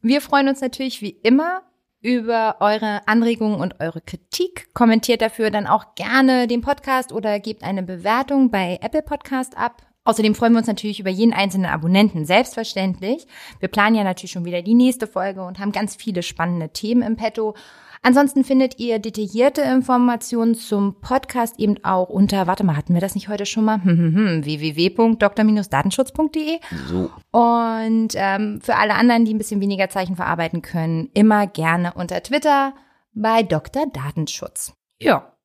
wir 0.02 0.20
freuen 0.20 0.48
uns 0.48 0.60
natürlich 0.60 1.02
wie 1.02 1.10
immer 1.10 1.62
über 2.02 2.56
eure 2.60 3.06
Anregungen 3.06 3.60
und 3.60 3.80
eure 3.80 4.00
Kritik. 4.00 4.72
Kommentiert 4.74 5.22
dafür 5.22 5.50
dann 5.50 5.66
auch 5.66 5.94
gerne 5.94 6.46
den 6.46 6.62
Podcast 6.62 7.12
oder 7.12 7.38
gebt 7.40 7.62
eine 7.62 7.82
Bewertung 7.82 8.50
bei 8.50 8.78
Apple 8.80 9.02
Podcast 9.02 9.56
ab. 9.56 9.82
Außerdem 10.04 10.34
freuen 10.34 10.54
wir 10.54 10.58
uns 10.58 10.66
natürlich 10.66 10.98
über 10.98 11.10
jeden 11.10 11.34
einzelnen 11.34 11.66
Abonnenten, 11.66 12.24
selbstverständlich. 12.24 13.26
Wir 13.58 13.68
planen 13.68 13.96
ja 13.96 14.02
natürlich 14.02 14.30
schon 14.30 14.46
wieder 14.46 14.62
die 14.62 14.74
nächste 14.74 15.06
Folge 15.06 15.42
und 15.44 15.58
haben 15.58 15.72
ganz 15.72 15.94
viele 15.94 16.22
spannende 16.22 16.70
Themen 16.70 17.02
im 17.02 17.16
Petto. 17.16 17.54
Ansonsten 18.02 18.44
findet 18.44 18.80
ihr 18.80 18.98
detaillierte 18.98 19.60
Informationen 19.60 20.54
zum 20.54 21.00
Podcast 21.00 21.58
eben 21.58 21.84
auch 21.84 22.08
unter, 22.08 22.46
warte 22.46 22.64
mal, 22.64 22.74
hatten 22.76 22.94
wir 22.94 23.02
das 23.02 23.14
nicht 23.14 23.28
heute 23.28 23.44
schon 23.44 23.66
mal? 23.66 23.84
Hm, 23.84 23.98
hm, 23.98 24.14
hm, 24.14 24.42
www.dr-datenschutz.de. 24.46 26.60
So, 26.86 27.10
Und 27.30 28.14
ähm, 28.14 28.62
für 28.62 28.76
alle 28.76 28.94
anderen, 28.94 29.26
die 29.26 29.34
ein 29.34 29.38
bisschen 29.38 29.60
weniger 29.60 29.90
Zeichen 29.90 30.16
verarbeiten 30.16 30.62
können, 30.62 31.10
immer 31.12 31.46
gerne 31.46 31.92
unter 31.94 32.22
Twitter 32.22 32.72
bei 33.12 33.42
Dr. 33.42 33.84
Datenschutz. 33.92 34.72
Ja, 34.98 35.36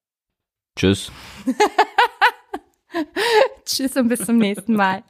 tschüss. 0.78 1.12
tschüss 3.66 3.98
und 3.98 4.08
bis 4.08 4.26
zum 4.26 4.38
nächsten 4.38 4.76
Mal. 4.76 5.04